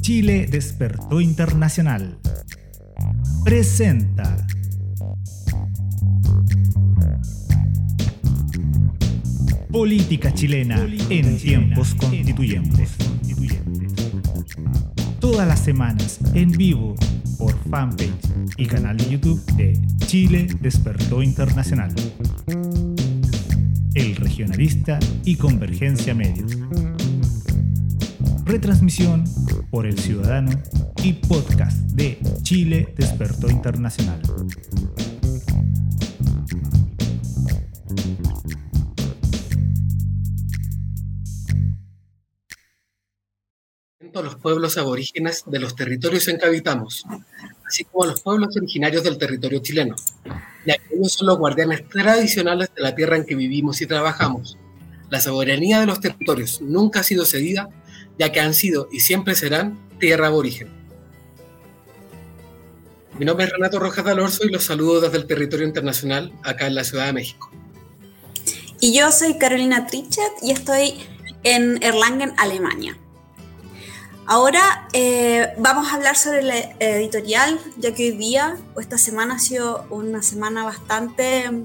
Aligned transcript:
Chile 0.00 0.46
despertó 0.48 1.20
internacional. 1.20 2.18
Presenta. 3.44 4.46
Política 9.70 10.32
chilena 10.32 10.86
en 11.10 11.38
tiempos 11.38 11.94
constituyentes. 11.96 12.96
Todas 15.20 15.48
las 15.48 15.60
semanas 15.60 16.20
en 16.34 16.52
vivo 16.52 16.94
por 17.36 17.52
fanpage 17.68 18.12
y 18.56 18.66
canal 18.66 18.96
de 18.96 19.10
YouTube 19.10 19.44
de 19.56 19.78
Chile 20.06 20.46
Despertó 20.60 21.22
Internacional. 21.22 21.92
El 23.94 24.14
Regionalista 24.16 24.98
y 25.24 25.36
Convergencia 25.36 26.14
Medios. 26.14 26.65
Retransmisión 28.46 29.24
por 29.70 29.86
El 29.86 29.98
Ciudadano 29.98 30.52
y 31.02 31.14
podcast 31.14 31.76
de 31.90 32.18
Chile 32.42 32.94
Despertó 32.96 33.50
Internacional. 33.50 34.22
los 44.22 44.36
pueblos 44.36 44.78
aborígenes 44.78 45.44
de 45.46 45.58
los 45.58 45.76
territorios 45.76 46.26
en 46.28 46.38
que 46.38 46.46
habitamos, 46.46 47.04
así 47.66 47.84
como 47.84 48.06
los 48.06 48.20
pueblos 48.20 48.56
originarios 48.56 49.02
del 49.02 49.18
territorio 49.18 49.58
chileno, 49.60 49.94
ya 50.64 50.76
que 50.76 50.94
ellos 50.94 51.12
son 51.12 51.26
los 51.26 51.38
guardianes 51.38 51.88
tradicionales 51.88 52.70
de 52.74 52.82
la 52.82 52.94
tierra 52.94 53.16
en 53.16 53.24
que 53.24 53.34
vivimos 53.34 53.80
y 53.80 53.86
trabajamos. 53.86 54.56
La 55.10 55.20
soberanía 55.20 55.80
de 55.80 55.86
los 55.86 56.00
territorios 56.00 56.60
nunca 56.60 57.00
ha 57.00 57.02
sido 57.02 57.24
cedida, 57.24 57.68
ya 58.18 58.32
que 58.32 58.40
han 58.40 58.54
sido 58.54 58.88
y 58.90 59.00
siempre 59.00 59.34
serán 59.34 59.78
tierra 59.98 60.28
aborigen. 60.28 60.68
Mi 63.18 63.24
nombre 63.24 63.46
es 63.46 63.52
Renato 63.52 63.78
Rojas 63.78 64.04
Dalorzo 64.04 64.44
y 64.44 64.50
los 64.50 64.64
saludo 64.64 65.00
desde 65.00 65.16
el 65.16 65.26
territorio 65.26 65.66
internacional 65.66 66.32
acá 66.42 66.66
en 66.66 66.74
la 66.74 66.84
Ciudad 66.84 67.06
de 67.06 67.14
México. 67.14 67.50
Y 68.78 68.92
yo 68.92 69.10
soy 69.10 69.38
Carolina 69.38 69.86
Trichet 69.86 70.32
y 70.42 70.50
estoy 70.50 70.94
en 71.42 71.82
Erlangen, 71.82 72.34
Alemania. 72.36 72.98
Ahora 74.26 74.88
eh, 74.92 75.54
vamos 75.56 75.88
a 75.88 75.94
hablar 75.94 76.16
sobre 76.16 76.42
la 76.42 76.58
editorial, 76.80 77.58
ya 77.78 77.94
que 77.94 78.10
hoy 78.10 78.16
día 78.18 78.56
o 78.74 78.80
esta 78.80 78.98
semana 78.98 79.36
ha 79.36 79.38
sido 79.38 79.86
una 79.88 80.22
semana 80.22 80.64
bastante 80.64 81.64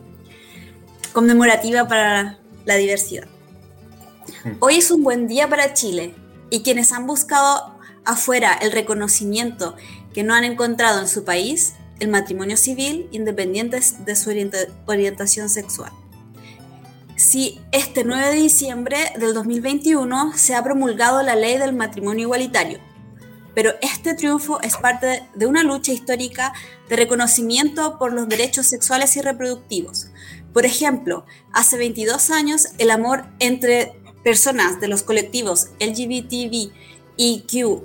conmemorativa 1.12 1.88
para 1.88 2.40
la 2.66 2.76
diversidad. 2.76 3.28
Hoy 4.60 4.78
es 4.78 4.90
un 4.92 5.04
buen 5.04 5.28
día 5.28 5.50
para 5.50 5.74
Chile 5.74 6.16
y 6.52 6.62
quienes 6.62 6.92
han 6.92 7.08
buscado 7.08 7.80
afuera 8.06 8.54
el 8.54 8.72
reconocimiento 8.72 9.76
que 10.14 10.22
no 10.22 10.36
han 10.36 10.44
encontrado 10.44 11.00
en 11.00 11.08
su 11.08 11.24
país, 11.24 11.74
el 12.00 12.10
matrimonio 12.10 12.58
civil, 12.58 13.08
independiente 13.12 13.80
de 14.06 14.16
su 14.16 14.30
orientación 14.86 15.50
sexual 15.50 15.92
si 17.22 17.62
este 17.72 18.04
9 18.04 18.30
de 18.30 18.42
diciembre 18.42 18.98
del 19.20 19.36
2021 19.36 20.34
se 20.36 20.56
ha 20.56 20.64
promulgado 20.64 21.22
la 21.22 21.36
ley 21.36 21.58
del 21.60 21.72
matrimonio 21.72 22.24
igualitario. 22.24 22.80
Pero 23.54 23.74
este 23.82 24.16
triunfo 24.16 24.60
es 24.62 24.76
parte 24.76 25.28
de 25.36 25.46
una 25.46 25.62
lucha 25.62 25.92
histórica 25.92 26.52
de 26.90 26.96
reconocimiento 26.96 28.00
por 28.00 28.12
los 28.12 28.28
derechos 28.28 28.66
sexuales 28.66 29.16
y 29.18 29.22
reproductivos. 29.22 30.08
Por 30.52 30.66
ejemplo, 30.66 31.26
hace 31.54 31.78
22 31.78 32.32
años 32.32 32.70
el 32.80 32.90
amor 32.90 33.26
entre 33.38 34.01
personas 34.24 34.80
de 34.80 34.88
los 34.88 35.04
colectivos 35.04 35.70
LGBTV 35.80 36.72
y 37.18 37.46
Q 37.52 37.84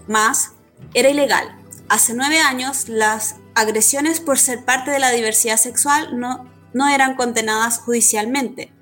era 0.95 1.11
ilegal. 1.11 1.59
Hace 1.89 2.15
nueve 2.15 2.39
años 2.39 2.89
las 2.89 3.37
agresiones 3.55 4.21
por 4.21 4.39
ser 4.39 4.65
parte 4.65 4.91
de 4.91 4.99
la 4.99 5.11
diversidad 5.11 5.57
sexual 5.57 6.19
no, 6.19 6.51
no 6.73 6.89
eran 6.89 7.17
condenadas 7.17 7.79
judicialmente. 7.79 8.73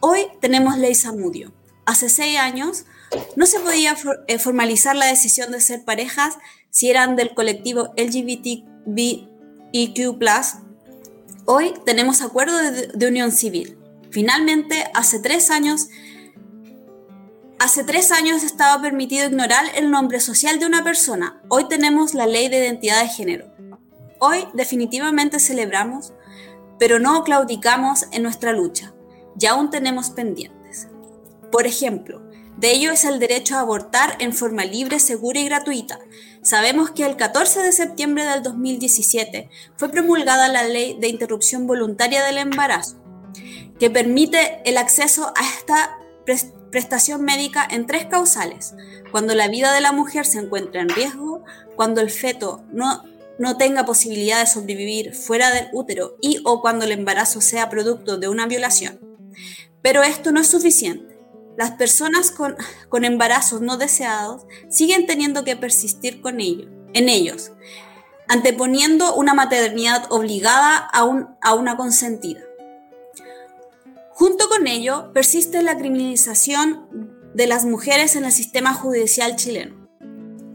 Hoy 0.00 0.26
tenemos 0.40 0.78
ley 0.78 0.94
Samudio. 0.94 1.52
Hace 1.86 2.08
seis 2.08 2.38
años 2.38 2.84
no 3.36 3.46
se 3.46 3.60
podía 3.60 3.96
eh, 4.28 4.38
formalizar 4.38 4.96
la 4.96 5.06
decisión 5.06 5.50
de 5.50 5.60
ser 5.60 5.84
parejas 5.84 6.38
si 6.70 6.90
eran 6.90 7.16
del 7.16 7.34
colectivo 7.34 7.92
LGBTIQ+. 7.96 9.28
Hoy 11.46 11.74
tenemos 11.84 12.22
acuerdo 12.22 12.56
de, 12.58 13.06
unión 13.06 13.32
civil. 13.32 13.78
Finalmente, 14.10 14.84
hace 14.94 15.18
tres 15.18 15.50
años, 15.50 15.88
hace 17.64 17.82
tres 17.82 18.12
años 18.12 18.42
estaba 18.42 18.82
permitido 18.82 19.26
ignorar 19.26 19.64
el 19.74 19.90
nombre 19.90 20.20
social 20.20 20.58
de 20.58 20.66
una 20.66 20.84
persona. 20.84 21.40
Hoy 21.48 21.66
tenemos 21.66 22.12
la 22.12 22.26
ley 22.26 22.50
de 22.50 22.58
identidad 22.58 23.00
de 23.00 23.08
género. 23.08 23.46
Hoy 24.20 24.46
definitivamente 24.52 25.40
celebramos, 25.40 26.12
pero 26.78 26.98
no 26.98 27.24
claudicamos 27.24 28.04
en 28.12 28.22
nuestra 28.22 28.52
lucha 28.52 28.92
y 29.40 29.46
aún 29.46 29.70
tenemos 29.70 30.10
pendientes. 30.10 30.88
Por 31.50 31.66
ejemplo, 31.66 32.20
de 32.58 32.70
ello 32.70 32.92
es 32.92 33.06
el 33.06 33.18
derecho 33.18 33.56
a 33.56 33.60
abortar 33.60 34.16
en 34.18 34.34
forma 34.34 34.66
libre, 34.66 35.00
segura 35.00 35.40
y 35.40 35.46
gratuita. 35.46 36.00
Sabemos 36.42 36.90
que 36.90 37.06
el 37.06 37.16
14 37.16 37.62
de 37.62 37.72
septiembre 37.72 38.26
del 38.26 38.42
2017 38.42 39.48
fue 39.76 39.88
promulgada 39.88 40.48
la 40.48 40.64
ley 40.64 40.98
de 41.00 41.08
interrupción 41.08 41.66
voluntaria 41.66 42.22
del 42.24 42.36
embarazo, 42.36 43.02
que 43.80 43.88
permite 43.88 44.60
el 44.66 44.76
acceso 44.76 45.32
a 45.34 45.48
esta 45.56 45.96
prestación 46.26 46.63
médica 47.18 47.66
en 47.70 47.86
tres 47.86 48.06
causales, 48.06 48.74
cuando 49.10 49.34
la 49.34 49.48
vida 49.48 49.72
de 49.72 49.80
la 49.80 49.92
mujer 49.92 50.26
se 50.26 50.38
encuentra 50.38 50.80
en 50.80 50.88
riesgo, 50.88 51.44
cuando 51.76 52.00
el 52.00 52.10
feto 52.10 52.64
no, 52.72 53.02
no 53.38 53.56
tenga 53.56 53.84
posibilidad 53.84 54.40
de 54.40 54.46
sobrevivir 54.46 55.14
fuera 55.14 55.50
del 55.50 55.68
útero 55.72 56.16
y 56.20 56.40
o 56.44 56.60
cuando 56.60 56.84
el 56.84 56.92
embarazo 56.92 57.40
sea 57.40 57.68
producto 57.68 58.16
de 58.16 58.28
una 58.28 58.46
violación. 58.46 59.00
Pero 59.82 60.02
esto 60.02 60.32
no 60.32 60.40
es 60.40 60.48
suficiente. 60.48 61.18
Las 61.56 61.72
personas 61.72 62.30
con, 62.30 62.56
embarazos 63.04 63.60
no 63.60 63.76
deseados 63.76 64.42
siguen 64.68 65.06
teniendo 65.06 65.44
que 65.44 65.56
persistir 65.56 66.20
con 66.20 66.40
ello, 66.40 66.68
en 66.94 67.08
ellos, 67.08 67.52
anteponiendo 68.28 69.14
una 69.14 69.34
maternidad 69.34 70.06
obligada 70.10 70.88
a, 70.92 71.38
a 71.40 71.54
una 71.54 71.76
consentida. 71.76 72.40
Junto 74.14 74.48
con 74.48 74.68
ello, 74.68 75.12
persiste 75.12 75.62
la 75.62 75.76
criminalización 75.76 77.10
de 77.34 77.48
las 77.48 77.64
mujeres 77.64 78.14
en 78.14 78.24
el 78.24 78.32
sistema 78.32 78.72
judicial 78.72 79.34
chileno. 79.34 79.88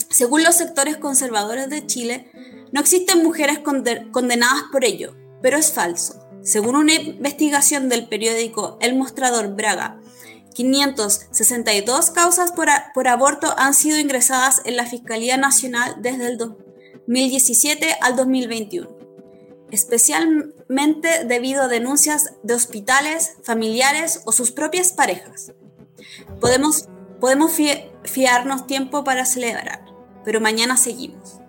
Según 0.10 0.44
los 0.44 0.56
sectores 0.56 0.96
conservadores 0.96 1.70
de 1.70 1.86
Chile, 1.86 2.32
no 2.72 2.80
existen 2.80 3.22
mujeres 3.22 3.60
condenadas 3.60 4.64
por 4.72 4.86
ello, 4.86 5.14
pero 5.42 5.58
es 5.58 5.74
falso. 5.74 6.26
Según 6.42 6.78
una 6.78 6.94
investigación 6.94 7.90
del 7.90 8.08
periódico 8.08 8.78
El 8.80 8.96
Mostrador 8.96 9.54
Braga, 9.56 10.00
562 10.54 12.12
causas 12.12 12.54
por, 12.54 13.08
aborto 13.08 13.54
han 13.58 13.74
sido 13.74 14.00
ingresadas 14.00 14.62
en 14.64 14.78
la 14.78 14.86
Fiscalía 14.86 15.36
Nacional 15.36 15.98
desde 16.02 16.28
el 16.28 16.38
2017 16.38 17.98
al 18.02 18.16
2021, 18.16 18.99
especialmente 19.72 21.26
debido 21.26 21.64
a 21.64 21.68
denuncias 21.68 22.34
de 22.44 22.54
hospitales, 22.54 23.38
familiares 23.44 24.22
o 24.26 24.32
sus 24.32 24.52
propias 24.52 24.94
parejas. 24.94 25.54
Podemos, 26.40 26.88
podemos 27.20 27.52
fiarnos 28.04 28.68
tiempo 28.68 29.04
para 29.04 29.26
celebrar, 29.26 29.86
pero 30.26 30.42
mañana 30.42 30.78
seguimos. 30.78 31.40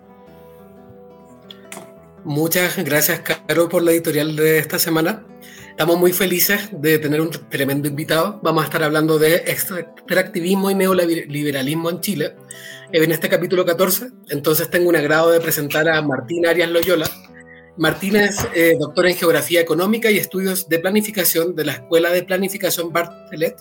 Muchas 2.23 2.77
gracias, 2.83 3.21
Caro, 3.21 3.67
por 3.67 3.81
la 3.81 3.91
editorial 3.91 4.35
de 4.35 4.59
esta 4.59 4.77
semana. 4.77 5.25
Estamos 5.71 5.97
muy 5.97 6.13
felices 6.13 6.69
de 6.71 6.99
tener 6.99 7.21
un 7.21 7.31
tremendo 7.49 7.87
invitado. 7.87 8.39
Vamos 8.43 8.61
a 8.61 8.65
estar 8.65 8.83
hablando 8.83 9.17
de 9.17 9.37
extractivismo 9.37 10.69
y 10.69 10.75
neoliberalismo 10.75 11.89
en 11.89 12.01
Chile 12.01 12.35
en 12.91 13.11
este 13.11 13.29
capítulo 13.29 13.65
14. 13.65 14.11
Entonces 14.29 14.69
tengo 14.69 14.89
un 14.89 14.95
agrado 14.95 15.31
de 15.31 15.39
presentar 15.39 15.87
a 15.89 16.01
Martín 16.01 16.45
Arias 16.45 16.69
Loyola. 16.69 17.09
Martín 17.77 18.15
es 18.15 18.37
eh, 18.53 18.75
doctor 18.79 19.07
en 19.07 19.15
Geografía 19.15 19.61
Económica 19.61 20.11
y 20.11 20.17
Estudios 20.17 20.67
de 20.67 20.79
Planificación 20.79 21.55
de 21.55 21.65
la 21.65 21.73
Escuela 21.73 22.11
de 22.11 22.23
Planificación 22.23 22.91
Bartlett 22.91 23.57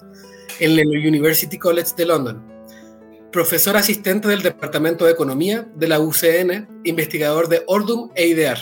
en 0.59 0.79
el 0.79 0.89
University 0.89 1.59
College 1.59 1.91
de 1.97 2.07
London 2.07 2.51
profesor 3.31 3.77
asistente 3.77 4.29
del 4.29 4.43
Departamento 4.43 5.05
de 5.05 5.13
Economía 5.13 5.69
de 5.77 5.89
la 5.89 6.01
UCN, 6.01 6.83
investigador 6.85 7.49
de 7.49 7.63
Ordum 7.67 8.11
e 8.15 8.27
IDEAR. 8.27 8.59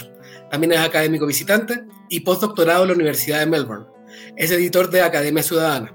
También 0.50 0.72
es 0.72 0.80
académico 0.80 1.26
visitante 1.26 1.84
y 2.08 2.20
postdoctorado 2.20 2.82
en 2.82 2.88
la 2.88 2.94
Universidad 2.94 3.40
de 3.40 3.46
Melbourne. 3.46 3.86
Es 4.36 4.50
editor 4.50 4.90
de 4.90 5.02
Academia 5.02 5.42
Ciudadana. 5.42 5.94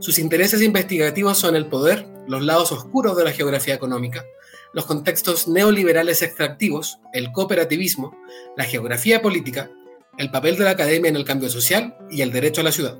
Sus 0.00 0.18
intereses 0.18 0.62
investigativos 0.62 1.38
son 1.38 1.56
el 1.56 1.66
poder, 1.66 2.06
los 2.26 2.42
lados 2.42 2.72
oscuros 2.72 3.16
de 3.16 3.24
la 3.24 3.32
geografía 3.32 3.74
económica, 3.74 4.24
los 4.72 4.86
contextos 4.86 5.48
neoliberales 5.48 6.22
extractivos, 6.22 7.00
el 7.12 7.32
cooperativismo, 7.32 8.16
la 8.56 8.64
geografía 8.64 9.22
política, 9.22 9.70
el 10.18 10.30
papel 10.30 10.56
de 10.56 10.64
la 10.64 10.70
academia 10.70 11.08
en 11.08 11.16
el 11.16 11.24
cambio 11.24 11.48
social 11.48 11.96
y 12.10 12.22
el 12.22 12.32
derecho 12.32 12.60
a 12.60 12.64
la 12.64 12.72
ciudad. 12.72 12.98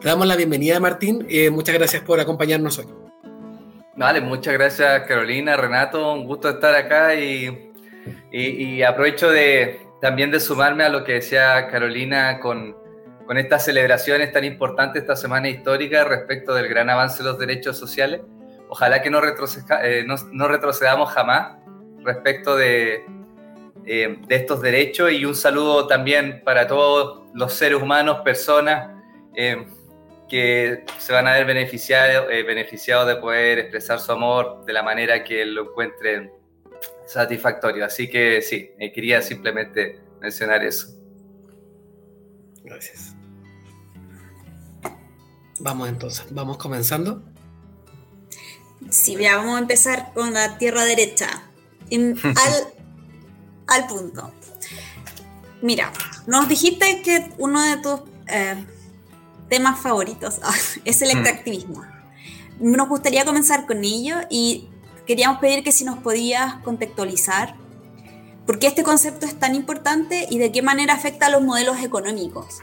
Le 0.00 0.08
damos 0.08 0.26
la 0.26 0.36
bienvenida 0.36 0.80
Martín 0.80 1.26
y 1.28 1.48
muchas 1.50 1.74
gracias 1.76 2.02
por 2.02 2.20
acompañarnos 2.20 2.78
hoy. 2.78 2.86
Vale, 3.96 4.20
muchas 4.20 4.54
gracias 4.54 5.02
Carolina, 5.06 5.56
Renato, 5.56 6.12
un 6.12 6.26
gusto 6.26 6.48
estar 6.48 6.74
acá 6.74 7.14
y, 7.14 7.72
y, 8.30 8.82
aprovecho 8.82 9.30
de, 9.30 9.80
también 10.00 10.30
de 10.30 10.40
sumarme 10.40 10.84
a 10.84 10.88
lo 10.88 11.04
que 11.04 11.12
decía 11.12 11.68
Carolina 11.68 12.40
con, 12.40 12.76
con 13.26 13.38
estas 13.38 13.64
celebraciones 13.64 14.32
tan 14.32 14.44
importantes 14.44 15.02
esta 15.02 15.16
semana 15.16 15.48
histórica 15.48 16.04
respecto 16.04 16.54
del 16.54 16.68
gran 16.68 16.90
avance 16.90 17.22
de 17.22 17.28
los 17.28 17.38
derechos 17.38 17.78
sociales. 17.78 18.22
Ojalá 18.72 19.02
que 19.02 19.10
no, 19.10 19.20
eh, 19.82 20.06
no, 20.06 20.48
retrocedamos 20.48 21.10
jamás 21.10 21.58
respecto 21.98 22.56
de, 22.56 23.04
eh, 23.84 24.18
de 24.26 24.34
estos 24.34 24.62
derechos 24.62 25.12
y 25.12 25.26
un 25.26 25.34
saludo 25.34 25.86
también 25.86 26.40
para 26.42 26.66
todos 26.66 27.20
los 27.34 27.52
seres 27.52 27.82
humanos, 27.82 28.20
personas. 28.24 28.88
Eh, 29.36 29.66
que 30.26 30.86
se 30.96 31.12
van 31.12 31.28
a 31.28 31.32
ver 31.32 31.44
beneficiados 31.44 32.26
beneficiado 32.26 33.04
de 33.04 33.16
poder 33.16 33.58
expresar 33.58 34.00
su 34.00 34.10
amor 34.10 34.64
de 34.64 34.72
la 34.72 34.82
manera 34.82 35.22
que 35.22 35.44
lo 35.44 35.64
encuentren 35.64 36.32
satisfactorio. 37.04 37.84
Así 37.84 38.08
que 38.08 38.40
sí, 38.40 38.70
quería 38.94 39.20
simplemente 39.20 40.00
mencionar 40.22 40.64
eso. 40.64 40.88
Gracias. 42.64 43.14
Vamos 45.60 45.90
entonces, 45.90 46.24
vamos 46.30 46.56
comenzando. 46.56 47.31
Sí, 48.90 49.16
ya 49.16 49.36
vamos 49.36 49.56
a 49.56 49.60
empezar 49.60 50.12
con 50.14 50.32
la 50.32 50.58
tierra 50.58 50.84
derecha. 50.84 51.42
al, 51.92 52.54
al 53.66 53.86
punto. 53.86 54.32
Mira, 55.60 55.92
nos 56.26 56.48
dijiste 56.48 57.02
que 57.02 57.30
uno 57.38 57.62
de 57.62 57.76
tus 57.76 58.00
eh, 58.28 58.64
temas 59.48 59.80
favoritos 59.80 60.40
es 60.84 61.02
el 61.02 61.08
mm. 61.08 61.18
extractivismo. 61.18 61.84
Nos 62.60 62.88
gustaría 62.88 63.24
comenzar 63.24 63.66
con 63.66 63.84
ello 63.84 64.16
y 64.30 64.68
queríamos 65.06 65.38
pedir 65.38 65.64
que 65.64 65.72
si 65.72 65.84
nos 65.84 65.98
podías 65.98 66.54
contextualizar 66.62 67.54
por 68.46 68.58
qué 68.58 68.66
este 68.66 68.82
concepto 68.82 69.26
es 69.26 69.38
tan 69.38 69.54
importante 69.54 70.26
y 70.30 70.38
de 70.38 70.52
qué 70.52 70.62
manera 70.62 70.94
afecta 70.94 71.26
a 71.26 71.30
los 71.30 71.42
modelos 71.42 71.80
económicos. 71.82 72.60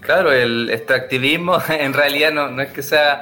Claro, 0.00 0.32
el 0.32 0.68
extractivismo 0.70 1.58
en 1.68 1.92
realidad 1.92 2.32
no, 2.32 2.48
no 2.48 2.62
es 2.62 2.72
que 2.72 2.82
sea 2.82 3.20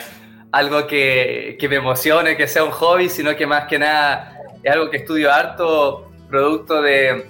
algo 0.53 0.87
que, 0.87 1.57
que, 1.59 1.69
me 1.69 1.77
emocione, 1.77 2.37
que 2.37 2.49
sea 2.49 2.65
un 2.65 2.71
hobby, 2.71 3.09
sino 3.09 3.37
que 3.37 3.47
más 3.47 3.67
que 3.67 3.79
nada 3.79 4.37
es 4.63 4.73
algo 4.73 4.91
que 4.91 4.99
estudio 4.99 5.33
harto, 5.33 6.11
producto 6.29 6.83
de, 6.83 7.27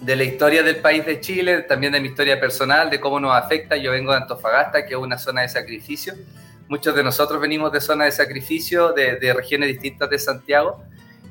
de 0.00 0.16
la 0.16 0.24
historia 0.24 0.62
del 0.62 0.76
país 0.76 1.04
de 1.04 1.20
Chile, 1.20 1.62
también 1.62 1.92
de 1.92 2.00
mi 2.00 2.08
historia 2.08 2.38
personal, 2.38 2.90
de 2.90 3.00
cómo 3.00 3.18
nos 3.18 3.34
afecta. 3.34 3.76
Yo 3.76 3.92
vengo 3.92 4.12
de 4.12 4.18
Antofagasta, 4.18 4.84
que 4.84 4.94
es 4.94 5.00
una 5.00 5.18
zona 5.18 5.42
de 5.42 5.48
sacrificio. 5.48 6.14
Muchos 6.68 6.94
de 6.94 7.02
nosotros 7.02 7.40
venimos 7.40 7.72
de 7.72 7.80
zonas 7.80 8.06
de 8.06 8.12
sacrificio, 8.12 8.92
de, 8.92 9.32
regiones 9.32 9.68
distintas 9.68 10.10
de 10.10 10.18
Santiago. 10.18 10.82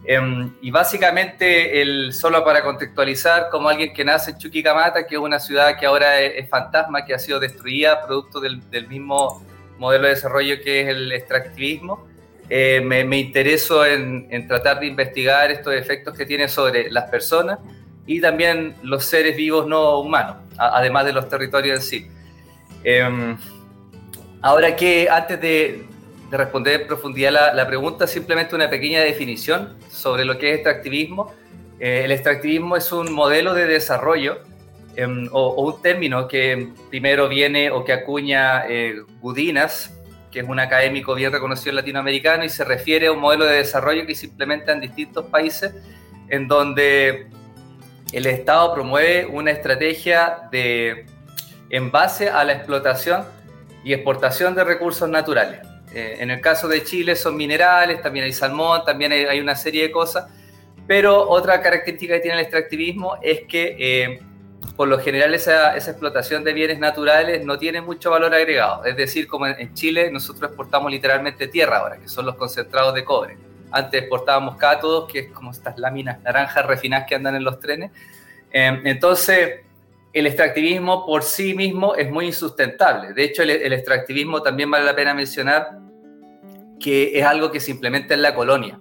Em, 0.08 0.52
y 0.62 0.72
básicamente, 0.72 1.82
el, 1.82 2.14
solo 2.14 2.44
para 2.44 2.64
contextualizar, 2.64 3.50
como 3.50 3.70
alguien 3.70 3.94
que 3.94 4.06
nace 4.06 4.32
en 4.32 4.38
Chuquicamata, 4.38 5.06
que 5.06 5.16
es 5.16 5.22
una 5.22 5.40
ciudad 5.40 5.78
que 5.78 5.86
ahora 5.86 6.22
es, 6.22 6.48
fantasma, 6.50 7.04
que 7.06 7.14
ha 7.14 7.20
sido 7.20 7.40
destruida 7.40 8.06
producto 8.06 8.40
del, 8.40 8.88
mismo 8.88 9.44
modelo 9.78 10.06
de 10.06 10.12
desarrollo 10.12 10.62
que 10.64 10.82
es 10.82 10.88
el 10.90 11.12
extractivismo, 11.12 12.08
eh, 12.50 12.82
me, 12.84 13.04
me, 13.04 13.18
intereso 13.18 13.86
en, 13.86 14.28
en 14.30 14.48
tratar 14.48 14.80
de 14.80 14.86
investigar 14.88 15.52
estos 15.52 15.74
efectos 15.74 16.16
que 16.16 16.26
tiene 16.26 16.48
sobre 16.48 16.92
las 16.92 17.10
personas, 17.10 17.60
y 18.08 18.22
también 18.22 18.76
los 18.84 19.06
seres 19.06 19.36
vivos 19.36 19.68
no 19.68 20.00
humanos, 20.00 20.38
además 20.58 21.06
de 21.06 21.14
los 21.14 21.28
territorios 21.28 21.78
en 21.78 21.84
sí. 21.84 22.08
Em, 22.84 23.38
ahora 24.42 24.76
que 24.76 25.10
antes 25.10 25.42
de, 25.42 25.86
responder 26.32 26.82
en 26.82 26.88
profundidad 26.88 27.32
la, 27.32 27.54
la, 27.54 27.66
pregunta, 27.66 28.08
simplemente 28.08 28.56
una 28.56 28.70
pequeña 28.70 29.00
definición 29.00 29.78
sobre 29.90 30.26
lo 30.26 30.38
que 30.38 30.50
es 30.50 30.56
extractivismo. 30.56 31.34
Eh, 31.80 32.02
el 32.04 32.12
extractivismo 32.12 32.76
es 32.76 32.92
un 32.92 33.14
modelo 33.14 33.54
de 33.54 33.66
desarrollo 33.66 34.40
em, 34.96 35.28
o, 35.32 35.62
un 35.62 35.82
término 35.82 36.28
que 36.28 36.70
primero 36.90 37.28
viene 37.28 37.72
o 37.72 37.84
que 37.84 37.94
acuña 37.94 38.66
eh, 38.68 39.02
Gudinas, 39.22 39.94
que 40.32 40.40
es 40.40 40.48
un 40.48 40.60
académico 40.60 41.16
bien 41.16 41.32
reconocido 41.32 41.74
latinoamericano, 41.74 42.44
y 42.44 42.50
se 42.50 42.64
refiere 42.64 43.08
a 43.08 43.12
un 43.12 43.20
modelo 43.20 43.46
de 43.46 43.58
desarrollo 43.58 44.06
que 44.06 44.16
se 44.16 44.28
implementa 44.28 44.74
en 44.74 44.82
distintos 44.82 45.26
países 45.26 45.74
en 46.30 46.48
donde 46.48 47.28
el 48.12 48.26
Estado 48.26 48.74
promueve 48.74 49.26
una 49.26 49.52
estrategia 49.52 50.48
de, 50.52 51.06
en 51.70 51.92
base 51.92 52.30
a 52.30 52.44
la 52.44 52.54
explotación 52.54 53.26
y 53.84 53.94
exportación 53.94 54.56
de 54.56 54.64
recursos 54.64 55.10
naturales. 55.10 55.60
Eh, 55.94 56.18
en 56.20 56.32
el 56.32 56.42
caso 56.42 56.68
de 56.68 56.84
Chile 56.84 57.16
son 57.16 57.38
minerales, 57.38 58.02
también 58.02 58.26
hay 58.26 58.34
salmón, 58.34 58.82
también 58.86 59.12
hay, 59.12 59.40
una 59.40 59.56
serie 59.56 59.84
de 59.84 59.92
cosas, 59.92 60.26
pero 60.88 61.30
otra 61.30 61.62
característica 61.62 62.16
que 62.16 62.20
tiene 62.20 62.38
el 62.38 62.44
extractivismo 62.44 63.18
es 63.22 63.42
que 63.48 63.76
eh, 63.80 64.20
por 64.76 64.88
lo 64.88 65.00
general 65.00 65.34
esa, 65.34 65.76
explotación 65.76 66.44
de 66.44 66.54
bienes 66.54 66.80
naturales 66.80 67.46
no 67.46 67.58
tiene 67.58 67.82
mucho 67.82 68.12
valor 68.12 68.34
agregado. 68.34 68.84
Es 68.84 68.98
decir, 68.98 69.28
como 69.28 69.48
en, 69.48 69.74
Chile 69.74 70.12
nosotros 70.12 70.50
exportamos 70.50 70.92
literalmente 70.92 71.48
tierra 71.48 71.78
ahora, 71.78 71.98
que 71.98 72.10
son 72.10 72.26
los 72.26 72.36
concentrados 72.36 72.94
de 72.94 73.06
cobre. 73.06 73.38
Antes 73.72 74.02
exportábamos 74.02 74.58
cátodos, 74.58 75.12
que 75.12 75.20
es 75.20 75.32
como 75.32 75.52
estas 75.52 75.78
láminas 75.78 76.22
naranjas 76.22 76.66
refinadas 76.66 77.08
que 77.08 77.16
andan 77.16 77.36
en 77.36 77.44
los 77.44 77.60
trenes. 77.60 77.92
Em, 78.52 78.86
entonces, 78.86 79.62
el 80.12 80.28
extractivismo 80.28 81.06
por 81.06 81.24
sí 81.24 81.54
mismo 81.54 81.96
es 81.96 82.10
muy 82.10 82.28
insustentable. 82.28 83.14
De 83.14 83.24
hecho, 83.24 83.44
el, 83.44 83.74
extractivismo 83.74 84.42
también 84.42 84.70
vale 84.72 84.86
la 84.86 84.96
pena 84.96 85.14
mencionar 85.14 85.80
que 86.80 87.18
es 87.18 87.26
algo 87.26 87.52
que 87.52 87.60
se 87.60 87.72
implementa 87.72 88.14
en 88.14 88.22
la 88.22 88.36
colonia. 88.36 88.80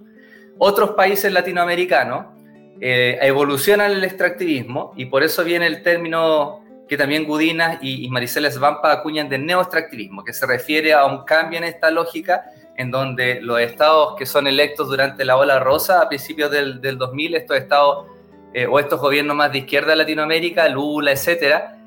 Otros 0.57 0.91
países 0.91 1.31
latinoamericanos 1.31 2.34
eh, 2.81 3.19
el 3.21 4.03
extractivismo 4.03 4.93
y 4.95 5.05
por 5.05 5.23
eso 5.23 5.43
viene 5.43 5.67
el 5.67 5.81
término 5.81 6.61
que 6.87 6.97
también 6.97 7.25
Gudinas 7.25 7.79
y, 7.81 8.05
y 8.05 8.09
Maricela 8.09 8.49
acuñan 8.83 9.29
de 9.29 9.37
neoextractivismo, 9.37 10.23
que 10.23 10.33
se 10.33 10.45
refiere 10.45 10.93
a 10.93 11.05
un 11.05 11.23
cambio 11.23 11.57
en 11.57 11.63
esta 11.63 11.89
lógica 11.89 12.45
en 12.77 12.91
donde 12.91 13.41
los 13.41 13.59
estados 13.59 14.15
que 14.17 14.25
son 14.25 14.47
electos 14.47 14.87
durante 14.87 15.23
la 15.25 15.37
ola 15.37 15.59
rosa 15.59 16.01
a 16.01 16.09
principios 16.09 16.51
del, 16.51 16.81
2000, 16.81 17.35
estos 17.35 17.57
estados 17.57 18.07
eh, 18.53 18.67
o 18.67 18.79
estos 18.79 18.99
gobiernos 18.99 19.35
más 19.35 19.51
de 19.51 19.59
izquierda 19.59 19.91
de 19.91 19.97
Latinoamérica, 19.97 20.67
Lula, 20.69 21.11
etcétera, 21.11 21.77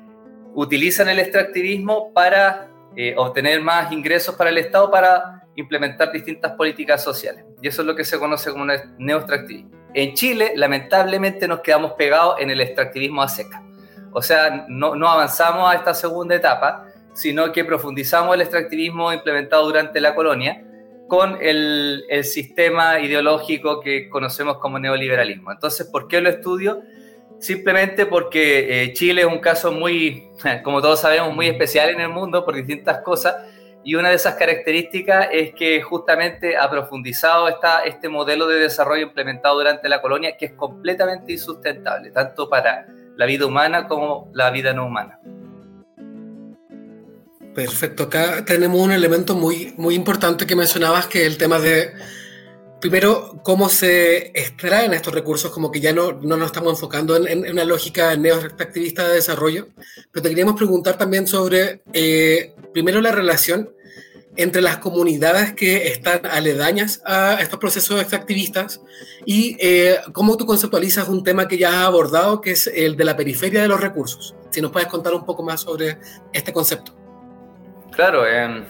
utilizan 0.53 1.09
el 1.09 1.19
extractivismo 1.19 2.11
para 2.11 2.69
eh, 2.95 3.13
obtener 3.17 3.61
más 3.61 3.91
ingresos 3.91 4.35
para 4.35 4.49
el 4.49 4.57
Estado 4.57 4.89
para 4.89 5.43
implementar 5.55 6.11
distintas 6.11 6.53
políticas 6.53 7.03
sociales. 7.03 7.45
Y 7.61 7.67
eso 7.67 7.81
es 7.81 7.87
lo 7.87 7.95
que 7.95 8.03
se 8.03 8.17
conoce 8.17 8.51
como 8.51 8.65
neoextractivismo. 8.97 9.78
En 9.93 10.13
Chile, 10.13 10.53
lamentablemente, 10.55 11.47
nos 11.47 11.61
quedamos 11.61 11.93
pegados 11.93 12.35
en 12.39 12.49
el 12.51 12.61
extractivismo 12.61 13.21
a 13.21 13.27
seca. 13.27 13.63
O 14.11 14.21
sea, 14.21 14.65
no, 14.67 14.95
no 14.95 15.07
avanzamos 15.07 15.71
a 15.71 15.75
esta 15.75 15.93
segunda 15.93 16.35
etapa, 16.35 16.85
sino 17.13 17.51
que 17.51 17.65
profundizamos 17.65 18.35
el 18.35 18.41
extractivismo 18.41 19.11
implementado 19.11 19.65
durante 19.65 19.99
la 19.99 20.15
colonia 20.15 20.63
con 21.09 21.37
el, 21.41 22.05
sistema 22.23 22.99
ideológico 22.99 23.81
que 23.81 24.07
conocemos 24.07 24.57
como 24.59 24.79
neoliberalismo. 24.79 25.51
Entonces, 25.51 25.87
¿por 25.87 26.07
qué 26.07 26.21
lo 26.21 26.29
estudio? 26.29 26.81
Simplemente 27.39 28.05
porque 28.05 28.83
eh, 28.83 28.93
Chile 28.93 29.21
es 29.21 29.27
un 29.27 29.39
caso 29.39 29.71
muy, 29.71 30.29
como 30.63 30.81
todos 30.81 31.01
sabemos, 31.01 31.35
muy 31.35 31.47
especial 31.47 31.89
en 31.89 31.99
el 31.99 32.09
mundo 32.09 32.45
por 32.45 32.55
distintas 32.55 32.99
cosas 32.99 33.35
y 33.83 33.95
una 33.95 34.09
de 34.09 34.15
esas 34.15 34.35
características 34.35 35.29
es 35.31 35.53
que 35.53 35.81
justamente 35.81 36.57
ha 36.57 36.69
profundizado 36.69 37.47
esta, 37.47 37.83
este 37.83 38.09
modelo 38.09 38.47
de 38.47 38.59
desarrollo 38.59 39.03
implementado 39.03 39.57
durante 39.57 39.87
la 39.87 40.01
colonia 40.01 40.35
que 40.37 40.45
es 40.47 40.53
completamente 40.53 41.31
insustentable, 41.31 42.11
tanto 42.11 42.49
para 42.49 42.87
la 43.15 43.25
vida 43.25 43.45
humana 43.45 43.87
como 43.87 44.29
la 44.33 44.49
vida 44.51 44.73
no 44.73 44.85
humana. 44.85 45.19
Perfecto, 47.55 48.03
acá 48.03 48.45
tenemos 48.45 48.79
un 48.79 48.91
elemento 48.91 49.35
muy, 49.35 49.73
muy 49.77 49.95
importante 49.95 50.45
que 50.45 50.55
mencionabas, 50.55 51.07
que 51.07 51.21
es 51.21 51.27
el 51.27 51.37
tema 51.37 51.59
de, 51.59 51.93
primero, 52.79 53.39
cómo 53.43 53.69
se 53.69 54.27
extraen 54.27 54.93
estos 54.93 55.13
recursos, 55.13 55.51
como 55.51 55.71
que 55.71 55.79
ya 55.79 55.93
no, 55.93 56.13
no 56.13 56.37
nos 56.37 56.47
estamos 56.47 56.73
enfocando 56.73 57.15
en, 57.15 57.49
una 57.49 57.65
lógica 57.65 58.15
neo-extractivista 58.15 59.07
de 59.07 59.15
desarrollo, 59.15 59.67
pero 60.11 60.23
te 60.23 60.29
queríamos 60.29 60.55
preguntar 60.55 60.97
también 60.97 61.27
sobre, 61.27 61.81
eh, 61.93 62.53
primero, 62.73 63.01
la 63.01 63.11
relación 63.11 63.69
entre 64.35 64.61
las 64.61 64.77
comunidades 64.77 65.53
que 65.53 65.87
están 65.89 66.25
aledañas 66.25 67.01
a 67.05 67.39
estos 67.41 67.59
procesos 67.59 67.99
extractivistas 67.99 68.79
y 69.25 69.57
eh, 69.59 69.99
cómo 70.13 70.37
tú 70.37 70.45
conceptualizas 70.45 71.09
un 71.09 71.23
tema 71.23 71.47
que 71.47 71.57
ya 71.57 71.81
has 71.81 71.87
abordado, 71.87 72.39
que 72.39 72.51
es 72.51 72.67
el 72.67 72.95
de 72.95 73.03
la 73.03 73.17
periferia 73.17 73.61
de 73.61 73.67
los 73.67 73.81
recursos. 73.81 74.35
Si 74.49 74.61
nos 74.61 74.71
puedes 74.71 74.87
contar 74.87 75.13
un 75.13 75.25
poco 75.25 75.43
más 75.43 75.61
sobre 75.61 75.97
este 76.31 76.53
concepto. 76.53 76.95
Claro, 77.91 78.25
em, 78.25 78.63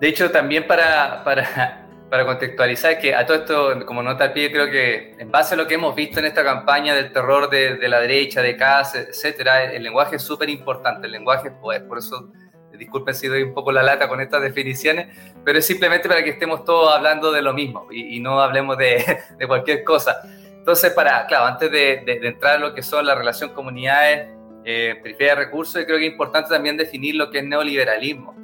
de 0.00 0.08
hecho 0.08 0.30
también 0.30 0.66
para, 0.66 1.24
para, 1.24 1.85
para, 2.10 2.24
contextualizar 2.24 2.98
que 2.98 3.14
a 3.14 3.26
todo 3.26 3.38
esto, 3.38 3.86
como 3.86 4.02
nota 4.02 4.24
al 4.24 4.32
pie, 4.32 4.50
creo 4.50 4.70
que 4.70 5.14
en 5.18 5.30
base 5.30 5.54
a 5.54 5.56
lo 5.56 5.66
que 5.66 5.74
hemos 5.74 5.94
visto 5.94 6.18
en 6.20 6.26
esta 6.26 6.44
campaña 6.44 6.94
del 6.94 7.12
terror 7.12 7.50
de, 7.50 7.88
la 7.88 8.00
derecha, 8.00 8.42
de 8.42 8.56
casa, 8.56 9.00
etcétera, 9.00 9.64
el 9.64 9.82
lenguaje 9.82 10.16
es 10.16 10.22
súper 10.22 10.48
importante, 10.50 11.06
el 11.06 11.12
lenguaje 11.12 11.48
es 11.48 11.82
por 11.82 11.98
eso 11.98 12.30
disculpen 12.76 13.14
si 13.14 13.28
doy 13.28 13.42
un 13.42 13.54
poco 13.54 13.72
la 13.72 13.82
lata 13.82 14.08
con 14.08 14.20
estas 14.20 14.42
definiciones, 14.42 15.08
pero 15.44 15.58
es 15.58 15.66
simplemente 15.66 16.08
para 16.08 16.22
que 16.22 16.30
estemos 16.30 16.64
todos 16.64 16.94
hablando 16.94 17.32
de 17.32 17.42
lo 17.42 17.52
mismo 17.54 17.86
y, 17.90 18.20
no 18.20 18.40
hablemos 18.40 18.76
de, 18.76 19.18
de, 19.38 19.46
cualquier 19.46 19.84
cosa. 19.84 20.20
Entonces, 20.58 20.92
para, 20.92 21.26
claro, 21.26 21.46
antes 21.46 21.70
de, 21.70 22.02
de, 22.04 22.26
entrar 22.26 22.56
a 22.56 22.58
lo 22.58 22.74
que 22.74 22.82
son 22.82 23.06
la 23.06 23.14
relación 23.14 23.54
comunidades, 23.54 24.28
eh, 24.64 24.98
periferia 25.00 25.36
de 25.36 25.44
recursos, 25.44 25.84
creo 25.84 25.98
que 25.98 26.06
es 26.06 26.12
importante 26.12 26.50
también 26.50 26.76
definir 26.76 27.14
lo 27.14 27.30
que 27.30 27.38
es 27.38 27.44
neoliberalismo. 27.44 28.34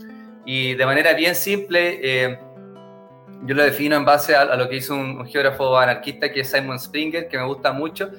Y 0.44 0.74
de 0.74 0.86
manera 0.86 1.14
bien 1.14 1.34
simple, 1.34 1.98
eh, 2.02 2.38
yo 3.44 3.54
lo 3.54 3.62
defino 3.64 3.96
en 3.96 4.04
base 4.04 4.36
a, 4.36 4.56
lo 4.56 4.68
que 4.68 4.76
hizo 4.76 4.94
un, 4.94 5.26
geógrafo 5.26 5.76
anarquista 5.76 6.32
que 6.32 6.40
es 6.40 6.50
Simon 6.50 6.78
Springer, 6.78 7.28
que 7.28 7.38
me 7.38 7.44
gusta 7.44 7.72
mucho, 7.72 8.10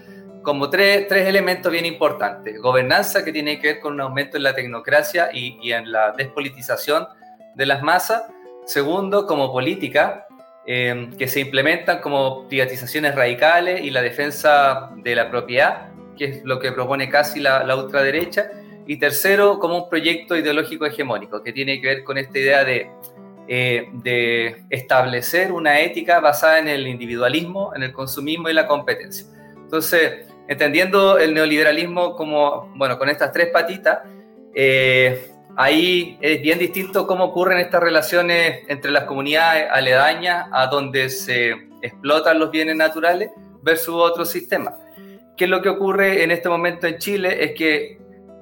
como 0.41 0.69
tres, 0.69 1.07
tres, 1.07 1.27
elementos 1.27 1.71
bien 1.71 1.85
importantes. 1.85 2.59
Gobernanza, 2.59 3.23
que 3.23 3.31
tiene 3.31 3.59
que 3.59 3.67
ver 3.67 3.79
con 3.79 3.93
un 3.93 4.01
aumento 4.01 4.35
en 4.35 4.43
la 4.43 4.53
tecnocracia 4.53 5.29
y, 5.33 5.57
y 5.61 5.71
en 5.71 5.91
la 5.91 6.11
despolitización 6.11 7.07
de 7.55 7.65
las 7.65 7.81
masas. 7.81 8.23
Segundo, 8.65 9.25
como 9.25 9.51
política, 9.51 10.27
eh, 10.65 11.09
que 11.17 11.27
se 11.27 11.39
implementan 11.39 11.99
como 11.99 12.47
privatizaciones 12.47 13.15
radicales 13.15 13.81
y 13.81 13.89
la 13.89 14.01
defensa 14.01 14.89
de 14.97 15.15
la 15.15 15.29
propiedad, 15.29 15.89
que 16.17 16.25
es 16.25 16.43
lo 16.43 16.59
que 16.59 16.71
propone 16.71 17.09
casi 17.09 17.39
la, 17.39 17.63
la 17.63 17.75
ultraderecha. 17.77 18.51
Y 18.85 18.97
tercero, 18.97 19.59
como 19.59 19.83
un 19.83 19.89
proyecto 19.89 20.35
ideológico 20.35 20.85
hegemónico, 20.85 21.41
que 21.41 21.53
tiene 21.53 21.79
que 21.79 21.87
ver 21.87 22.03
con 22.03 22.17
esta 22.17 22.37
idea 22.37 22.65
de 22.65 22.89
eh, 23.47 23.89
de 23.91 24.63
establecer 24.69 25.51
una 25.51 25.79
ética 25.81 26.19
basada 26.19 26.59
en 26.59 26.67
el 26.67 26.87
individualismo, 26.87 27.73
en 27.75 27.83
el 27.83 27.91
consumismo 27.91 28.49
y 28.49 28.53
la 28.53 28.67
competencia. 28.67 29.27
Entonces, 29.55 30.27
entendiendo 30.47 31.17
el 31.17 31.33
neoliberalismo 31.33 32.15
como, 32.15 32.71
bueno, 32.75 32.97
con 32.97 33.09
estas 33.09 33.31
tres 33.31 33.49
patitas, 33.49 33.99
eh, 34.55 35.29
ahí 35.55 36.17
es 36.21 36.41
bien 36.41 36.59
distinto 36.59 37.05
cómo 37.05 37.25
ocurren 37.25 37.59
estas 37.59 37.83
relaciones 37.83 38.63
entre 38.67 38.91
las 38.91 39.03
comunidades 39.03 39.67
aledañas 39.71 40.47
a 40.51 40.67
donde 40.67 41.09
se 41.09 41.51
explotan 41.81 42.39
los 42.39 42.49
bienes 42.51 42.75
naturales 42.75 43.31
versus 43.61 43.95
otros 43.95 44.29
sistemas. 44.29 44.75
¿Qué 45.35 45.45
es 45.45 45.49
lo 45.49 45.61
que 45.61 45.69
ocurre 45.69 46.23
en 46.23 46.31
este 46.31 46.47
momento 46.47 46.87
en 46.87 46.97
Chile? 46.97 47.43
Es 47.43 47.53
que 47.53 47.99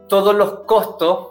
todos 0.09 0.35
los 0.35 0.61
costos 0.65 1.29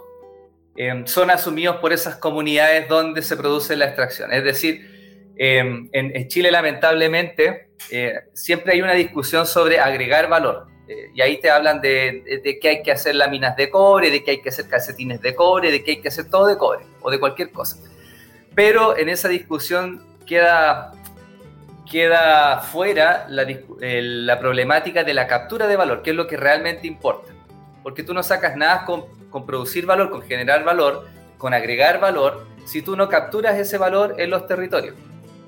Em, 0.83 1.07
son 1.07 1.31
asumidos 1.31 1.77
por 1.77 1.93
esas 1.93 2.17
comunidades 2.17 2.89
donde 2.89 3.21
se 3.21 3.37
produce 3.37 3.77
la 3.77 3.85
extracción. 3.85 4.33
Es 4.33 4.43
decir, 4.43 5.35
em, 5.37 5.91
en, 5.93 6.27
Chile 6.29 6.51
lamentablemente 6.51 7.69
eh, 7.91 8.15
siempre 8.33 8.73
hay 8.73 8.81
una 8.81 8.95
discusión 8.95 9.47
sobre 9.47 9.79
agregar 9.79 10.31
valor. 10.31 10.69
Eh, 10.89 11.11
y 11.15 11.21
ahí 11.21 11.39
te 11.39 11.51
hablan 11.51 11.83
de, 11.83 12.41
de, 12.43 12.59
que 12.59 12.69
hay 12.71 12.83
que 12.83 12.93
hacer 12.93 13.15
láminas 13.15 13.57
de 13.57 13.69
cobre, 13.69 14.11
de 14.11 14.25
que 14.25 14.31
hay 14.31 14.41
que 14.41 14.49
hacer 14.49 14.69
calcetines 14.69 15.21
de 15.21 15.35
cobre, 15.35 15.71
de 15.71 15.85
que 15.85 15.91
hay 15.91 16.01
que 16.01 16.09
hacer 16.09 16.31
todo 16.31 16.47
de 16.47 16.57
cobre 16.57 16.87
o 17.03 17.11
de 17.11 17.21
cualquier 17.21 17.51
cosa. 17.51 17.77
Pero 18.55 18.97
en 18.97 19.11
esa 19.11 19.29
discusión 19.29 20.03
queda, 20.27 20.93
queda 21.91 22.61
fuera 22.61 23.27
la, 23.29 23.47
la 23.81 24.41
problemática 24.41 25.05
de 25.05 25.13
la 25.13 25.27
captura 25.27 25.67
de 25.67 25.77
valor, 25.77 26.01
que 26.01 26.13
es 26.13 26.17
lo 26.17 26.27
que 26.27 26.39
realmente 26.39 26.87
importa. 26.87 27.35
Porque 27.83 28.03
tú 28.03 28.15
no 28.15 28.23
sacas 28.23 28.57
nada 28.57 28.85
con 28.85 29.05
con 29.31 29.47
producir 29.47 29.87
valor, 29.87 30.11
con 30.11 30.23
generar 30.23 30.65
valor, 30.65 31.09
con 31.39 31.55
agregar 31.55 32.01
valor, 32.01 32.47
si 32.67 32.83
tú 32.83 32.97
no 32.97 33.09
capturas 33.09 33.59
ese 33.59 33.79
valor 33.79 34.17
en 34.19 34.31
los 34.31 34.47
territorios. 34.47 34.95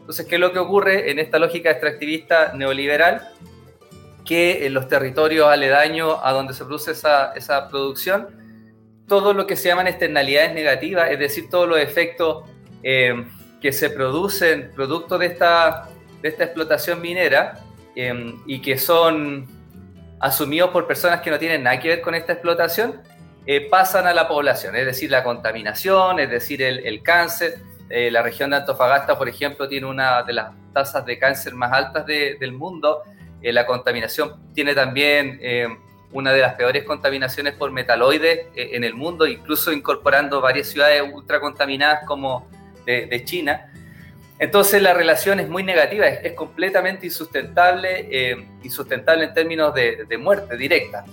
Entonces, 0.01 0.27
¿qué 0.27 0.37
es 0.37 0.41
lo 0.41 0.53
que 0.53 0.59
ocurre 0.59 1.11
en 1.11 1.19
esta 1.19 1.39
lógica 1.39 1.71
extractivista 1.71 2.53
neoliberal? 2.55 3.29
Que 4.25 4.67
en 4.67 4.75
los 4.75 4.89
territorios 4.89 5.49
aledaños 5.49 6.17
a 6.23 6.33
donde 6.33 6.55
se 6.55 6.65
produce 6.65 6.93
esa, 6.93 7.33
esa 7.35 7.69
producción, 7.69 8.29
todo 9.07 9.35
lo 9.35 9.47
que 9.47 9.57
se 9.57 9.69
llaman 9.69 9.89
externalidades 9.89 10.55
negativas, 10.55 11.11
es 11.11 11.19
decir, 11.19 11.51
todos 11.51 11.69
los 11.69 11.79
efectos 11.79 12.45
eh, 12.83 13.27
que 13.61 13.73
se 13.73 13.91
producen 13.91 14.71
producto 14.75 15.19
de 15.19 15.27
esta, 15.27 15.89
de 16.23 16.29
esta 16.29 16.45
explotación 16.45 17.01
minera 17.01 17.61
eh, 17.95 18.35
y 18.47 18.63
que 18.63 18.79
son 18.79 19.47
asumidos 20.23 20.71
por 20.71 20.87
personas 20.87 21.21
que 21.21 21.31
no 21.31 21.39
tienen 21.39 21.65
nada 21.65 21.79
que 21.81 21.89
ver 21.89 22.01
con 22.01 22.15
esta 22.15 22.33
explotación, 22.33 23.03
eh, 23.45 23.69
pasan 23.69 24.07
a 24.07 24.15
la 24.15 24.29
población, 24.29 24.77
es 24.77 24.87
decir, 24.87 25.11
la 25.11 25.25
contaminación, 25.25 26.21
es 26.21 26.31
decir, 26.31 26.63
el, 26.63 27.03
cáncer. 27.03 27.59
Eh, 27.91 28.11
la 28.11 28.23
región 28.23 28.51
de 28.51 28.57
Antofagasta, 28.57 29.19
por 29.19 29.29
ejemplo, 29.29 29.69
tiene 29.69 29.87
una 29.87 30.23
de 30.23 30.33
las 30.33 30.53
tasas 30.73 31.05
de 31.05 31.19
cáncer 31.19 31.55
más 31.55 31.73
altas 31.73 32.07
del 32.07 32.53
mundo. 32.53 33.03
Eh, 33.43 33.53
la 33.53 33.67
contaminación 33.67 34.55
tiene 34.55 34.75
también 34.75 35.41
una 36.13 36.33
de 36.33 36.41
las 36.41 36.55
peores 36.55 36.85
contaminaciones 36.85 37.55
por 37.55 37.73
metaloides 37.73 38.47
en 38.55 38.85
el 38.85 38.95
mundo, 38.95 39.27
incluso 39.27 39.73
incorporando 39.73 40.41
varias 40.41 40.69
ciudades 40.69 41.03
ultracontaminadas 41.13 42.07
como 42.07 42.49
de, 42.87 43.23
China. 43.25 43.73
Entonces 44.43 44.83
la 44.83 44.93
relación 44.93 45.39
es 45.39 45.49
muy 45.49 45.63
negativa, 45.63 46.05
es, 46.09 46.33
completamente 46.33 47.07
insustentable, 47.07 48.37
insustentable 48.65 49.27
en 49.27 49.35
términos 49.35 49.73
de, 49.73 50.05
de 50.09 50.19
muerte 50.19 50.57
directa. 50.57 51.05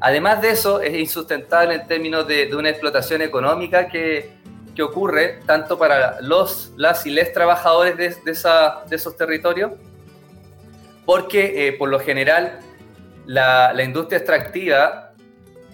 Además 0.00 0.40
de 0.40 0.48
eso, 0.48 0.80
es 0.80 0.94
insustentable 0.94 1.74
en 1.74 1.86
términos 1.86 2.26
de, 2.26 2.54
una 2.56 2.70
explotación 2.70 3.20
económica 3.20 3.88
que, 3.88 4.30
que, 4.74 4.82
ocurre 4.82 5.40
tanto 5.44 5.78
para 5.78 6.22
los, 6.22 6.72
las 6.78 7.04
y 7.04 7.10
les 7.10 7.34
trabajadores 7.34 7.98
de, 7.98 8.14
de, 8.24 8.30
esa, 8.30 8.84
de 8.88 8.96
esos 8.96 9.14
territorios, 9.14 9.72
porque 11.04 11.68
eh, 11.68 11.72
por 11.74 11.90
lo 11.90 11.98
general 11.98 12.60
la, 13.26 13.74
la, 13.74 13.82
industria 13.82 14.16
extractiva 14.20 15.12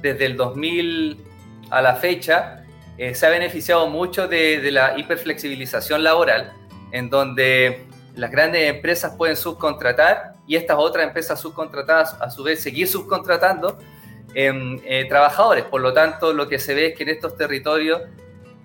desde 0.03 0.27
el 0.27 0.37
2000 0.37 1.25
a 1.71 1.83
la 1.83 1.95
fecha 1.95 2.65
eh, 2.99 3.15
se 3.15 3.27
ha 3.27 3.31
beneficiado 3.31 3.89
mucho 3.89 4.27
de, 4.27 4.61
de 4.61 4.73
la 4.73 4.99
hiperflexibilización 4.99 6.03
laboral, 6.03 6.53
en 6.93 7.11
donde 7.11 7.87
las 8.15 8.31
grandes 8.31 8.69
empresas 8.69 9.15
pueden 9.17 9.37
subcontratar 9.37 10.35
y 10.47 10.57
estas 10.57 10.77
otras 10.79 11.07
empresas 11.07 11.41
subcontratadas 11.41 12.17
a 12.21 12.31
su 12.31 12.43
vez 12.43 12.63
seguir 12.63 12.89
subcontratando 12.89 13.79
eh, 14.35 15.07
trabajadores. 15.09 15.65
Por 15.65 15.81
lo 15.81 15.93
tanto, 15.93 16.33
lo 16.33 16.49
que 16.49 16.59
se 16.59 16.75
ve 16.75 16.87
es 16.89 16.97
que 16.97 17.05
en 17.05 17.11
estos 17.11 17.37
territorios 17.37 18.03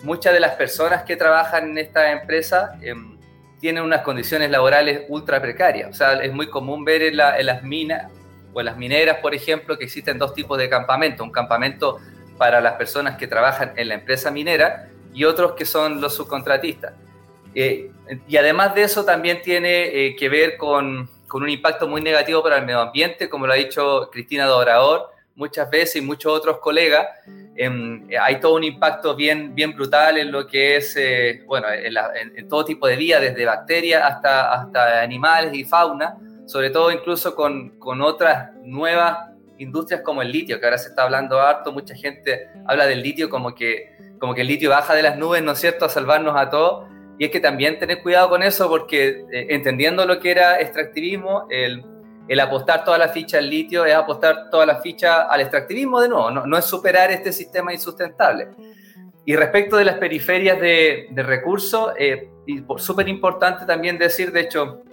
muchas 0.04 0.34
de 0.34 0.40
las 0.40 0.56
personas 0.56 1.04
que 1.04 1.16
trabajan 1.16 1.70
en 1.72 1.78
esta 1.78 2.12
empresa 2.12 2.78
em, 2.82 3.18
tienen 3.60 3.84
unas 3.84 4.02
condiciones 4.02 4.52
laborales 4.52 5.04
ultra 5.10 5.42
precarias. 5.42 5.90
O 5.90 5.94
sea, 5.94 6.14
es 6.24 6.32
muy 6.32 6.50
común 6.50 6.86
ver 6.86 7.02
en, 7.02 7.18
las 7.18 7.64
minas 7.64 8.12
o 8.54 8.60
en 8.60 8.66
las 8.66 8.78
mineras, 8.78 9.18
por 9.22 9.34
ejemplo, 9.34 9.78
que 9.78 9.86
existen 9.86 10.20
dos 10.20 10.34
tipos 10.34 10.58
de 10.58 10.70
campamento. 10.70 11.24
Un 11.24 11.32
campamento 11.32 12.00
para 12.38 12.62
las 12.62 12.74
personas 12.74 13.18
que 13.18 13.28
trabajan 13.28 13.74
en 13.76 13.88
la 13.88 13.96
empresa 13.96 14.30
minera 14.30 14.90
y 15.14 15.24
otros 15.24 15.54
que 15.54 15.66
son 15.66 16.02
los 16.02 16.16
subcontratistas. 16.16 16.94
Eh, 17.56 17.90
y 18.28 18.38
además 18.38 18.76
de 18.76 18.84
eso 18.84 19.06
también 19.06 19.42
tiene 19.42 19.86
eh, 19.86 20.16
que 20.16 20.28
ver 20.28 20.58
con, 20.58 21.10
con, 21.28 21.42
un 21.42 21.50
impacto 21.50 21.88
muy 21.88 22.02
negativo 22.02 22.44
para 22.44 22.58
el 22.58 22.66
medio 22.66 22.82
ambiente, 22.82 23.30
como 23.30 23.48
lo 23.48 23.54
ha 23.54 23.56
dicho 23.56 24.10
Cristina 24.12 24.46
Dorador, 24.46 25.10
muchas 25.36 25.70
veces 25.70 25.98
y 25.98 26.02
muchos 26.02 26.32
otros 26.32 26.60
colegas, 26.60 27.08
em, 27.56 28.08
hay 28.20 28.40
todo 28.40 28.56
un 28.56 28.64
impacto 28.64 29.16
bien, 29.16 29.54
bien 29.54 29.74
brutal 29.74 30.18
en 30.18 30.32
lo 30.32 30.48
que 30.48 30.78
es, 30.78 30.96
eh, 30.98 31.44
bueno, 31.46 31.68
en, 31.72 32.48
todo 32.48 32.66
tipo 32.66 32.88
de 32.88 32.96
vida, 32.96 33.20
desde 33.20 33.46
bacterias 33.46 34.04
hasta, 34.04 34.54
hasta 34.54 35.02
animales 35.02 35.54
y 35.54 35.66
fauna, 35.66 36.18
sobre 36.46 36.70
todo 36.70 36.92
incluso 36.92 37.36
con, 37.36 37.80
con 37.80 38.02
otras 38.02 38.52
nuevas 38.64 39.30
industrias 39.58 40.02
como 40.02 40.22
el 40.22 40.32
litio, 40.32 40.60
que 40.60 40.66
ahora 40.66 40.78
se 40.78 40.90
está 40.90 41.04
hablando 41.04 41.40
harto, 41.40 41.72
mucha 41.72 41.96
gente 41.96 42.50
habla 42.66 42.86
del 42.86 43.02
litio 43.02 43.30
como 43.30 43.56
que, 43.56 43.96
como 44.20 44.34
que 44.34 44.42
el 44.42 44.48
litio 44.48 44.70
baja 44.70 44.94
de 44.94 45.04
las 45.04 45.18
nubes, 45.18 45.42
¿no 45.44 45.54
es 45.54 45.60
cierto?, 45.60 45.86
a 45.86 45.90
salvarnos 45.90 46.36
a 46.36 46.50
todos. 46.50 46.95
Y 47.18 47.26
es 47.26 47.32
que 47.32 47.40
también 47.40 47.80
tener 47.80 48.02
cuidado 48.02 48.30
con 48.30 48.44
eso 48.44 48.68
porque 48.68 49.26
eh, 49.32 49.48
entendiendo 49.50 50.06
lo 50.06 50.20
que 50.20 50.32
era 50.32 50.60
extractivismo, 50.60 51.48
el, 51.50 51.84
el 52.28 52.40
apostar 52.40 52.84
toda 52.84 52.98
la 52.98 53.10
ficha 53.10 53.38
al 53.38 53.50
litio 53.50 53.86
es 53.86 53.94
apostar 53.94 54.50
toda 54.50 54.66
la 54.66 54.82
ficha 54.82 55.24
al 55.24 55.42
extractivismo 55.42 56.02
de 56.02 56.10
nuevo, 56.10 56.32
no, 56.32 56.58
es 56.58 56.66
superar 56.66 57.12
este 57.12 57.32
sistema 57.32 57.74
insustentable. 57.74 58.50
Y 59.26 59.36
respecto 59.36 59.78
de 59.78 59.86
las 59.86 59.98
periferias 59.98 60.60
de, 60.60 61.08
recursos, 61.16 61.94
eh, 61.98 62.30
súper 62.78 63.08
importante 63.08 63.66
también 63.66 63.98
decir, 63.98 64.32
de 64.32 64.42
hecho, 64.42 64.84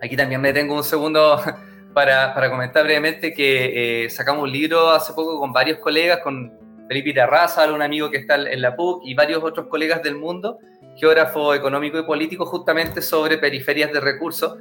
aquí 0.00 0.16
también 0.16 0.40
me 0.40 0.52
tengo 0.52 0.74
un 0.74 0.84
segundo 0.84 1.40
para, 1.94 2.34
para 2.34 2.50
comentar 2.50 2.84
brevemente 2.84 3.32
que 3.32 4.04
eh, 4.04 4.10
sacamos 4.10 4.44
un 4.44 4.52
libro 4.52 4.90
hace 4.90 5.12
poco 5.12 5.38
con 5.38 5.52
varios 5.52 5.78
colegas, 5.78 6.20
con 6.20 6.52
Felipe 6.88 7.12
Terraza, 7.12 7.72
un 7.72 7.82
amigo 7.82 8.10
que 8.10 8.18
está 8.18 8.36
en 8.36 8.60
la 8.60 8.76
PUC 8.76 9.02
y 9.04 9.14
varios 9.14 9.42
otros 9.42 9.66
colegas 9.66 10.02
del 10.02 10.16
mundo, 10.16 10.58
geógrafo 10.96 11.54
económico 11.54 11.98
y 11.98 12.02
político, 12.02 12.46
justamente 12.46 13.02
sobre 13.02 13.38
periferias 13.38 13.92
de 13.92 14.00
recursos 14.00 14.56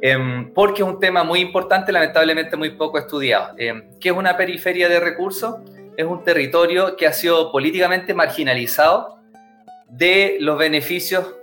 Em, 0.00 0.52
porque 0.52 0.82
es 0.82 0.88
un 0.88 1.00
tema 1.00 1.24
muy 1.24 1.40
importante, 1.40 1.90
lamentablemente 1.90 2.56
muy 2.56 2.70
poco 2.70 2.98
estudiado. 2.98 3.54
Em, 3.56 3.90
¿Qué 3.98 4.10
es 4.10 4.14
una 4.14 4.36
periferia 4.36 4.88
de 4.88 5.00
recursos? 5.00 5.56
Es 5.96 6.04
un 6.04 6.22
territorio 6.22 6.96
que 6.96 7.06
ha 7.06 7.12
sido 7.12 7.50
políticamente 7.50 8.12
marginalizado 8.12 9.18
de 9.88 10.36
los 10.40 10.58
beneficios 10.58 11.34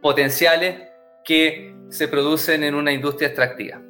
potenciales 0.00 0.88
que 1.24 1.74
se 1.88 2.06
producen 2.06 2.62
en 2.62 2.74
una 2.74 2.92
industria 2.92 3.28
extractiva. 3.28 3.80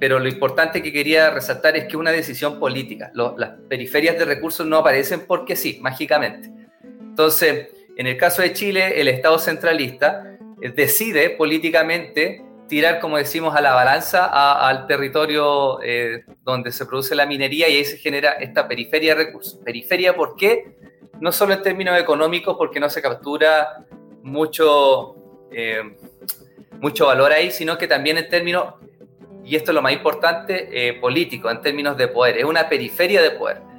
Pero 0.00 0.18
lo 0.18 0.28
importante 0.28 0.82
que 0.82 0.92
quería 0.92 1.30
resaltar 1.30 1.76
es 1.76 1.84
que 1.84 1.96
una 1.96 2.10
decisión 2.10 2.58
política. 2.58 3.12
las 3.14 3.50
periferias 3.68 4.18
de 4.18 4.24
recursos 4.24 4.66
no 4.66 4.78
aparecen 4.78 5.24
porque 5.26 5.54
sí, 5.54 5.78
mágicamente. 5.80 6.50
Entonces, 7.00 7.68
en 7.96 8.06
el 8.06 8.16
caso 8.16 8.42
de 8.42 8.52
Chile, 8.52 9.00
el 9.00 9.08
Estado 9.08 9.38
centralista 9.38 10.36
eh, 10.60 10.70
decide 10.70 11.30
políticamente 11.30 12.44
tirar, 12.68 12.98
como 12.98 13.18
decimos, 13.18 13.54
a 13.54 13.60
la 13.60 13.74
balanza 13.74 14.26
al 14.66 14.86
territorio 14.86 15.80
eh, 15.82 16.24
donde 16.42 16.72
se 16.72 16.86
produce 16.86 17.14
la 17.14 17.26
minería 17.26 17.68
y 17.68 17.74
ahí 17.76 17.84
se 17.84 17.98
genera 17.98 18.32
esta 18.32 18.66
periferia 18.66 19.14
de 19.14 19.24
recursos. 19.26 19.60
¿Periferia 19.64 20.16
por 20.16 20.34
qué? 20.34 20.76
No 21.20 21.30
solo 21.30 21.54
en 21.54 21.62
términos 21.62 21.98
económicos, 21.98 22.56
porque 22.56 22.80
no 22.80 22.90
se 22.90 23.00
captura 23.00 23.84
mucho, 24.22 25.14
eh, 25.52 25.96
mucho 26.80 27.06
valor 27.06 27.32
ahí, 27.32 27.50
sino 27.50 27.78
que 27.78 27.86
también 27.86 28.18
en 28.18 28.28
términos, 28.28 28.74
y 29.44 29.54
esto 29.54 29.70
es 29.70 29.74
lo 29.74 29.82
más 29.82 29.92
importante, 29.92 30.98
político, 31.00 31.50
en 31.50 31.60
términos 31.60 31.96
de 31.96 32.08
poder. 32.08 32.38
Es 32.38 32.44
una 32.44 32.68
periferia 32.68 33.22
de 33.22 33.30
poder 33.32 33.73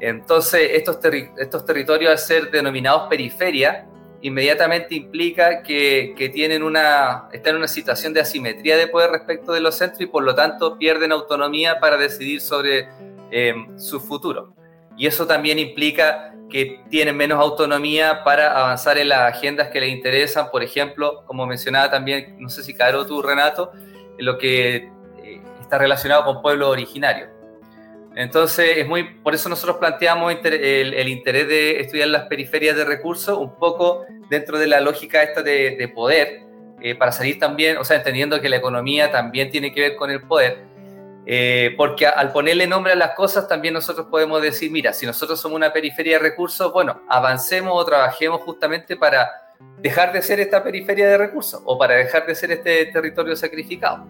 entonces, 0.00 0.70
estos, 0.72 0.98
estos 1.38 1.64
territorios 1.64 2.10
al 2.10 2.18
ser 2.18 2.50
denominados 2.50 3.08
periferia, 3.08 3.86
inmediatamente 4.24 4.94
implica 4.94 5.62
que, 5.62 6.14
tienen 6.32 6.62
una, 6.62 7.28
están 7.32 7.52
en 7.52 7.56
una 7.58 7.68
situación 7.68 8.14
de 8.14 8.20
asimetría 8.20 8.76
de 8.76 8.86
poder 8.86 9.10
respecto 9.10 9.52
de 9.52 9.60
los 9.60 9.74
centros 9.74 10.00
y 10.00 10.06
por 10.06 10.22
lo 10.22 10.34
tanto 10.34 10.78
pierden 10.78 11.12
autonomía 11.12 11.78
para 11.78 11.98
decidir 11.98 12.40
sobre 12.40 12.88
em, 13.30 13.78
su 13.78 14.00
futuro. 14.00 14.54
Y 14.96 15.06
eso 15.06 15.26
también 15.26 15.58
implica 15.58 16.34
que 16.48 16.80
tienen 16.88 17.16
menos 17.16 17.38
autonomía 17.38 18.24
para 18.24 18.58
avanzar 18.58 18.96
en 18.96 19.10
las 19.10 19.34
agendas 19.34 19.68
que 19.68 19.80
les 19.80 19.90
interesan, 19.90 20.50
por 20.50 20.62
ejemplo, 20.62 21.24
como 21.26 21.46
mencionaba 21.46 21.90
también, 21.90 22.36
no 22.38 22.48
sé 22.48 22.62
si 22.62 22.72
Caro 22.72 23.06
tú, 23.06 23.20
Renato, 23.20 23.72
lo 24.18 24.38
que 24.38 24.90
eh, 25.22 25.40
está 25.60 25.76
relacionado 25.76 26.24
con 26.24 26.40
pueblos 26.40 26.68
originarios. 26.68 27.28
Entonces, 28.16 28.78
es 28.78 28.86
muy, 28.86 29.04
por 29.04 29.34
eso 29.34 29.48
nosotros 29.48 29.78
planteamos 29.78 30.32
el, 30.44 31.08
interés 31.08 31.48
de 31.48 31.80
estudiar 31.80 32.08
las 32.08 32.26
periferias 32.26 32.76
de 32.76 32.84
recursos, 32.84 33.36
un 33.36 33.56
poco 33.56 34.04
dentro 34.28 34.58
de 34.58 34.68
la 34.68 34.80
lógica 34.80 35.22
esta 35.22 35.42
de, 35.42 35.90
poder, 35.94 36.42
eh, 36.80 36.94
para 36.94 37.10
salir 37.10 37.38
también, 37.38 37.76
o 37.76 37.84
sea, 37.84 37.96
entendiendo 37.96 38.40
que 38.40 38.48
la 38.48 38.56
economía 38.56 39.10
también 39.10 39.50
tiene 39.50 39.72
que 39.72 39.80
ver 39.80 39.96
con 39.96 40.10
el 40.10 40.22
poder, 40.22 40.58
eh, 41.26 41.74
porque 41.76 42.06
al 42.06 42.32
ponerle 42.32 42.66
nombre 42.66 42.92
a 42.92 42.96
las 42.96 43.14
cosas 43.14 43.48
también 43.48 43.74
nosotros 43.74 44.06
podemos 44.10 44.40
decir, 44.42 44.70
mira, 44.70 44.92
si 44.92 45.06
nosotros 45.06 45.40
somos 45.40 45.56
una 45.56 45.72
periferia 45.72 46.18
de 46.18 46.22
recursos, 46.22 46.72
bueno, 46.72 47.02
avancemos 47.08 47.72
o 47.74 47.84
trabajemos 47.84 48.42
justamente 48.42 48.96
para 48.96 49.28
dejar 49.78 50.12
de 50.12 50.22
ser 50.22 50.38
esta 50.38 50.62
periferia 50.62 51.08
de 51.08 51.18
recursos 51.18 51.60
o 51.64 51.78
para 51.78 51.94
dejar 51.94 52.26
de 52.26 52.34
ser 52.34 52.52
este 52.52 52.86
territorio 52.86 53.34
sacrificado. 53.34 54.06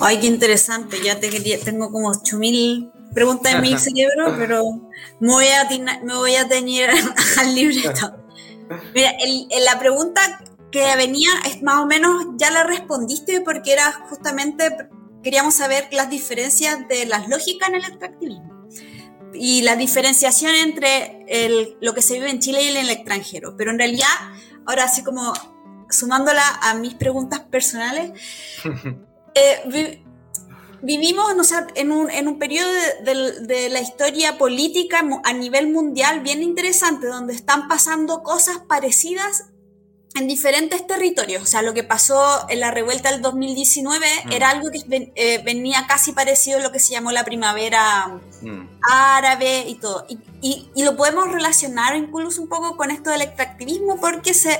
Ay, 0.00 0.20
qué 0.20 0.26
interesante. 0.26 0.98
Ya 1.02 1.18
te 1.18 1.28
quería, 1.28 1.58
tengo 1.60 1.90
como 1.90 2.08
8000 2.10 2.92
preguntas 3.12 3.54
en 3.54 3.62
mi 3.62 3.78
cerebro, 3.78 4.34
pero 4.36 4.62
me 5.20 5.32
voy 5.32 5.48
a, 5.48 5.68
me 6.02 6.14
voy 6.14 6.36
a 6.36 6.48
tener 6.48 6.90
al 7.38 7.54
libreto. 7.54 8.14
Mira, 8.94 9.12
la 9.64 9.78
pregunta 9.78 10.20
que 10.70 10.84
venía 10.96 11.30
es 11.46 11.62
más 11.62 11.80
o 11.80 11.86
menos 11.86 12.26
ya 12.36 12.50
la 12.50 12.64
respondiste 12.64 13.40
porque 13.40 13.72
era 13.72 13.90
justamente 14.10 14.88
queríamos 15.22 15.54
saber 15.54 15.88
las 15.92 16.10
diferencias 16.10 16.86
de 16.88 17.06
las 17.06 17.28
lógicas 17.28 17.70
en 17.70 17.74
el 17.76 17.84
extractivismo 17.84 18.66
y 19.32 19.62
la 19.62 19.76
diferenciación 19.76 20.54
entre 20.54 21.24
el, 21.28 21.76
lo 21.80 21.94
que 21.94 22.02
se 22.02 22.14
vive 22.14 22.30
en 22.30 22.40
Chile 22.40 22.62
y 22.62 22.68
en 22.68 22.76
el 22.76 22.90
extranjero. 22.90 23.56
Pero 23.56 23.70
en 23.70 23.78
realidad, 23.78 24.06
ahora 24.66 24.84
así 24.84 25.02
como 25.02 25.32
sumándola 25.90 26.42
a 26.62 26.74
mis 26.74 26.94
preguntas 26.94 27.40
personales, 27.40 28.12
Eh, 29.38 30.02
vivimos 30.82 31.30
en, 31.74 31.92
un, 31.92 32.10
en, 32.10 32.28
un, 32.28 32.38
periodo 32.38 32.70
de, 33.02 33.68
la 33.70 33.80
historia 33.80 34.38
política 34.38 35.02
a 35.24 35.32
nivel 35.32 35.68
mundial 35.68 36.20
bien 36.20 36.42
interesante, 36.42 37.06
donde 37.06 37.34
están 37.34 37.68
pasando 37.68 38.22
cosas 38.22 38.58
parecidas 38.68 39.46
en 40.14 40.26
diferentes 40.26 40.86
territorios. 40.86 41.42
O 41.42 41.46
sea, 41.46 41.62
lo 41.62 41.74
que 41.74 41.84
pasó 41.84 42.48
en 42.48 42.60
la 42.60 42.70
revuelta 42.70 43.10
del 43.12 43.22
2019 43.22 44.06
mm. 44.24 44.32
era 44.32 44.50
algo 44.50 44.70
que 44.70 45.12
eh, 45.14 45.42
venía 45.44 45.86
casi 45.86 46.12
parecido 46.12 46.58
a 46.58 46.62
lo 46.62 46.72
que 46.72 46.80
se 46.80 46.92
llamó 46.92 47.12
la 47.12 47.24
primavera 47.24 48.20
mm. 48.42 48.80
árabe 48.82 49.64
y 49.68 49.74
todo. 49.76 50.06
Y, 50.40 50.70
y, 50.74 50.82
lo 50.82 50.96
podemos 50.96 51.30
relacionar 51.30 51.96
incluso 51.96 52.40
un 52.40 52.48
poco 52.48 52.76
con 52.76 52.90
esto 52.90 53.10
del 53.10 53.22
extractivismo 53.22 54.00
porque 54.00 54.34
se 54.34 54.58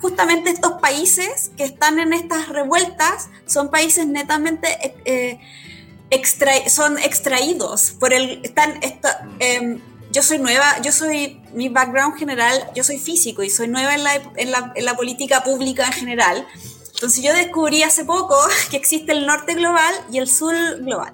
justamente 0.00 0.50
estos 0.50 0.80
países 0.80 1.50
que 1.56 1.64
están 1.64 1.98
en 1.98 2.12
estas 2.12 2.48
revueltas 2.48 3.28
son 3.46 3.70
países 3.70 4.06
netamente 4.06 4.94
eh, 5.04 5.38
son 6.68 6.98
extraídos 6.98 7.92
por 7.92 8.12
el 8.12 8.42
em, 9.38 9.80
yo 10.10 10.22
soy 10.22 10.38
nueva 10.38 10.80
yo 10.82 10.90
soy 10.90 11.40
mi 11.52 11.68
background 11.68 12.18
general 12.18 12.70
yo 12.74 12.82
soy 12.82 12.98
físico 12.98 13.42
y 13.42 13.50
soy 13.50 13.68
nueva 13.68 13.94
en 13.94 14.04
la, 14.04 14.14
en 14.36 14.50
la, 14.50 14.72
en 14.74 14.84
la 14.84 14.96
política 14.96 15.44
pública 15.44 15.86
en 15.86 15.92
general. 15.92 16.46
Entonces 16.94 17.22
yo 17.22 17.32
descubrí 17.32 17.82
hace 17.82 18.04
poco 18.04 18.36
que 18.70 18.76
existe 18.76 19.12
el 19.12 19.26
norte 19.26 19.54
global 19.54 19.94
y 20.10 20.18
el 20.18 20.28
sur 20.28 20.54
global. 20.80 21.12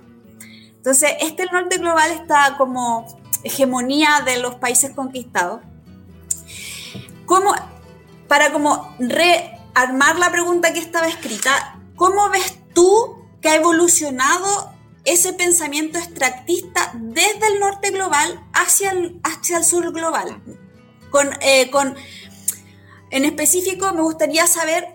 Entonces 0.76 1.10
este 1.20 1.46
norte 1.46 1.78
global 1.78 2.10
está 2.12 2.54
como 2.56 3.06
hegemonía 3.42 4.22
de 4.24 4.38
los 4.38 4.54
países 4.56 4.92
conquistados. 4.92 5.60
¿Cómo 7.26 7.52
para 8.28 8.52
como 8.52 8.94
rearmar 8.98 10.18
la 10.18 10.30
pregunta 10.30 10.72
que 10.72 10.78
estaba 10.78 11.08
escrita, 11.08 11.80
¿cómo 11.94 12.28
ves 12.30 12.58
tú 12.74 13.24
que 13.40 13.48
ha 13.48 13.56
evolucionado 13.56 14.72
ese 15.04 15.32
pensamiento 15.32 15.98
extractista 15.98 16.92
desde 16.94 17.46
el 17.52 17.60
norte 17.60 17.90
global 17.90 18.40
hacia 18.52 18.90
el, 18.90 19.20
hacia 19.22 19.58
el 19.58 19.64
sur 19.64 19.92
global? 19.92 20.42
Con, 21.10 21.30
eh, 21.40 21.70
con, 21.70 21.94
en 23.10 23.24
específico, 23.24 23.92
me 23.94 24.02
gustaría 24.02 24.46
saber 24.46 24.86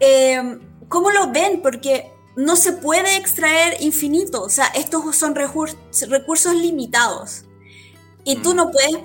eh, 0.00 0.58
cómo 0.88 1.10
lo 1.10 1.30
ven, 1.30 1.62
porque 1.62 2.12
no 2.36 2.56
se 2.56 2.72
puede 2.72 3.16
extraer 3.16 3.80
infinito, 3.80 4.42
o 4.42 4.50
sea, 4.50 4.66
estos 4.66 5.16
son 5.16 5.34
recursos 5.34 6.54
limitados. 6.54 7.44
Y 8.24 8.36
tú 8.36 8.52
mm. 8.52 8.56
no 8.56 8.70
puedes 8.70 8.96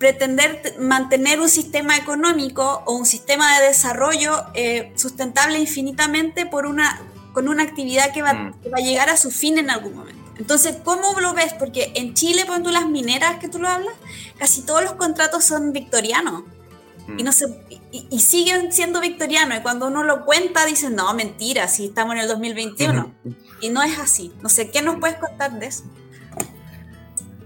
pretender 0.00 0.76
mantener 0.80 1.40
un 1.40 1.50
sistema 1.50 1.94
económico 1.94 2.82
o 2.86 2.94
un 2.94 3.04
sistema 3.04 3.58
de 3.58 3.66
desarrollo 3.66 4.46
eh, 4.54 4.92
sustentable 4.96 5.58
infinitamente 5.58 6.46
por 6.46 6.64
una, 6.64 7.02
con 7.34 7.48
una 7.48 7.64
actividad 7.64 8.10
que 8.10 8.22
va, 8.22 8.32
mm. 8.32 8.54
va, 8.72 8.78
a 8.78 8.80
llegar 8.80 9.10
a 9.10 9.18
su 9.18 9.30
fin 9.30 9.58
en 9.58 9.68
algún 9.68 9.94
momento. 9.94 10.32
Entonces, 10.38 10.78
¿cómo 10.82 11.20
lo 11.20 11.34
ves? 11.34 11.52
Porque 11.52 11.92
en 11.96 12.14
Chile, 12.14 12.44
cuando 12.46 12.70
tú 12.70 12.72
las 12.72 12.88
mineras 12.88 13.38
que 13.40 13.48
tú 13.50 13.58
lo 13.58 13.68
hablas, 13.68 13.92
casi 14.38 14.62
todos 14.62 14.82
los 14.82 14.94
contratos 14.94 15.44
son 15.44 15.74
victorianos. 15.74 16.44
Y, 17.06 17.22
mm. 17.22 17.24
no 17.24 17.32
se, 17.32 17.44
y, 17.92 18.20
siguen 18.20 18.72
siendo 18.72 19.02
victorianos. 19.02 19.58
Y 19.58 19.60
cuando 19.60 19.88
uno 19.88 20.02
lo 20.02 20.24
cuenta, 20.24 20.64
dicen, 20.64 20.94
no, 20.94 21.12
mentira, 21.12 21.68
si 21.68 21.84
estamos 21.84 22.14
en 22.14 22.22
el 22.22 22.28
2021. 22.28 23.14
Y 23.60 23.68
no 23.68 23.82
es 23.82 23.98
así. 23.98 24.32
No 24.40 24.48
sé, 24.48 24.70
¿qué 24.70 24.80
nos 24.80 24.96
puedes 24.96 25.18
contar 25.18 25.58
de 25.58 25.66
eso? 25.66 25.84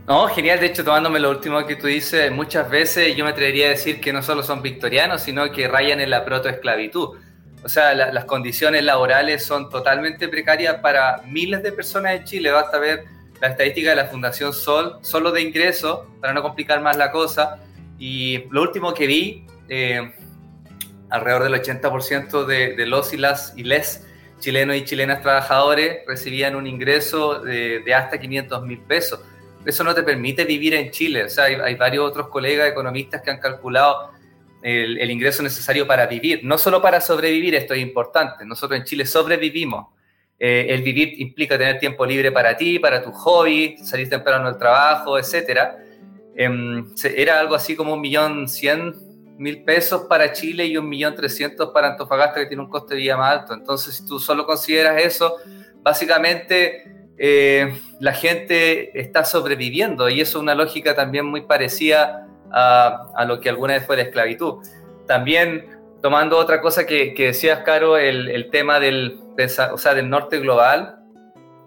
No, 0.06 0.28
genial. 0.28 0.60
De 0.60 0.66
hecho, 0.66 0.84
tomándome 0.84 1.18
lo 1.18 1.30
último 1.30 1.64
que 1.66 1.76
tú 1.76 1.86
dices, 1.86 2.30
muchas 2.30 2.68
veces 2.68 3.16
yo 3.16 3.24
me 3.24 3.30
atrevería 3.30 3.66
a 3.66 3.68
decir 3.70 4.00
que 4.02 4.12
no 4.12 4.22
solo 4.22 4.42
son 4.42 4.60
victorianos, 4.60 5.22
sino 5.22 5.50
que 5.50 5.66
rayan 5.66 5.98
en 6.00 6.10
la 6.10 6.26
protoesclavitud. 6.26 7.16
O 7.64 7.68
sea, 7.70 7.94
las 7.94 8.26
condiciones 8.26 8.84
laborales 8.84 9.42
son 9.42 9.70
totalmente 9.70 10.28
precarias 10.28 10.76
para 10.82 11.22
miles 11.26 11.62
de 11.62 11.72
personas 11.72 12.16
en 12.16 12.24
Chile. 12.24 12.50
Basta 12.50 12.78
ver 12.78 13.04
la 13.40 13.48
estadística 13.48 13.90
de 13.90 13.96
la 13.96 14.04
Fundación 14.04 14.52
Sol, 14.52 14.98
solo 15.00 15.32
de 15.32 15.40
ingresos, 15.40 16.00
para 16.20 16.34
no 16.34 16.42
complicar 16.42 16.82
más 16.82 16.98
la 16.98 17.10
cosa. 17.10 17.60
Y 17.98 18.44
lo 18.50 18.60
último 18.60 18.92
que 18.92 19.06
vi, 19.06 19.46
eh, 19.70 20.12
alrededor 21.08 21.44
del 21.44 21.54
80% 21.54 22.44
de, 22.44 22.76
de, 22.76 22.86
los 22.86 23.14
y 23.14 23.16
las 23.16 23.54
y 23.56 23.62
les 23.62 24.06
chilenos 24.40 24.76
y 24.76 24.84
chilenas 24.84 25.22
trabajadores 25.22 26.00
recibían 26.06 26.56
un 26.56 26.66
ingreso 26.66 27.38
de, 27.38 27.80
de 27.80 27.94
hasta 27.94 28.18
500 28.18 28.62
mil 28.66 28.80
pesos 28.80 29.20
eso 29.64 29.84
no 29.84 29.94
te 29.94 30.02
permite 30.02 30.44
vivir 30.44 30.74
en 30.74 30.90
Chile. 30.90 31.24
O 31.24 31.28
sea, 31.28 31.44
hay, 31.44 31.74
varios 31.74 32.04
otros 32.04 32.28
colegas 32.28 32.70
economistas 32.70 33.22
que 33.22 33.30
han 33.30 33.38
calculado 33.38 34.10
el, 34.62 35.10
ingreso 35.10 35.42
necesario 35.42 35.86
para 35.86 36.06
vivir, 36.06 36.40
no 36.42 36.56
solo 36.56 36.80
para 36.80 37.00
sobrevivir, 37.00 37.54
esto 37.54 37.74
es 37.74 37.80
importante. 37.80 38.46
Nosotros 38.46 38.78
en 38.78 38.84
Chile 38.84 39.06
sobrevivimos. 39.06 39.88
Eh, 40.38 40.66
el 40.70 40.82
vivir 40.82 41.20
implica 41.20 41.56
tener 41.56 41.78
tiempo 41.78 42.04
libre 42.04 42.32
para 42.32 42.56
ti, 42.56 42.78
para 42.78 43.02
tu 43.02 43.12
hobby, 43.12 43.76
salir 43.78 44.08
temprano 44.08 44.48
al 44.48 44.58
trabajo, 44.58 45.18
etc. 45.18 45.60
Em, 46.34 46.86
era 47.14 47.38
algo 47.40 47.54
así 47.54 47.76
como 47.76 47.94
un 47.94 48.00
millón 48.00 48.48
cien 48.48 48.94
mil 49.36 49.64
pesos 49.64 50.02
para 50.08 50.32
Chile 50.32 50.64
y 50.66 50.76
un 50.76 50.88
millón 50.88 51.14
trescientos 51.14 51.70
para 51.70 51.88
Antofagasta, 51.88 52.40
que 52.40 52.46
tiene 52.46 52.62
un 52.62 52.70
coste 52.70 52.94
de 52.94 53.00
vida 53.00 53.16
más 53.16 53.40
alto. 53.40 53.54
Entonces, 53.54 53.94
si 53.96 54.06
tú 54.06 54.18
solo 54.18 54.46
consideras 54.46 55.00
eso, 55.02 55.36
básicamente 55.82 57.03
eh, 57.18 57.80
la 58.00 58.12
gente 58.12 58.98
está 58.98 59.24
sobreviviendo 59.24 60.08
y 60.08 60.20
eso 60.20 60.38
es 60.38 60.42
una 60.42 60.54
lógica 60.54 60.94
también 60.94 61.26
muy 61.26 61.42
parecida 61.42 62.26
a, 62.50 63.24
lo 63.26 63.40
que 63.40 63.48
alguna 63.48 63.74
vez 63.74 63.86
fue 63.86 63.96
la 63.96 64.02
esclavitud. 64.02 64.64
También 65.06 65.66
tomando 66.02 66.38
otra 66.38 66.60
cosa 66.60 66.86
que, 66.86 67.14
decías, 67.16 67.60
Caro, 67.60 67.96
el, 67.96 68.48
tema 68.50 68.78
del, 68.80 69.18
o 69.72 69.78
sea, 69.78 69.94
del 69.94 70.08
norte 70.08 70.38
global, 70.38 71.00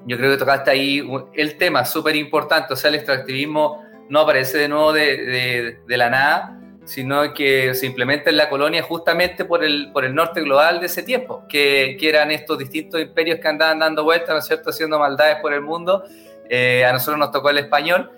yo 0.06 0.18
creo 0.18 0.32
que 0.32 0.38
tocaste 0.38 0.72
ahí 0.72 1.06
el 1.34 1.58
tema 1.58 1.84
súper 1.84 2.16
importante, 2.16 2.74
o 2.74 2.78
sea, 2.78 2.90
el 2.90 2.96
extractivismo 2.96 3.84
no 4.10 4.22
aparece 4.22 4.58
de 4.58 4.70
nuevo 4.70 4.94
de, 4.94 5.78
de, 5.86 5.98
la 5.98 6.10
nada, 6.10 6.62
sino 6.88 7.34
que 7.34 7.76
se 7.76 7.86
implementa 7.86 8.30
en 8.30 8.38
la 8.38 8.48
colonia 8.48 8.82
justamente 8.82 9.44
por 9.44 9.62
el, 9.62 9.92
por 9.92 10.06
el 10.06 10.16
norte 10.16 10.40
global 10.42 10.80
de 10.80 10.86
ese 10.86 11.04
tiempo, 11.04 11.44
que, 11.50 11.98
que 12.00 12.08
eran 12.08 12.32
estos 12.32 12.58
distintos 12.58 13.02
imperios 13.02 13.40
que 13.40 13.48
andaban 13.50 13.80
dando 13.80 14.06
vueltas, 14.06 14.30
¿no 14.30 14.38
es 14.38 14.46
cierto?, 14.46 14.70
haciendo 14.70 14.98
maldades 14.98 15.38
por 15.42 15.54
el 15.54 15.62
mundo. 15.62 16.06
Eh, 16.50 16.86
a 16.86 16.94
nosotros 16.94 17.20
nos 17.20 17.32
tocó 17.32 17.50
el 17.50 17.58
español, 17.58 18.10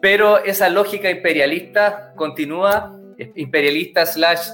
pero 0.00 0.38
esa 0.44 0.68
lógica 0.68 1.10
imperialista 1.10 2.12
continúa, 2.14 2.96
imperialista 3.34 4.06
slash 4.06 4.50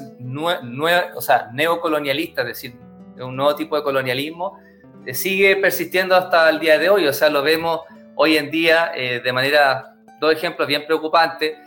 o 1.14 1.20
sea, 1.20 1.50
neocolonialista, 1.52 2.40
es 2.40 2.48
decir, 2.48 2.76
un 3.18 3.36
nuevo 3.36 3.54
tipo 3.54 3.76
de 3.76 3.82
colonialismo, 3.82 4.58
eh, 5.04 5.12
sigue 5.12 5.56
persistiendo 5.56 6.16
hasta 6.16 6.48
el 6.48 6.60
día 6.60 6.78
de 6.78 6.88
hoy, 6.88 7.06
o 7.06 7.12
sea, 7.12 7.28
lo 7.28 7.42
vemos 7.42 7.80
hoy 8.14 8.38
en 8.38 8.50
día 8.50 8.92
eh, 8.94 9.20
de 9.22 9.32
manera, 9.34 9.96
dos 10.18 10.32
ejemplos 10.32 10.66
bien 10.66 10.86
preocupantes, 10.86 11.58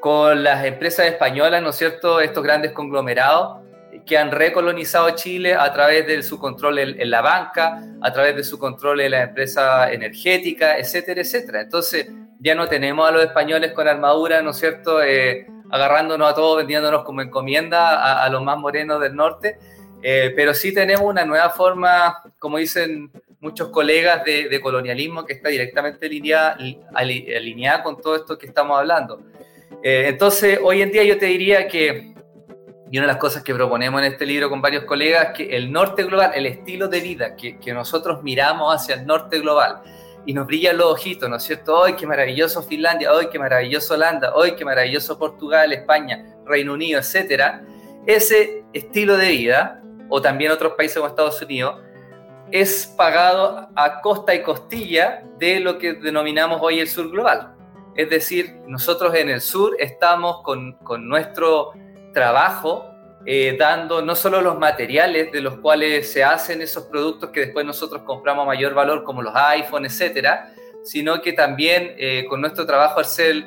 con 0.00 0.42
las 0.42 0.64
empresas 0.64 1.06
españolas, 1.06 1.62
¿no 1.62 1.70
es 1.70 1.76
cierto?, 1.76 2.20
estos 2.20 2.42
grandes 2.42 2.72
conglomerados 2.72 3.58
que 4.04 4.16
han 4.16 4.30
recolonizado 4.30 5.10
Chile 5.10 5.54
a 5.54 5.72
través 5.72 6.06
de 6.06 6.22
su 6.22 6.38
control 6.38 6.78
en, 6.78 7.10
la 7.10 7.22
banca, 7.22 7.82
a 8.00 8.12
través 8.12 8.36
de 8.36 8.44
su 8.44 8.58
control 8.58 9.00
en 9.00 9.10
la 9.10 9.22
empresa 9.22 9.92
energética, 9.92 10.78
etcétera, 10.78 11.20
etcétera. 11.20 11.62
Entonces, 11.62 12.08
ya 12.38 12.54
no 12.54 12.68
tenemos 12.68 13.08
a 13.08 13.10
los 13.10 13.24
españoles 13.24 13.72
con 13.72 13.88
armadura, 13.88 14.42
¿no 14.42 14.50
es 14.50 14.58
cierto?, 14.58 15.02
eh, 15.02 15.46
agarrándonos 15.70 16.30
a 16.30 16.34
todos, 16.34 16.58
vendiéndonos 16.58 17.04
como 17.04 17.22
encomienda 17.22 18.22
a, 18.22 18.28
los 18.28 18.42
más 18.42 18.56
morenos 18.58 19.00
del 19.00 19.16
norte, 19.16 19.58
eh, 20.02 20.32
pero 20.36 20.54
sí 20.54 20.72
tenemos 20.72 21.04
una 21.04 21.24
nueva 21.24 21.50
forma, 21.50 22.22
como 22.38 22.58
dicen 22.58 23.10
muchos 23.40 23.70
colegas, 23.70 24.24
de, 24.24 24.60
colonialismo 24.60 25.24
que 25.24 25.32
está 25.32 25.48
directamente 25.48 26.06
alineada, 26.06 26.56
alineada 26.94 27.82
con 27.82 28.00
todo 28.00 28.14
esto 28.16 28.38
que 28.38 28.46
estamos 28.46 28.78
hablando. 28.78 29.20
Eh, 29.82 30.06
entonces, 30.08 30.58
hoy 30.62 30.82
en 30.82 30.90
día 30.90 31.04
yo 31.04 31.18
te 31.18 31.26
diría 31.26 31.68
que, 31.68 32.14
y 32.90 32.98
una 32.98 33.06
de 33.06 33.12
las 33.12 33.16
cosas 33.16 33.42
que 33.42 33.54
proponemos 33.54 34.00
en 34.00 34.12
este 34.12 34.26
libro 34.26 34.48
con 34.48 34.60
varios 34.60 34.84
colegas, 34.84 35.32
que 35.36 35.56
el 35.56 35.70
norte 35.70 36.04
global, 36.04 36.32
el 36.34 36.46
estilo 36.46 36.88
de 36.88 37.00
vida 37.00 37.36
que, 37.36 37.58
que 37.58 37.72
nosotros 37.72 38.22
miramos 38.22 38.74
hacia 38.74 38.96
el 38.96 39.06
norte 39.06 39.38
global, 39.40 39.82
y 40.26 40.34
nos 40.34 40.46
brillan 40.46 40.76
los 40.76 40.92
ojitos, 40.92 41.30
¿no 41.30 41.36
es 41.36 41.44
cierto? 41.44 41.84
¡Ay, 41.84 41.94
qué 41.94 42.04
maravilloso 42.06 42.60
Finlandia! 42.62 43.10
¡Ay, 43.16 43.28
qué 43.30 43.38
maravilloso 43.38 43.94
Holanda! 43.94 44.32
¡Ay, 44.42 44.56
qué 44.56 44.64
maravilloso 44.64 45.16
Portugal, 45.16 45.72
España, 45.72 46.36
Reino 46.44 46.74
Unido, 46.74 46.98
etcétera! 46.98 47.62
Ese 48.06 48.64
estilo 48.72 49.16
de 49.16 49.28
vida, 49.30 49.82
o 50.08 50.20
también 50.20 50.50
otros 50.50 50.72
países 50.72 50.96
como 50.96 51.08
Estados 51.08 51.40
Unidos, 51.42 51.80
es 52.50 52.86
pagado 52.96 53.68
a 53.74 54.00
costa 54.00 54.34
y 54.34 54.42
costilla 54.42 55.22
de 55.38 55.60
lo 55.60 55.78
que 55.78 55.94
denominamos 55.94 56.58
hoy 56.60 56.80
el 56.80 56.88
sur 56.88 57.10
global. 57.10 57.55
Es 57.96 58.10
decir, 58.10 58.60
nosotros 58.66 59.14
en 59.14 59.30
el 59.30 59.40
sur 59.40 59.74
estamos 59.78 60.42
con, 60.42 60.76
nuestro 61.08 61.72
trabajo 62.12 62.84
eh, 63.24 63.56
dando 63.58 64.02
no 64.02 64.14
solo 64.14 64.42
los 64.42 64.58
materiales 64.58 65.32
de 65.32 65.40
los 65.40 65.58
cuales 65.58 66.12
se 66.12 66.22
hacen 66.22 66.60
esos 66.60 66.84
productos 66.84 67.30
que 67.30 67.40
después 67.40 67.64
nosotros 67.64 68.02
compramos 68.02 68.42
a 68.42 68.46
mayor 68.46 68.74
valor, 68.74 69.02
como 69.02 69.22
los 69.22 69.34
iPhones, 69.34 69.94
etcétera, 69.94 70.52
sino 70.84 71.22
que 71.22 71.32
también 71.32 71.94
eh, 71.96 72.26
con 72.28 72.40
nuestro 72.42 72.66
trabajo 72.66 72.98
al 72.98 73.06
ser 73.06 73.46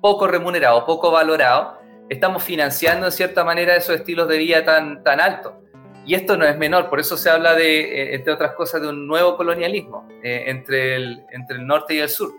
poco 0.00 0.26
remunerado, 0.26 0.86
poco 0.86 1.10
valorado, 1.10 1.78
estamos 2.08 2.42
financiando 2.42 3.06
en 3.06 3.12
cierta 3.12 3.44
manera 3.44 3.76
esos 3.76 3.94
estilos 3.96 4.28
de 4.28 4.38
vida 4.38 4.64
tan, 4.64 5.04
tan 5.04 5.20
altos. 5.20 5.52
Y 6.06 6.14
esto 6.14 6.38
no 6.38 6.46
es 6.46 6.56
menor, 6.56 6.88
por 6.88 6.98
eso 6.98 7.18
se 7.18 7.28
habla 7.28 7.54
de, 7.54 7.80
eh, 7.80 8.14
entre 8.14 8.32
otras 8.32 8.52
cosas, 8.52 8.80
de 8.80 8.88
un 8.88 9.06
nuevo 9.06 9.36
colonialismo 9.36 10.08
entre, 10.22 10.96
el, 10.96 11.22
entre 11.30 11.58
el 11.58 11.66
norte 11.66 11.94
y 11.94 11.98
el 11.98 12.08
sur 12.08 12.32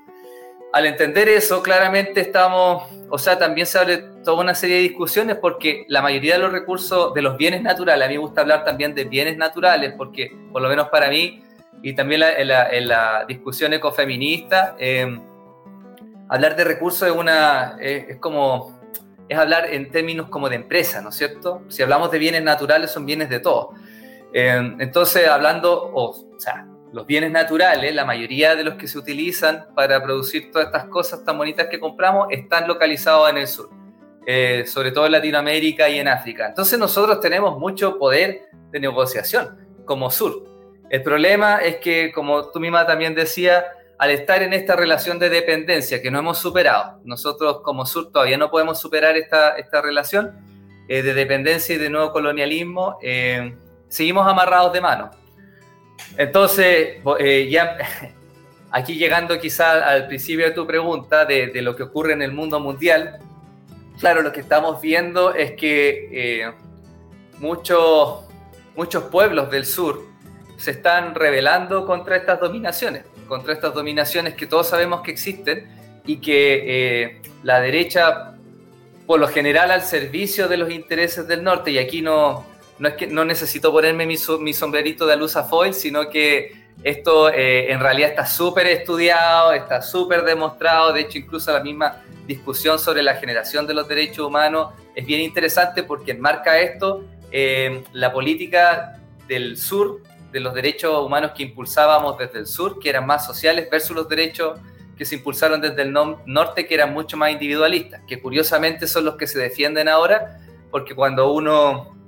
al 0.73 0.86
entender 0.86 1.27
eso, 1.27 1.62
claramente 1.62 2.21
estamos, 2.21 2.84
o 3.10 3.17
sea, 3.17 3.38
también 3.38 3.67
se 3.67 3.77
abre 3.77 3.97
toda 4.23 4.41
una 4.41 4.55
serie 4.55 4.77
de 4.77 4.81
discusiones 4.84 5.36
porque 5.38 5.86
la 5.89 6.01
mayoría 6.01 6.36
de 6.36 6.39
los 6.39 6.51
recursos, 6.51 7.13
de 7.13 7.21
los 7.21 7.38
bienes 7.38 7.62
naturales, 7.62 8.05
a 8.05 8.07
mí 8.07 8.15
me 8.15 8.21
gusta 8.21 8.41
hablar 8.41 8.63
también 8.63 8.95
de 8.95 9.03
bienes 9.03 9.38
naturales 9.38 9.93
porque, 9.97 10.31
por 10.51 10.62
lo 10.62 10.69
menos 10.69 10.88
para 10.89 11.10
mí, 11.10 11.43
y 11.84 11.93
también 11.93 12.21
en, 12.23 12.47
la, 12.88 13.25
discusión 13.27 13.73
ecofeminista, 13.73 14.75
eh, 14.79 15.19
hablar 16.29 16.55
de 16.55 16.63
recursos 16.63 17.07
es 17.07 17.13
una, 17.13 17.75
es, 17.79 18.17
como, 18.17 18.79
es 19.27 19.38
hablar 19.38 19.65
en 19.73 19.91
términos 19.91 20.29
como 20.29 20.47
de 20.47 20.55
empresa, 20.55 21.01
¿no 21.01 21.10
es 21.10 21.15
cierto? 21.15 21.63
Si 21.67 21.84
hablamos 21.84 22.12
de 22.12 22.19
bienes 22.19 22.43
naturales, 22.43 22.91
son 22.91 23.05
bienes 23.05 23.29
de 23.29 23.39
todo. 23.39 23.71
Eh, 24.34 24.75
entonces, 24.79 25.27
hablando, 25.27 25.91
o 25.93 26.15
sea, 26.38 26.67
los 26.93 27.06
bienes 27.06 27.32
naturales, 27.32 27.93
la 27.95 28.06
mayoría 28.06 28.56
de 28.56 28.63
los 28.63 28.75
que 28.75 28.88
se 28.88 28.97
utilizan 28.97 29.67
para 29.75 30.01
producir 30.04 30.51
todas 30.51 30.67
estas 30.67 30.86
cosas 30.86 31.23
tan 31.23 31.38
bonitas 31.38 31.67
que 31.67 31.80
compramos, 31.80 32.27
están 32.32 32.67
localizados 32.67 33.30
en 33.30 33.38
el 33.38 33.47
sur, 33.47 33.69
eh, 34.25 34.65
sobre 34.67 34.91
todo 34.91 35.06
en 35.06 35.13
Latinoamérica 35.13 35.89
y 35.89 35.99
en 35.99 36.08
África. 36.08 36.47
Entonces 36.47 36.77
nosotros 36.77 37.19
tenemos 37.21 37.58
mucho 37.58 37.97
poder 37.97 38.49
de 38.71 38.80
negociación 38.80 39.58
como 39.86 40.12
sur. 40.12 40.43
El 40.89 41.01
problema 41.01 41.58
es 41.58 41.77
que, 41.77 42.12
como 42.12 42.49
tú 42.51 42.60
misma 42.60 42.86
también 42.86 43.15
decías, 43.15 43.63
al 43.97 44.12
estar 44.12 44.41
en 44.41 44.51
esta 44.51 44.75
relación 44.75 45.19
de 45.19 45.30
dependencia 45.30 46.01
que 46.01 46.12
no 46.12 46.19
hemos 46.19 46.39
superado, 46.39 46.99
nosotros 47.06 47.62
como 47.62 47.86
sur 47.86 48.12
todavía 48.12 48.38
no 48.38 48.51
podemos 48.51 48.80
superar 48.80 49.15
esta, 49.15 49.56
esta 49.58 49.82
relación 49.82 50.36
eh, 50.89 51.01
de 51.04 51.13
dependencia 51.13 51.75
y 51.75 51.77
de 51.77 51.89
nuevo 51.89 52.12
colonialismo, 52.12 52.97
eh, 53.01 53.56
seguimos 53.88 54.27
amarrados 54.27 54.73
de 54.73 54.82
mano 54.82 55.20
entonces, 56.17 56.97
eh, 57.19 57.50
ya 57.50 57.78
aquí 58.71 58.95
llegando 58.95 59.39
quizá 59.39 59.88
al 59.88 60.08
principio 60.08 60.45
de 60.45 60.52
tu 60.52 60.65
pregunta 60.65 61.26
de, 61.26 61.62
lo 61.62 61.76
que 61.76 61.84
ocurre 61.84 62.13
en 62.13 62.21
el 62.21 62.32
mundo 62.32 62.60
mundial, 62.60 63.19
claro, 64.00 64.21
lo 64.21 64.32
que 64.32 64.41
estamos 64.41 64.82
viendo 64.82 65.34
es 65.34 65.54
que 65.54 66.10
eh, 66.12 66.52
muchos, 67.39 68.26
muchos 68.76 69.04
pueblos 69.06 69.50
del 69.52 69.65
sur 69.65 70.06
se 70.58 70.71
están 70.71 71.15
rebelando 71.15 71.86
contra 71.86 72.15
estas 72.15 72.39
dominaciones, 72.39 73.04
contra 73.28 73.54
estas 73.54 73.74
dominaciones 73.74 74.36
que 74.36 74.45
todos 74.45 74.67
sabemos 74.67 75.02
que 75.02 75.12
existen 75.12 75.67
y 76.06 76.17
que 76.17 76.63
eh, 76.65 77.21
la 77.43 77.60
derecha, 77.60 78.36
por 79.08 79.19
lo 79.19 79.28
general, 79.28 79.71
al 79.71 79.82
servicio 79.82 80.47
de 80.47 80.58
los 80.58 80.69
intereses 80.69 81.28
del 81.28 81.43
norte, 81.43 81.71
y 81.71 81.80
aquí 81.80 82.02
no, 82.02 82.45
no 82.82 82.88
es 82.88 82.96
que 82.96 83.06
no 83.06 83.24
necesito 83.24 83.72
ponerme 83.72 84.08
mi, 84.08 84.17
sombrerito 84.17 85.06
de 85.06 85.13
alusa 85.13 85.44
foil, 85.44 85.72
sino 85.72 86.10
que 86.10 86.52
esto 86.84 87.30
eh, 87.30 87.72
en 87.72 87.80
realidad 87.80 88.10
está 88.10 88.26
súper 88.26 88.65
estudiado, 88.65 89.54
está 89.54 89.84
súper 89.84 90.24
demostrado, 90.24 90.91
de 90.91 91.02
hecho 91.02 91.20
incluso 91.20 91.52
la 91.52 91.60
misma 91.60 92.02
discusión 92.26 92.80
sobre 92.80 93.04
la 93.04 93.17
generación 93.17 93.67
de 93.67 93.76
los 93.76 93.88
derechos 93.88 94.26
humanos 94.26 94.74
es 94.96 95.06
bien 95.06 95.22
interesante 95.22 95.84
porque 95.84 96.13
enmarca 96.13 96.60
esto, 96.60 97.06
eh, 97.32 97.84
la 97.94 98.12
política 98.12 99.00
del 99.28 99.58
sur, 99.58 100.02
de 100.32 100.39
los 100.39 100.56
derechos 100.56 101.06
humanos 101.06 101.34
que 101.36 101.44
impulsábamos 101.44 102.17
desde 102.17 102.39
el 102.39 102.48
sur, 102.48 102.80
que 102.80 102.89
eran 102.89 103.06
más 103.06 103.28
sociales, 103.28 103.70
versus 103.70 103.96
los 103.96 104.10
derechos 104.10 104.60
que 104.98 105.06
se 105.06 105.13
impulsaron 105.13 105.62
desde 105.62 105.84
el 105.84 105.94
norte, 105.94 106.65
que 106.65 106.74
eran 106.74 106.94
mucho 106.94 107.15
más 107.15 107.32
individualistas, 107.32 108.02
que 108.08 108.20
curiosamente 108.20 108.88
son 108.88 109.06
los 109.06 109.17
que 109.17 109.28
se 109.28 109.38
defienden 109.38 109.88
ahora, 109.88 110.39
porque 110.72 110.96
cuando 110.96 111.32
uno 111.32 112.00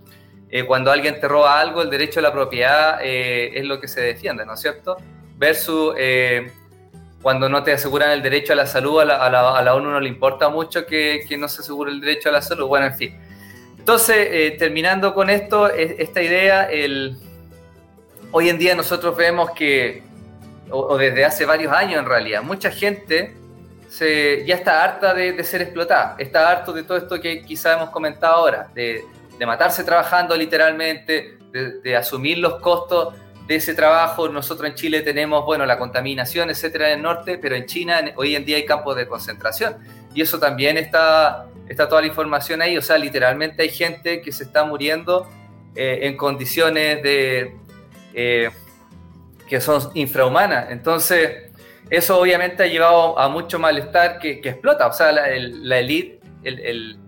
eh, 0.56 0.66
cuando 0.68 0.92
alguien 0.92 1.20
te 1.20 1.28
roba 1.28 1.60
algo, 1.60 1.82
el 1.82 1.90
derecho 1.90 2.20
a 2.20 2.24
la 2.24 2.32
propiedad 2.32 3.00
eh, 3.02 3.54
es 3.56 3.66
lo 3.66 3.82
que 3.82 3.88
se 3.88 4.02
defiende, 4.02 4.46
¿no 4.46 4.54
es 4.54 4.60
cierto? 4.60 4.98
Versus 5.36 5.96
eh, 5.98 6.52
cuando 7.24 7.50
no 7.50 7.64
te 7.64 7.74
aseguran 7.74 8.12
el 8.12 8.22
derecho 8.22 8.54
a 8.54 8.58
la 8.58 8.68
salud, 8.68 9.00
a 9.00 9.04
la, 9.04 9.74
ONU 9.74 9.90
no 9.90 10.00
le 10.00 10.08
importa 10.08 10.50
mucho 10.50 10.86
que, 10.86 11.26
no 11.40 11.48
se 11.48 11.62
asegure 11.62 11.92
el 11.92 12.00
derecho 12.00 12.30
a 12.30 12.34
la 12.34 12.42
salud. 12.44 12.68
Bueno, 12.68 12.86
en 12.86 12.94
fin. 12.94 13.20
Entonces, 13.80 14.56
terminando 14.60 15.16
con 15.16 15.32
esto, 15.32 15.70
esta 15.70 16.22
idea, 16.22 16.66
el, 16.66 17.18
hoy 18.32 18.50
en 18.50 18.60
día 18.60 18.76
nosotros 18.76 19.18
vemos 19.18 19.50
que, 19.56 20.04
o, 20.70 20.96
desde 21.00 21.26
hace 21.26 21.46
varios 21.46 21.74
años 21.74 21.98
en 21.98 22.06
realidad, 22.06 22.44
mucha 22.44 22.70
gente 22.70 23.34
se, 23.90 24.46
ya 24.46 24.54
está 24.54 24.84
harta 24.84 25.16
de, 25.16 25.34
de, 25.34 25.44
ser 25.44 25.64
explotada, 25.64 26.16
está 26.20 26.48
harto 26.48 26.74
de 26.74 26.84
todo 26.84 27.00
esto 27.00 27.20
que 27.20 27.42
quizá 27.42 27.74
hemos 27.74 27.90
comentado 27.90 28.36
ahora, 28.36 28.68
de, 28.76 29.04
de 29.44 29.48
matarse 29.48 29.84
trabajando 29.84 30.38
literalmente, 30.38 31.38
de, 31.52 31.96
asumir 31.98 32.38
los 32.38 32.62
costos 32.62 33.14
de 33.46 33.56
ese 33.56 33.74
trabajo. 33.74 34.30
Nosotros 34.30 34.70
en 34.70 34.76
Chile 34.76 35.02
tenemos, 35.02 35.44
bueno, 35.44 35.66
la 35.66 35.78
contaminación, 35.78 36.50
etcétera, 36.50 36.92
en 36.92 37.00
el 37.00 37.02
norte, 37.02 37.38
pero 37.38 37.54
en 37.56 37.66
China 37.66 38.00
hoy 38.16 38.38
en 38.38 38.46
día 38.46 38.56
hay 38.56 38.66
campos 38.66 38.96
de 38.96 39.06
concentración. 39.06 39.76
Y 40.16 40.22
eso 40.22 40.40
también 40.40 40.78
está, 40.78 41.48
está 41.68 41.90
toda 41.90 42.00
la 42.00 42.08
información 42.08 42.62
ahí. 42.62 42.78
O 42.78 42.82
sea, 42.82 42.98
literalmente 42.98 43.64
hay 43.64 43.70
gente 43.70 44.22
que 44.22 44.32
se 44.32 44.46
está 44.46 44.64
muriendo 44.64 45.28
eh, 45.76 46.00
en 46.04 46.16
condiciones 46.16 47.04
de, 47.04 47.58
eh, 48.14 48.50
que 49.50 49.60
son 49.60 49.92
infrahumanas. 49.94 50.72
Entonces, 50.72 51.52
eso 51.90 52.18
obviamente 52.18 52.64
ha 52.64 52.68
llevado 52.68 53.20
a 53.20 53.28
mucho 53.28 53.60
malestar 53.60 54.20
que, 54.20 54.40
explota. 54.42 54.88
O 54.88 54.94
sea, 54.94 55.12
la, 55.12 55.28
la 55.28 55.80
elite, 55.80 56.22
el, 56.46 56.60
el 56.62 57.03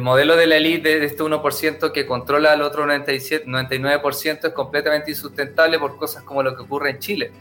modelo 0.00 0.36
de 0.36 0.46
la 0.46 0.56
élite 0.56 1.00
de 1.00 1.06
este 1.06 1.22
1% 1.22 1.92
que 1.92 2.06
controla 2.06 2.52
al 2.52 2.62
otro 2.62 2.86
97, 2.86 3.46
99% 3.46 4.48
es 4.48 4.52
completamente 4.54 5.10
insustentable 5.10 5.78
por 5.78 5.96
cosas 5.96 6.22
como 6.22 6.42
lo 6.42 6.56
que 6.56 6.62
ocurre 6.62 6.90
en 6.90 6.98
Chile. 6.98 7.32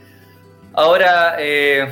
Ahora, 0.74 1.36
eh, 1.40 1.88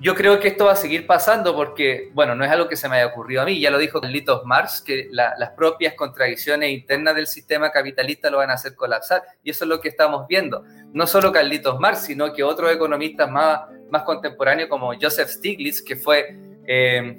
yo 0.00 0.14
creo 0.14 0.38
que 0.38 0.48
esto 0.48 0.66
va 0.66 0.72
a 0.72 0.76
seguir 0.76 1.06
pasando 1.08 1.56
porque, 1.56 2.10
bueno, 2.14 2.36
no 2.36 2.44
es 2.44 2.50
algo 2.52 2.68
que 2.68 2.76
se 2.76 2.88
me 2.88 2.96
haya 2.96 3.06
ocurrido 3.06 3.42
a 3.42 3.44
mí, 3.44 3.58
ya 3.58 3.70
lo 3.70 3.78
dijo 3.78 4.00
Carlitos 4.00 4.44
Marx, 4.44 4.80
que 4.80 5.08
las 5.10 5.50
propias 5.56 5.94
contradicciones 5.94 6.70
internas 6.70 7.16
del 7.16 7.26
sistema 7.26 7.72
capitalista 7.72 8.30
lo 8.30 8.38
van 8.38 8.50
a 8.50 8.54
hacer 8.54 8.76
colapsar. 8.76 9.22
Y 9.42 9.50
eso 9.50 9.64
es 9.64 9.68
lo 9.68 9.80
que 9.80 9.88
estamos 9.88 10.28
viendo. 10.28 10.64
No 10.92 11.06
solo 11.08 11.32
Carlitos 11.32 11.80
Marx, 11.80 12.02
sino 12.02 12.32
que 12.32 12.44
otros 12.44 12.72
economistas 12.72 13.28
más, 13.28 13.62
más 13.90 14.04
contemporáneos 14.04 14.68
como 14.68 14.92
Joseph 15.00 15.28
Stiglitz, 15.28 15.82
que 15.82 15.96
fue, 15.96 16.36
eh, 16.64 17.16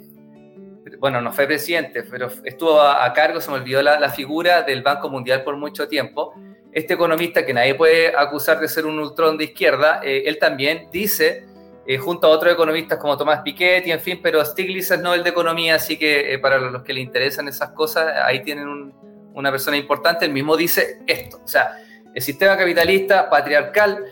bueno, 0.99 1.21
no 1.21 1.31
fue 1.31 1.47
presidente, 1.47 2.03
pero 2.03 2.29
estuvo 2.43 2.79
a, 2.81 3.11
cargo, 3.13 3.39
se 3.39 3.49
me 3.49 3.57
olvidó 3.57 3.81
la, 3.81 4.09
figura 4.09 4.63
del 4.63 4.81
Banco 4.81 5.09
Mundial 5.09 5.43
por 5.43 5.55
mucho 5.55 5.87
tiempo. 5.87 6.33
Este 6.73 6.93
economista, 6.93 7.45
que 7.45 7.53
nadie 7.53 7.73
puede 7.73 8.15
acusar 8.15 8.59
de 8.59 8.67
ser 8.67 8.85
un 8.85 8.99
ultrón 8.99 9.37
de 9.37 9.45
izquierda, 9.45 10.01
eh, 10.03 10.23
él 10.25 10.37
también 10.37 10.89
dice 10.91 11.45
eh, 11.87 11.97
junto 11.97 12.27
a 12.27 12.31
otros 12.31 12.53
economistas 12.53 12.99
como 12.99 13.17
Tomás 13.17 13.41
Piketty, 13.41 13.91
en 13.91 14.01
fin, 14.01 14.19
pero 14.21 14.43
Stiglitz 14.43 14.91
es 14.91 14.99
Nobel 14.99 15.23
de 15.23 15.29
Economía, 15.29 15.75
así 15.75 15.97
que 15.97 16.33
eh, 16.33 16.39
para 16.39 16.59
los 16.59 16.83
que 16.83 16.93
le 16.93 16.99
interesan 16.99 17.47
esas 17.47 17.69
cosas, 17.71 18.13
ahí 18.25 18.43
tienen 18.43 18.93
una 19.33 19.51
persona 19.51 19.77
importante, 19.77 20.25
él 20.25 20.33
mismo 20.33 20.57
dice 20.57 20.99
esto, 21.07 21.39
o 21.43 21.47
sea, 21.47 21.77
el 22.13 22.21
sistema 22.21 22.57
capitalista 22.57 23.29
patriarcal 23.29 24.05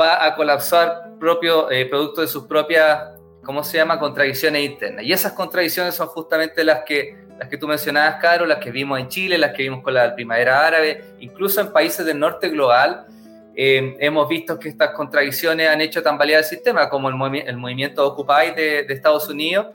va 0.00 0.24
a 0.24 0.34
colapsar 0.34 1.16
propio, 1.18 1.68
producto 1.90 2.20
de 2.20 2.28
sus 2.28 2.44
propias, 2.44 3.11
¿cómo 3.42 3.64
se 3.64 3.78
llama?, 3.78 3.98
contradicciones 3.98 4.64
internas. 4.64 5.04
Y 5.04 5.12
esas 5.12 5.32
contradicciones 5.32 5.94
son 5.94 6.08
justamente 6.08 6.64
las 6.64 6.82
que, 6.84 7.16
las 7.38 7.48
que 7.48 7.56
tú 7.56 7.66
mencionabas, 7.66 8.16
Caro, 8.20 8.46
las 8.46 8.58
que 8.58 8.70
vimos 8.70 8.98
en 8.98 9.08
Chile, 9.08 9.38
las 9.38 9.52
que 9.52 9.62
vimos 9.64 9.82
con 9.82 9.94
la 9.94 10.14
primavera 10.14 10.66
árabe, 10.66 11.04
incluso 11.20 11.60
en 11.60 11.72
países 11.72 12.04
del 12.06 12.18
norte 12.18 12.48
global, 12.48 13.06
eh, 13.54 13.96
hemos 14.00 14.28
visto 14.28 14.58
que 14.58 14.68
estas 14.68 14.90
contradicciones 14.90 15.68
han 15.68 15.80
hecho 15.80 16.02
tambalear 16.02 16.38
el 16.40 16.44
sistema, 16.44 16.88
como 16.88 17.08
el, 17.08 17.42
el 17.46 17.56
movimiento 17.56 18.06
Occupy 18.06 18.52
de, 18.56 18.84
de 18.84 18.94
Estados 18.94 19.28
Unidos. 19.28 19.66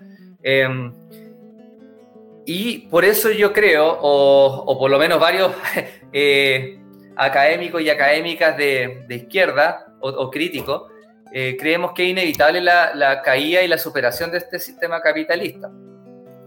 Eh, 0.41 0.67
y 2.49 2.87
por 2.87 3.03
eso 3.03 3.29
yo 3.29 3.51
creo, 3.51 3.97
o, 4.01 4.79
por 4.79 4.89
lo 4.89 4.97
menos 4.97 5.19
varios 5.19 5.51
eh, 6.13 6.79
académicos 7.17 7.81
y 7.81 7.89
académicas 7.89 8.55
de, 8.55 9.03
de 9.05 9.15
izquierda 9.15 9.85
o, 9.99 10.31
críticos, 10.31 10.83
creemos 11.31 11.93
que 11.93 12.03
es 12.03 12.09
inevitable 12.09 12.61
la, 12.61 12.93
la, 12.95 13.21
caída 13.21 13.61
y 13.61 13.67
la 13.67 13.77
superación 13.77 14.31
de 14.31 14.39
este 14.39 14.59
sistema 14.59 15.01
capitalista. 15.01 15.71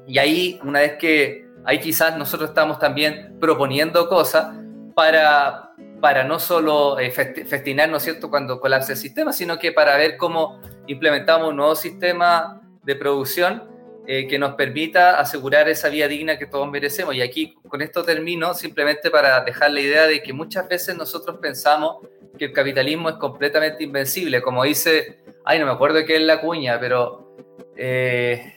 Y 0.06 0.18
ahí, 0.18 0.60
una 0.64 0.80
vez 0.80 0.94
que 0.94 1.46
ahí 1.64 1.78
quizás 1.78 2.16
nosotros 2.16 2.50
estamos 2.50 2.78
también 2.78 3.36
proponiendo 3.40 4.08
cosas 4.08 4.54
para, 4.94 5.70
para 6.00 6.24
no 6.24 6.38
solo 6.38 6.98
eh, 6.98 7.10
festinar, 7.10 7.88
¿no 7.88 7.98
es 7.98 8.02
cierto?, 8.02 8.30
cuando 8.30 8.60
colapse 8.60 8.92
el 8.92 8.98
sistema, 8.98 9.32
sino 9.32 9.58
que 9.58 9.72
para 9.72 9.96
ver 9.96 10.16
cómo 10.16 10.60
implementamos 10.86 11.50
un 11.50 11.56
nuevo 11.56 11.76
sistema 11.76 12.60
de 12.82 12.96
producción 12.96 13.69
eh, 14.12 14.26
que 14.26 14.40
nos 14.40 14.56
permita 14.56 15.20
asegurar 15.20 15.68
esa 15.68 15.88
vida 15.88 16.08
digna 16.08 16.36
que 16.36 16.46
todos 16.46 16.68
merecemos. 16.68 17.14
Y 17.14 17.22
aquí 17.22 17.54
con 17.68 17.80
esto 17.80 18.02
termino 18.02 18.54
simplemente 18.54 19.08
para 19.08 19.44
dejar 19.44 19.70
la 19.70 19.78
idea 19.78 20.08
de 20.08 20.20
que 20.20 20.32
muchas 20.32 20.66
veces 20.66 20.96
nosotros 20.96 21.38
pensamos 21.40 21.98
que 22.36 22.46
el 22.46 22.52
capitalismo 22.52 23.08
es 23.08 23.14
completamente 23.14 23.84
invencible, 23.84 24.42
como 24.42 24.64
dice, 24.64 25.20
ay, 25.44 25.60
no 25.60 25.66
me 25.66 25.70
acuerdo 25.70 26.04
qué 26.04 26.16
es 26.16 26.22
la 26.22 26.40
cuña, 26.40 26.80
pero 26.80 27.36
eh, 27.76 28.56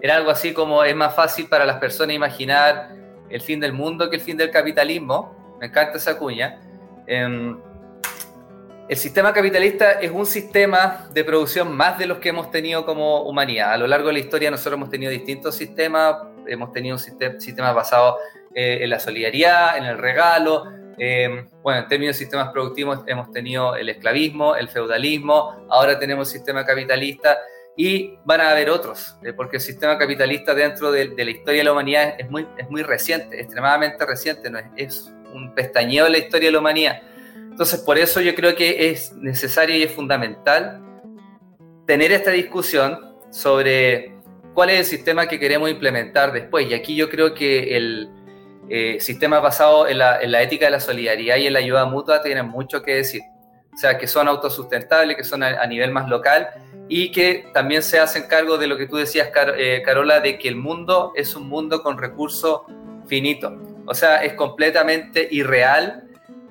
era 0.00 0.14
algo 0.14 0.30
así 0.30 0.52
como 0.52 0.84
es 0.84 0.94
más 0.94 1.12
fácil 1.12 1.48
para 1.48 1.66
las 1.66 1.78
personas 1.78 2.14
imaginar 2.14 2.94
el 3.30 3.40
fin 3.40 3.58
del 3.58 3.72
mundo 3.72 4.08
que 4.08 4.14
el 4.14 4.22
fin 4.22 4.36
del 4.36 4.52
capitalismo 4.52 5.56
me 5.58 5.66
encanta 5.66 5.96
esa 5.96 6.16
cuña. 6.16 6.60
Em, 7.08 7.58
el 8.88 8.96
sistema 8.96 9.34
capitalista 9.34 9.92
es 9.92 10.10
un 10.10 10.24
sistema 10.24 11.08
de 11.12 11.22
producción 11.22 11.76
más 11.76 11.98
de 11.98 12.06
los 12.06 12.18
que 12.18 12.30
hemos 12.30 12.50
tenido 12.50 12.86
como 12.86 13.22
humanidad. 13.22 13.72
A 13.72 13.76
lo 13.76 13.86
largo 13.86 14.08
de 14.08 14.14
la 14.14 14.18
historia 14.20 14.50
nosotros 14.50 14.74
hemos 14.74 14.88
tenido 14.88 15.12
distintos 15.12 15.54
sistemas, 15.56 16.16
hemos 16.46 16.72
tenido 16.72 16.96
un 16.96 16.98
sistema, 16.98 17.72
basado 17.72 18.16
eh, 18.54 18.78
en 18.80 18.88
la 18.88 18.98
solidaridad, 18.98 19.76
en 19.76 19.84
el 19.84 19.98
regalo. 19.98 20.72
Em, 20.96 21.48
bueno, 21.62 21.80
en 21.80 21.88
términos 21.88 22.16
de 22.16 22.24
sistemas 22.24 22.48
productivos 22.48 23.00
hemos 23.06 23.30
tenido 23.30 23.76
el 23.76 23.90
esclavismo, 23.90 24.56
el 24.56 24.68
feudalismo, 24.68 25.66
ahora 25.68 25.98
tenemos 25.98 26.28
el 26.28 26.38
sistema 26.38 26.64
capitalista 26.64 27.36
y 27.76 28.18
van 28.24 28.40
a 28.40 28.50
haber 28.50 28.70
otros, 28.70 29.16
eh, 29.22 29.34
porque 29.34 29.58
el 29.58 29.62
sistema 29.62 29.98
capitalista 29.98 30.54
dentro 30.54 30.90
de, 30.90 31.14
la 31.14 31.30
historia 31.30 31.60
de 31.60 31.64
la 31.64 31.72
humanidad 31.72 32.14
es 32.18 32.28
muy, 32.30 32.82
reciente, 32.82 33.38
extremadamente 33.38 34.04
reciente, 34.06 34.50
es, 34.76 35.12
un 35.32 35.54
pestañeo 35.54 36.06
en 36.06 36.12
la 36.12 36.18
historia 36.18 36.48
de 36.48 36.52
la 36.52 36.58
humanidad. 36.58 37.02
Entonces, 37.58 37.80
por 37.80 37.98
eso 37.98 38.20
yo 38.20 38.36
creo 38.36 38.54
que 38.54 38.88
es 38.88 39.12
necesario 39.14 39.74
y 39.74 39.82
es 39.82 39.90
fundamental 39.90 40.80
tener 41.88 42.12
esta 42.12 42.30
discusión 42.30 43.16
sobre 43.30 44.14
cuál 44.54 44.70
es 44.70 44.78
el 44.78 44.84
sistema 44.84 45.26
que 45.26 45.40
queremos 45.40 45.68
implementar 45.68 46.32
después. 46.32 46.70
Y 46.70 46.74
aquí 46.74 46.94
yo 46.94 47.10
creo 47.10 47.34
que 47.34 47.76
el 47.76 48.10
eh, 48.68 48.98
sistema 49.00 49.40
basado 49.40 49.88
en 49.88 49.98
la, 49.98 50.40
ética 50.40 50.66
de 50.66 50.70
la 50.70 50.78
solidaridad 50.78 51.34
y 51.34 51.48
en 51.48 51.52
la 51.52 51.58
ayuda 51.58 51.84
mutua 51.86 52.22
tiene 52.22 52.44
mucho 52.44 52.80
que 52.80 52.94
decir. 52.94 53.22
O 53.74 53.76
sea, 53.76 53.98
que 53.98 54.06
son 54.06 54.28
autosustentables, 54.28 55.16
que 55.16 55.24
son 55.24 55.42
a, 55.42 55.66
nivel 55.66 55.90
más 55.90 56.08
local 56.08 56.50
y 56.88 57.10
que 57.10 57.48
también 57.52 57.82
se 57.82 57.98
hacen 57.98 58.28
cargo 58.28 58.56
de 58.56 58.68
lo 58.68 58.76
que 58.76 58.86
tú 58.86 58.98
decías, 58.98 59.30
eh, 59.56 59.82
Carola, 59.84 60.20
de 60.20 60.38
que 60.38 60.46
el 60.46 60.54
mundo 60.54 61.10
es 61.16 61.34
un 61.34 61.48
mundo 61.48 61.82
con 61.82 61.98
recursos 61.98 62.60
finitos. 63.08 63.52
O 63.84 63.94
sea, 63.94 64.22
es 64.22 64.34
completamente 64.34 65.26
irreal 65.28 66.04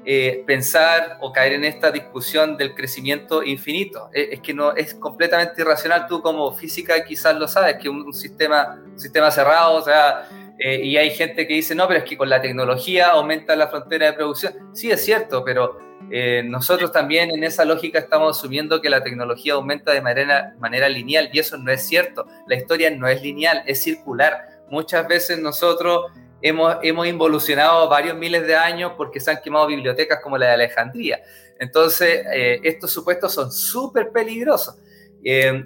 eh, 0.10 0.42
pensar 0.48 1.18
o 1.20 1.34
caer 1.34 1.52
en 1.52 1.66
esta 1.66 1.92
discusión 1.92 2.56
del 2.56 2.74
crecimiento 2.74 3.44
infinito. 3.44 4.10
Es, 4.14 4.40
que 4.40 4.54
no 4.54 4.74
es 4.74 4.94
completamente 4.94 5.62
irracional. 5.62 6.08
Tú 6.08 6.22
como 6.22 6.54
física 6.54 7.04
quizás 7.04 7.36
lo 7.36 7.46
sabes, 7.46 7.76
que 7.76 7.90
un, 7.90 8.14
sistema, 8.14 8.82
un 8.86 8.98
sistema 8.98 9.30
cerrado, 9.32 9.76
o 9.76 9.82
sea, 9.82 10.30
eh, 10.60 10.80
y 10.82 10.96
hay 10.96 11.10
gente 11.10 11.46
que 11.46 11.56
dice, 11.56 11.76
no, 11.76 11.90
pero 11.90 12.00
es 12.00 12.06
que 12.06 12.16
con 12.16 12.30
la 12.30 12.42
tecnología 12.42 13.08
aumenta 13.10 13.54
la 13.58 13.68
frontera 13.68 14.06
de 14.06 14.14
producción. 14.14 14.54
Sí, 14.74 14.90
es 14.90 15.04
cierto, 15.04 15.44
pero 15.44 15.78
eh, 16.10 16.42
nosotros 16.46 16.94
también 16.94 17.30
en 17.32 17.44
esa 17.44 17.66
lógica 17.66 18.00
estamos 18.00 18.38
asumiendo 18.38 18.82
que 18.82 18.90
la 18.90 19.04
tecnología 19.04 19.56
aumenta 19.56 19.92
de 19.92 20.00
manera, 20.00 20.56
manera 20.58 20.88
lineal 20.88 21.30
y 21.34 21.40
eso 21.40 21.58
no 21.58 21.70
es 21.70 21.86
cierto. 21.86 22.26
La 22.48 22.56
historia 22.56 22.90
no 22.92 23.10
es 23.10 23.22
lineal, 23.22 23.62
es 23.66 23.84
circular. 23.84 24.64
Muchas 24.70 25.06
veces 25.06 25.38
nosotros 25.38 26.06
hemos, 26.42 26.78
hemos 26.82 27.08
involucionado 27.08 27.88
varios 27.90 28.18
miles 28.18 28.46
de 28.46 28.56
años 28.56 28.94
porque 28.98 29.20
se 29.20 29.32
han 29.32 29.42
quemado 29.42 29.68
bibliotecas 29.68 30.20
como 30.22 30.38
la 30.38 30.48
de 30.48 30.54
Alejandría. 30.54 31.22
Entonces, 31.60 32.26
eh, 32.34 32.60
estos 32.64 32.92
supuestos 32.92 33.34
son 33.34 33.52
súper 33.52 34.12
peligrosos. 34.12 34.76
Eh, 35.24 35.64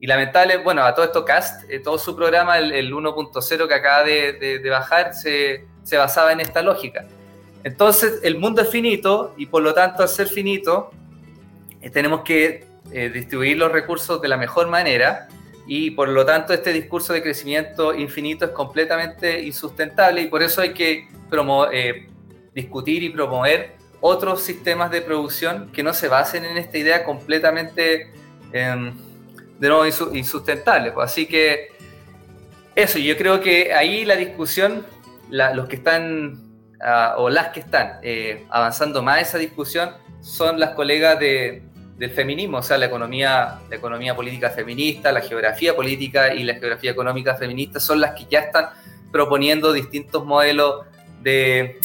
y 0.00 0.06
lamentable, 0.06 0.58
bueno, 0.58 0.82
a 0.82 0.94
todo 0.94 1.06
esto 1.06 1.24
Cast, 1.24 1.70
eh, 1.70 1.78
todo 1.78 1.96
su 1.96 2.14
programa, 2.14 2.58
el, 2.58 2.92
1.0 2.92 3.68
que 3.68 3.74
acaba 3.74 4.02
de, 4.04 4.68
bajar, 4.68 5.14
se, 5.14 5.64
se, 5.82 5.96
basaba 5.96 6.32
en 6.32 6.40
esta 6.40 6.60
lógica. 6.60 7.06
Entonces, 7.62 8.20
el 8.22 8.36
mundo 8.36 8.60
es 8.60 8.68
finito 8.68 9.32
y 9.38 9.46
por 9.46 9.62
lo 9.62 9.72
tanto, 9.72 10.02
al 10.02 10.08
ser 10.08 10.26
finito, 10.26 10.90
tenemos 11.92 12.22
que 12.22 12.66
distribuir 13.14 13.56
los 13.56 13.72
recursos 13.72 14.20
de 14.20 14.28
la 14.28 14.36
mejor 14.36 14.68
manera 14.68 15.28
y 15.66 15.92
por 15.92 16.08
lo 16.08 16.24
tanto 16.26 16.52
este 16.52 16.72
discurso 16.72 17.12
de 17.12 17.22
crecimiento 17.22 17.94
infinito 17.94 18.44
es 18.44 18.50
completamente 18.50 19.42
insustentable 19.42 20.22
y 20.22 20.26
por 20.26 20.42
eso 20.42 20.60
hay 20.60 20.74
que 20.74 21.08
eh, 21.72 22.08
discutir 22.54 23.02
y 23.02 23.10
promover 23.10 23.74
otros 24.00 24.42
sistemas 24.42 24.90
de 24.90 25.00
producción 25.00 25.72
que 25.72 25.82
no 25.82 25.94
se 25.94 26.08
basen 26.08 26.44
en 26.44 26.58
esta 26.58 26.76
idea 26.76 27.04
completamente 27.04 28.12
em, 28.52 28.92
de 29.58 29.68
nuevo 29.68 29.86
insustentable. 30.12 30.92
Pues. 30.92 31.10
Así 31.10 31.26
que 31.26 31.68
eso, 32.74 32.98
yo 32.98 33.16
creo 33.16 33.40
que 33.40 33.72
ahí 33.72 34.04
la 34.04 34.16
discusión, 34.16 34.84
los 35.30 35.66
que 35.68 35.76
están 35.76 36.42
ah, 36.82 37.14
o 37.16 37.30
las 37.30 37.48
que 37.48 37.60
están 37.60 37.98
eh, 38.02 38.44
avanzando 38.50 39.02
más 39.02 39.22
esa 39.22 39.38
discusión 39.38 39.90
son 40.20 40.60
las 40.60 40.70
colegas 40.70 41.18
de, 41.18 41.62
del 41.96 42.10
feminismo, 42.10 42.58
o 42.58 42.62
sea, 42.62 42.76
la 42.76 42.86
economía, 42.86 43.60
la 43.68 43.76
economía 43.76 44.16
política 44.16 44.50
feminista, 44.50 45.12
la 45.12 45.20
geografía 45.20 45.76
política 45.76 46.34
y 46.34 46.42
la 46.42 46.54
geografía 46.54 46.90
económica 46.90 47.36
feminista 47.36 47.78
son 47.78 48.00
las 48.00 48.14
que 48.14 48.26
ya 48.28 48.40
están 48.40 48.70
proponiendo 49.12 49.72
distintos 49.72 50.24
modelos 50.24 50.86
de, 51.22 51.78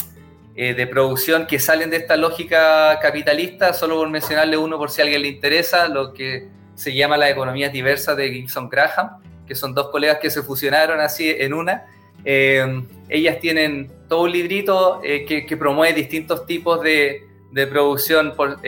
eh, 0.56 0.74
de 0.74 0.86
producción 0.88 1.46
que 1.46 1.60
salen 1.60 1.90
de 1.90 1.98
esta 1.98 2.16
lógica 2.16 2.98
capitalista, 3.00 3.72
solo 3.72 3.98
por 3.98 4.10
mencionarle 4.10 4.56
uno 4.56 4.78
por 4.78 4.90
si 4.90 5.00
a 5.00 5.04
alguien 5.04 5.22
le 5.22 5.28
interesa, 5.28 5.86
lo 5.86 6.12
que 6.12 6.48
se 6.74 6.92
llama 6.92 7.16
la 7.16 7.30
economía 7.30 7.68
diversa 7.68 8.16
de 8.16 8.32
Gibson 8.32 8.68
Graham, 8.68 9.22
que 9.46 9.54
son 9.54 9.74
dos 9.74 9.90
colegas 9.90 10.18
que 10.18 10.30
se 10.30 10.42
fusionaron 10.42 10.98
así 10.98 11.30
en 11.30 11.54
una. 11.54 11.86
Eh, 12.24 12.82
ellas 13.08 13.38
tienen 13.38 13.92
todo 14.08 14.22
un 14.22 14.32
librito 14.32 15.00
eh, 15.04 15.24
que, 15.24 15.46
que, 15.46 15.56
promueve 15.56 15.94
distintos 15.94 16.46
tipos 16.46 16.82
de, 16.82 17.26
de 17.52 17.66
producción 17.66 18.34
por, 18.36 18.58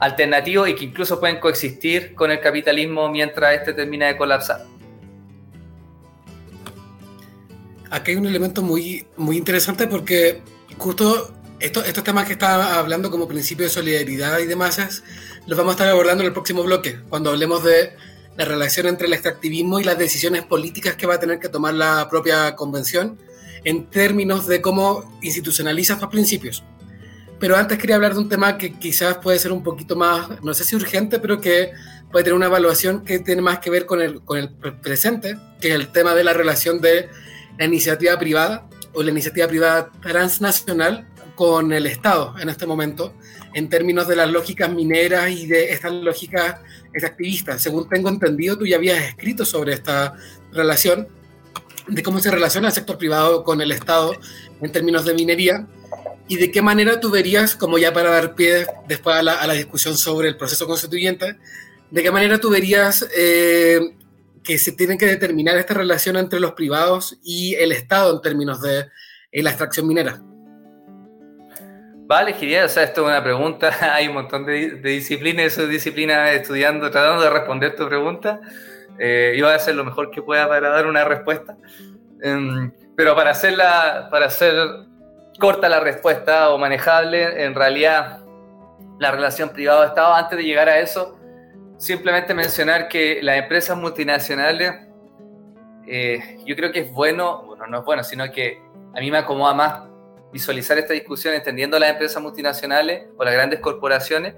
alternativos 0.00 0.68
y 0.68 0.74
que 0.74 0.86
incluso 0.86 1.20
pueden 1.20 1.38
coexistir 1.38 2.14
con 2.14 2.30
el 2.30 2.40
capitalismo 2.40 3.08
mientras 3.10 3.54
este 3.54 3.72
termina 3.74 4.06
de 4.06 4.16
colapsar. 4.16 4.66
Aquí 7.90 8.12
hay 8.12 8.16
un 8.16 8.26
elemento 8.26 8.62
muy, 8.62 9.06
muy 9.16 9.36
interesante 9.36 9.86
porque 9.86 10.42
justo 10.78 11.34
estos, 11.58 11.86
estos 11.86 12.02
temas 12.02 12.26
que 12.26 12.32
estaba 12.32 12.78
hablando 12.78 13.10
como 13.10 13.28
principio 13.28 13.64
de 13.64 13.70
solidaridad 13.70 14.38
y 14.38 14.46
demás, 14.46 15.02
los 15.46 15.58
vamos 15.58 15.72
a 15.72 15.74
estar 15.74 15.88
abordando 15.88 16.22
en 16.22 16.28
el 16.28 16.32
próximo 16.32 16.62
bloque, 16.62 17.00
cuando 17.08 17.30
hablemos 17.30 17.62
de 17.62 17.92
la 18.36 18.44
relación 18.44 18.86
entre 18.86 19.06
el 19.06 19.12
extractivismo 19.12 19.80
y 19.80 19.84
las 19.84 19.98
decisiones 19.98 20.44
políticas 20.44 20.96
que 20.96 21.06
va 21.06 21.16
a 21.16 21.20
tener 21.20 21.38
que 21.38 21.48
tomar 21.48 21.74
la 21.74 22.08
propia 22.08 22.56
convención 22.56 23.18
en 23.64 23.90
términos 23.90 24.46
de 24.46 24.62
cómo 24.62 25.18
institucionaliza 25.20 25.94
estos 25.94 26.08
principios. 26.08 26.64
Pero 27.40 27.56
antes 27.56 27.78
quería 27.78 27.96
hablar 27.96 28.12
de 28.12 28.20
un 28.20 28.28
tema 28.28 28.58
que 28.58 28.74
quizás 28.74 29.16
puede 29.16 29.38
ser 29.38 29.50
un 29.50 29.62
poquito 29.62 29.96
más, 29.96 30.42
no 30.42 30.52
sé 30.52 30.62
si 30.62 30.76
urgente, 30.76 31.18
pero 31.18 31.40
que 31.40 31.72
puede 32.12 32.24
tener 32.24 32.36
una 32.36 32.46
evaluación 32.46 33.02
que 33.02 33.18
tiene 33.18 33.40
más 33.40 33.60
que 33.60 33.70
ver 33.70 33.86
con 33.86 34.02
el, 34.02 34.20
con 34.20 34.38
el 34.38 34.50
presente, 34.50 35.38
que 35.58 35.68
es 35.68 35.74
el 35.74 35.88
tema 35.88 36.14
de 36.14 36.22
la 36.22 36.34
relación 36.34 36.82
de 36.82 37.08
la 37.58 37.64
iniciativa 37.64 38.18
privada 38.18 38.68
o 38.92 39.02
la 39.02 39.10
iniciativa 39.10 39.48
privada 39.48 39.90
transnacional 40.02 41.08
con 41.34 41.72
el 41.72 41.86
Estado 41.86 42.34
en 42.38 42.50
este 42.50 42.66
momento, 42.66 43.14
en 43.54 43.70
términos 43.70 44.06
de 44.06 44.16
las 44.16 44.30
lógicas 44.30 44.70
mineras 44.70 45.30
y 45.30 45.46
de 45.46 45.72
estas 45.72 45.92
lógicas 45.92 46.56
extractivistas. 46.92 47.62
Según 47.62 47.88
tengo 47.88 48.10
entendido, 48.10 48.58
tú 48.58 48.66
ya 48.66 48.76
habías 48.76 49.02
escrito 49.02 49.46
sobre 49.46 49.72
esta 49.72 50.14
relación, 50.52 51.08
de 51.88 52.02
cómo 52.02 52.20
se 52.20 52.30
relaciona 52.30 52.68
el 52.68 52.74
sector 52.74 52.98
privado 52.98 53.42
con 53.42 53.62
el 53.62 53.72
Estado 53.72 54.12
en 54.60 54.70
términos 54.70 55.06
de 55.06 55.14
minería, 55.14 55.66
y 56.30 56.36
de 56.36 56.52
qué 56.52 56.62
manera 56.62 57.00
tú 57.00 57.10
verías, 57.10 57.56
como 57.56 57.76
ya 57.76 57.92
para 57.92 58.08
dar 58.08 58.36
pie 58.36 58.64
después 58.86 59.16
a 59.16 59.22
la, 59.24 59.40
a 59.40 59.48
la 59.48 59.54
discusión 59.54 59.96
sobre 59.96 60.28
el 60.28 60.36
proceso 60.36 60.64
constituyente, 60.64 61.36
de 61.90 62.02
qué 62.04 62.12
manera 62.12 62.38
tú 62.38 62.50
verías 62.50 63.04
eh, 63.16 63.80
que 64.44 64.56
se 64.56 64.70
tiene 64.70 64.96
que 64.96 65.06
determinar 65.06 65.56
esta 65.56 65.74
relación 65.74 66.16
entre 66.16 66.38
los 66.38 66.52
privados 66.52 67.18
y 67.24 67.56
el 67.56 67.72
Estado 67.72 68.14
en 68.14 68.22
términos 68.22 68.62
de 68.62 68.86
la 69.32 69.50
extracción 69.50 69.88
minera. 69.88 70.22
Vale, 72.06 72.34
genial. 72.34 72.66
O 72.66 72.68
sea, 72.68 72.84
esto 72.84 73.00
es 73.00 73.08
una 73.08 73.24
pregunta. 73.24 73.76
Hay 73.92 74.06
un 74.06 74.14
montón 74.14 74.46
de, 74.46 74.76
disciplinas 74.76 75.46
y 75.46 75.50
subdisciplinas 75.50 76.30
estudiando, 76.30 76.92
tratando 76.92 77.24
de 77.24 77.30
responder 77.30 77.74
tu 77.74 77.88
pregunta. 77.88 78.40
Eh, 79.00 79.34
yo 79.36 79.46
voy 79.46 79.52
a 79.52 79.56
hacer 79.56 79.74
lo 79.74 79.84
mejor 79.84 80.12
que 80.12 80.22
pueda 80.22 80.48
para 80.48 80.68
dar 80.68 80.86
una 80.86 81.04
respuesta. 81.04 81.56
Em, 82.22 82.70
pero 82.94 83.16
para 83.16 83.32
hacerla, 83.32 84.06
para 84.12 84.26
hacer 84.26 84.54
corta 85.40 85.68
la 85.68 85.80
respuesta 85.80 86.50
o 86.50 86.58
manejable, 86.58 87.44
en 87.44 87.54
realidad 87.56 88.20
la 89.00 89.10
relación 89.10 89.48
privado-estado, 89.48 90.14
antes 90.14 90.38
de 90.38 90.44
llegar 90.44 90.68
a 90.68 90.78
eso, 90.78 91.18
simplemente 91.78 92.34
mencionar 92.34 92.86
que 92.86 93.20
las 93.22 93.38
empresas 93.38 93.76
multinacionales, 93.76 94.74
eh, 95.86 96.38
yo 96.44 96.54
creo 96.54 96.70
que 96.70 96.80
es 96.80 96.92
bueno, 96.92 97.42
bueno, 97.46 97.66
no 97.66 97.78
es 97.78 97.84
bueno, 97.84 98.04
sino 98.04 98.30
que 98.30 98.62
a 98.94 99.00
mí 99.00 99.10
me 99.10 99.18
acomoda 99.18 99.54
más 99.54 99.82
visualizar 100.30 100.78
esta 100.78 100.92
discusión 100.92 101.34
entendiendo 101.34 101.78
las 101.78 101.90
empresas 101.90 102.22
multinacionales 102.22 103.08
o 103.16 103.24
las 103.24 103.32
grandes 103.32 103.60
corporaciones 103.60 104.34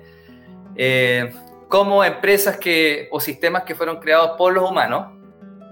eh, 0.77 1.35
como 1.69 2.05
empresas 2.05 2.57
que, 2.57 3.09
o 3.11 3.19
sistemas 3.19 3.65
que 3.65 3.75
fueron 3.75 3.99
creados 3.99 4.37
por 4.39 4.53
los 4.53 4.71
humanos, 4.71 5.19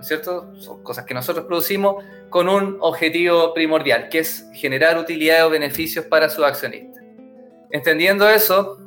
¿no 0.01 0.03
es 0.03 0.09
cierto? 0.09 0.55
Son 0.57 0.83
cosas 0.83 1.05
que 1.05 1.13
nosotros 1.13 1.45
producimos 1.45 2.03
con 2.31 2.49
un 2.49 2.79
objetivo 2.81 3.53
primordial, 3.53 4.09
que 4.09 4.21
es 4.21 4.49
generar 4.55 4.97
utilidades 4.97 5.43
o 5.43 5.51
beneficios 5.51 6.07
para 6.07 6.31
sus 6.31 6.43
accionistas. 6.43 7.05
Entendiendo 7.71 8.27
eso, 8.31 8.79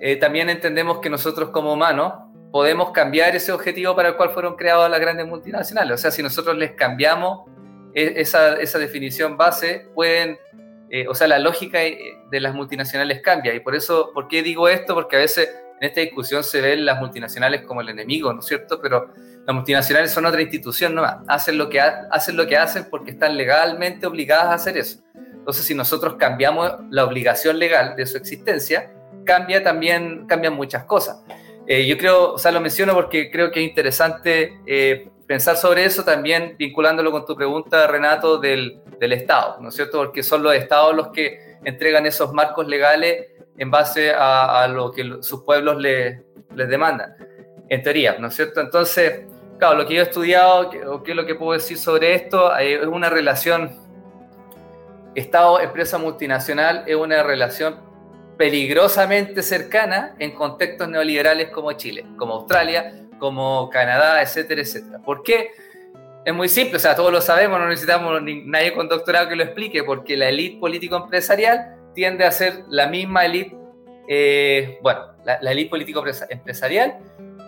eh, 0.00 0.16
también 0.16 0.48
entendemos 0.48 1.00
que 1.00 1.10
nosotros 1.10 1.50
como 1.50 1.74
humanos 1.74 2.14
podemos 2.50 2.90
cambiar 2.92 3.36
ese 3.36 3.52
objetivo 3.52 3.94
para 3.94 4.08
el 4.08 4.16
cual 4.16 4.30
fueron 4.30 4.56
creadas 4.56 4.90
las 4.90 4.98
grandes 4.98 5.26
multinacionales. 5.26 5.92
O 5.92 5.98
sea, 5.98 6.10
si 6.10 6.22
nosotros 6.22 6.56
les 6.56 6.72
cambiamos 6.72 7.50
e, 7.92 8.14
esa, 8.16 8.54
esa 8.54 8.78
definición 8.78 9.36
base, 9.36 9.88
pueden 9.94 10.38
eh, 10.88 11.06
o 11.06 11.14
sea, 11.14 11.26
la 11.26 11.38
lógica 11.38 11.84
eh, 11.84 11.98
de 12.30 12.40
las 12.40 12.54
multinacionales 12.54 13.20
cambia. 13.20 13.54
Y 13.54 13.60
por 13.60 13.74
eso, 13.74 14.10
¿por 14.14 14.26
qué 14.26 14.42
digo 14.42 14.68
esto? 14.68 14.94
Porque 14.94 15.16
a 15.16 15.18
veces 15.18 15.50
en 15.80 15.88
esta 15.88 16.00
discusión 16.00 16.44
se 16.44 16.60
ven 16.60 16.86
las 16.86 16.98
multinacionales 16.98 17.62
como 17.62 17.80
el 17.80 17.88
enemigo, 17.88 18.32
¿no 18.32 18.40
es 18.40 18.46
cierto? 18.46 18.80
Pero 18.80 19.10
las 19.46 19.54
multinacionales 19.54 20.10
son 20.10 20.26
otra 20.26 20.42
institución 20.42 20.94
no 20.94 21.04
Hacen 21.28 21.56
lo 21.56 21.68
que, 21.68 21.80
hacen, 21.80 22.36
lo 22.36 22.46
que 22.48 22.56
hacen 22.56 22.88
porque 22.90 23.12
están 23.12 23.36
legalmente 23.36 24.06
obligadas 24.06 24.46
a 24.46 24.54
hacer 24.54 24.76
eso. 24.76 24.98
Entonces, 25.14 25.64
si 25.64 25.74
nosotros 25.74 26.16
cambiamos 26.18 26.72
la 26.90 27.04
obligación 27.04 27.58
legal 27.58 27.94
de 27.94 28.06
su 28.06 28.16
existencia, 28.16 28.92
cambia 29.24 29.62
también, 29.62 30.26
cambian 30.26 30.54
muchas 30.54 30.84
cosas. 30.84 31.22
Eh, 31.68 31.86
yo 31.86 31.96
creo, 31.96 32.32
o 32.32 32.38
sea, 32.38 32.50
lo 32.50 32.60
menciono 32.60 32.94
porque 32.94 33.30
creo 33.30 33.52
que 33.52 33.62
es 33.62 33.68
interesante 33.68 34.60
pensar 35.28 35.56
sobre 35.56 35.84
eso 35.84 36.04
también 36.04 36.56
vinculándolo 36.58 37.12
con 37.12 37.24
tu 37.24 37.36
pregunta, 37.36 37.86
Renato, 37.86 38.38
del, 38.38 38.80
del, 38.98 39.12
Estado, 39.12 39.58
¿no 39.60 39.68
es 39.68 39.76
cierto? 39.76 39.98
Porque 39.98 40.24
son 40.24 40.42
los 40.42 40.54
Estados 40.54 40.94
los 40.94 41.08
que 41.08 41.58
entregan 41.64 42.06
esos 42.06 42.32
marcos 42.32 42.66
legales 42.66 43.28
en 43.58 43.70
base 43.70 44.12
a, 44.12 44.66
lo 44.68 44.90
que 44.90 45.18
sus 45.20 45.42
pueblos 45.42 45.80
les 45.80 46.68
demandan, 46.68 47.14
en 47.68 47.82
teoría, 47.82 48.16
¿no 48.18 48.28
es 48.28 48.34
cierto? 48.34 48.60
Entonces, 48.60 49.22
claro, 49.58 49.76
lo 49.76 49.86
que 49.86 49.94
yo 49.94 50.00
he 50.00 50.04
estudiado, 50.04 50.70
o 50.88 51.02
qué 51.02 51.12
es 51.12 51.16
lo 51.16 51.26
que 51.26 51.34
puedo 51.34 51.52
decir 51.52 51.78
sobre 51.78 52.14
esto, 52.14 52.56
es 52.56 52.86
una 52.86 53.10
relación 53.10 53.84
Estado-empresa 55.14 55.96
multinacional, 55.96 56.84
es 56.86 56.94
una 56.94 57.22
relación 57.22 57.76
peligrosamente 58.36 59.42
cercana 59.42 60.14
en 60.18 60.32
contextos 60.32 60.88
neoliberales 60.88 61.48
como 61.48 61.72
Chile, 61.72 62.04
como 62.18 62.34
Australia, 62.34 63.06
como 63.18 63.70
Canadá, 63.70 64.20
etcétera, 64.20 64.60
etcétera. 64.60 64.98
¿Por 64.98 65.22
qué? 65.22 65.52
Es 66.24 66.34
muy 66.34 66.48
simple, 66.48 66.76
o 66.76 66.80
sea, 66.80 66.94
todos 66.94 67.12
lo 67.12 67.20
sabemos, 67.20 67.58
no 67.58 67.68
necesitamos 67.68 68.20
nadie 68.22 68.74
con 68.74 68.88
doctorado 68.88 69.28
que 69.28 69.36
lo 69.36 69.44
explique, 69.44 69.84
porque 69.84 70.16
la 70.16 70.28
élite 70.28 70.58
político-empresarial 70.58 71.76
tiende 71.94 72.24
a 72.24 72.32
ser 72.32 72.64
la 72.68 72.88
misma 72.88 73.24
élite, 73.24 73.56
eh, 74.08 74.78
bueno, 74.82 75.14
la, 75.24 75.38
la 75.40 75.52
élite 75.52 75.70
político-empresarial 75.70 76.98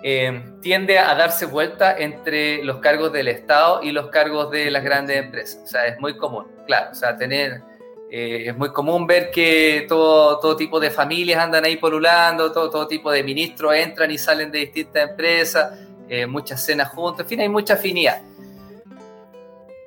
eh, 0.02 0.42
tiende 0.60 0.98
a 0.98 1.14
darse 1.14 1.46
vuelta 1.46 1.96
entre 1.98 2.62
los 2.64 2.78
cargos 2.78 3.12
del 3.12 3.28
Estado 3.28 3.82
y 3.82 3.92
los 3.92 4.08
cargos 4.08 4.50
de 4.50 4.70
las 4.70 4.84
grandes 4.84 5.16
empresas. 5.16 5.60
O 5.64 5.66
sea, 5.66 5.86
es 5.86 5.98
muy 5.98 6.16
común, 6.16 6.46
claro, 6.66 6.90
o 6.92 6.94
sea, 6.94 7.16
tener 7.16 7.62
eh, 8.10 8.44
es 8.46 8.56
muy 8.56 8.70
común 8.70 9.06
ver 9.06 9.30
que 9.30 9.84
todo, 9.86 10.38
todo, 10.38 10.56
tipo 10.56 10.80
de 10.80 10.90
familias 10.90 11.40
andan 11.40 11.64
ahí 11.64 11.76
polulando, 11.76 12.50
todo, 12.52 12.70
todo 12.70 12.86
tipo 12.88 13.10
de 13.10 13.22
ministros 13.22 13.74
entran 13.74 14.10
y 14.10 14.16
salen 14.16 14.50
de 14.50 14.60
distintas 14.60 15.10
empresas, 15.10 15.78
eh, 16.08 16.26
muchas 16.26 16.64
cenas 16.64 16.88
juntas, 16.88 17.24
en 17.24 17.28
fin, 17.28 17.40
hay 17.40 17.48
mucha 17.50 17.74
afinidad. 17.74 18.22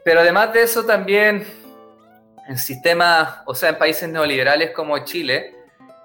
Pero 0.06 0.20
además 0.20 0.54
de 0.54 0.64
eso 0.64 0.86
también, 0.86 1.48
en 2.48 2.58
sistemas, 2.60 3.38
o 3.46 3.56
sea, 3.56 3.70
en 3.70 3.78
países 3.80 4.08
neoliberales 4.08 4.70
como 4.70 5.00
Chile, 5.00 5.56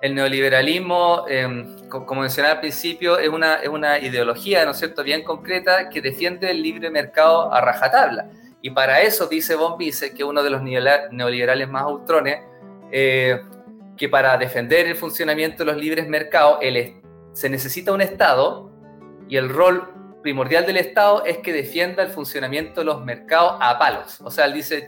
el 0.00 0.14
neoliberalismo, 0.14 1.24
em, 1.28 1.88
como 1.88 2.20
mencioné 2.20 2.50
al 2.50 2.60
principio, 2.60 3.18
es 3.18 3.28
una, 3.28 3.56
es 3.56 3.68
una 3.68 3.98
ideología, 3.98 4.64
¿no 4.64 4.72
es 4.72 4.78
cierto?, 4.78 5.02
bien 5.02 5.22
concreta 5.24 5.88
que 5.88 6.00
defiende 6.00 6.50
el 6.50 6.62
libre 6.62 6.90
mercado 6.90 7.52
a 7.52 7.60
rajatabla 7.60 8.28
y 8.66 8.70
para 8.70 9.00
eso 9.00 9.28
dice 9.28 9.54
Von 9.54 9.78
Vice, 9.78 10.12
que 10.12 10.24
uno 10.24 10.42
de 10.42 10.50
los 10.50 10.60
neoliberales 10.60 11.68
más 11.68 11.82
autrones, 11.82 12.40
eh, 12.90 13.40
que 13.96 14.08
para 14.08 14.36
defender 14.38 14.88
el 14.88 14.96
funcionamiento 14.96 15.64
de 15.64 15.72
los 15.72 15.80
libres 15.80 16.08
mercados 16.08 16.58
se 17.32 17.48
necesita 17.48 17.92
un 17.92 18.00
Estado 18.00 18.72
y 19.28 19.36
el 19.36 19.50
rol 19.50 20.18
primordial 20.20 20.66
del 20.66 20.78
Estado 20.78 21.24
es 21.24 21.38
que 21.38 21.52
defienda 21.52 22.02
el 22.02 22.08
funcionamiento 22.08 22.80
de 22.80 22.86
los 22.86 23.04
mercados 23.04 23.56
a 23.60 23.78
palos. 23.78 24.20
O 24.22 24.32
sea, 24.32 24.46
él 24.46 24.54
dice, 24.54 24.84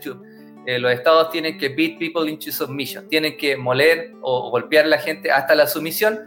eh, 0.65 0.79
los 0.79 0.91
Estados 0.91 1.29
tienen 1.29 1.57
que 1.57 1.69
beat 1.69 1.97
people 1.97 2.29
into 2.29 2.51
submission, 2.51 3.07
tienen 3.07 3.37
que 3.37 3.57
moler 3.57 4.13
o, 4.21 4.49
golpear 4.49 4.85
a 4.85 4.87
la 4.87 4.97
gente 4.99 5.31
hasta 5.31 5.55
la 5.55 5.67
sumisión 5.67 6.19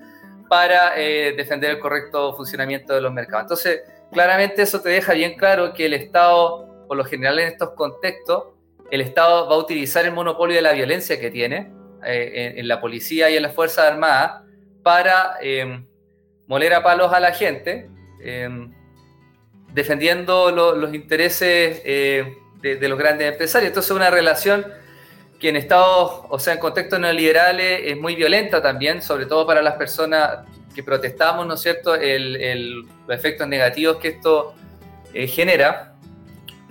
para 0.49 1.01
eh, 1.01 1.35
defender 1.37 1.71
el 1.71 1.79
correcto 1.79 2.35
funcionamiento 2.35 2.95
de 2.95 3.01
los 3.01 3.13
mercados. 3.13 3.45
Entonces, 3.45 3.83
claramente 4.13 4.63
eso 4.63 4.81
te 4.81 4.91
deja 4.91 5.15
bien 5.15 5.37
claro 5.37 5.73
que 5.73 5.87
el 5.87 5.95
Estado 5.95 6.73
por 6.93 6.99
lo 6.99 7.07
general 7.07 7.39
en 7.39 7.49
estos 7.49 7.71
contextos, 7.71 8.49
el 8.91 9.01
Estado 9.01 9.49
va 9.49 9.55
a 9.55 9.59
utilizar 9.59 10.05
el 10.05 10.13
monopolio 10.13 10.57
de 10.57 10.61
la 10.61 10.73
violencia 10.73 11.19
que 11.19 11.31
tiene 11.31 11.73
eh, 12.05 12.53
en, 12.57 12.69
la 12.69 12.83
policía 12.83 13.31
y 13.31 13.37
en 13.37 13.43
las 13.45 13.55
Fuerzas 13.55 13.91
Armadas 13.91 14.43
para 14.83 15.37
eh, 15.41 15.83
moler 16.47 16.75
a 16.75 16.83
palos 16.83 17.11
a 17.15 17.19
la 17.19 17.33
gente, 17.33 17.89
eh, 18.23 18.47
defendiendo 19.73 20.51
los 20.51 20.93
intereses 20.93 21.81
de, 22.63 22.89
los 22.89 22.99
grandes 22.99 23.31
empresarios. 23.31 23.69
Entonces 23.69 23.91
es 23.91 23.97
una 23.97 24.11
relación 24.11 24.67
que 25.39 25.49
en 25.49 25.57
estados, 25.57 26.23
o 26.29 26.39
sea, 26.39 26.55
en 26.55 26.61
contextos 26.61 27.01
neoliberales 27.01 27.83
es 27.85 27.97
muy 27.97 28.15
violenta 28.15 28.63
también, 28.63 29.03
sobre 29.03 29.27
todo 29.27 29.47
para 29.47 29.61
las 29.61 29.75
personas 29.75 30.39
que 30.75 30.83
protestamos, 30.83 31.47
¿no 31.47 31.55
es 31.55 31.61
cierto?, 31.61 31.97
los 31.97 32.87
efectos 33.19 33.47
negativos 33.49 33.97
que 33.99 34.09
esto 34.09 34.55
genera 35.13 35.93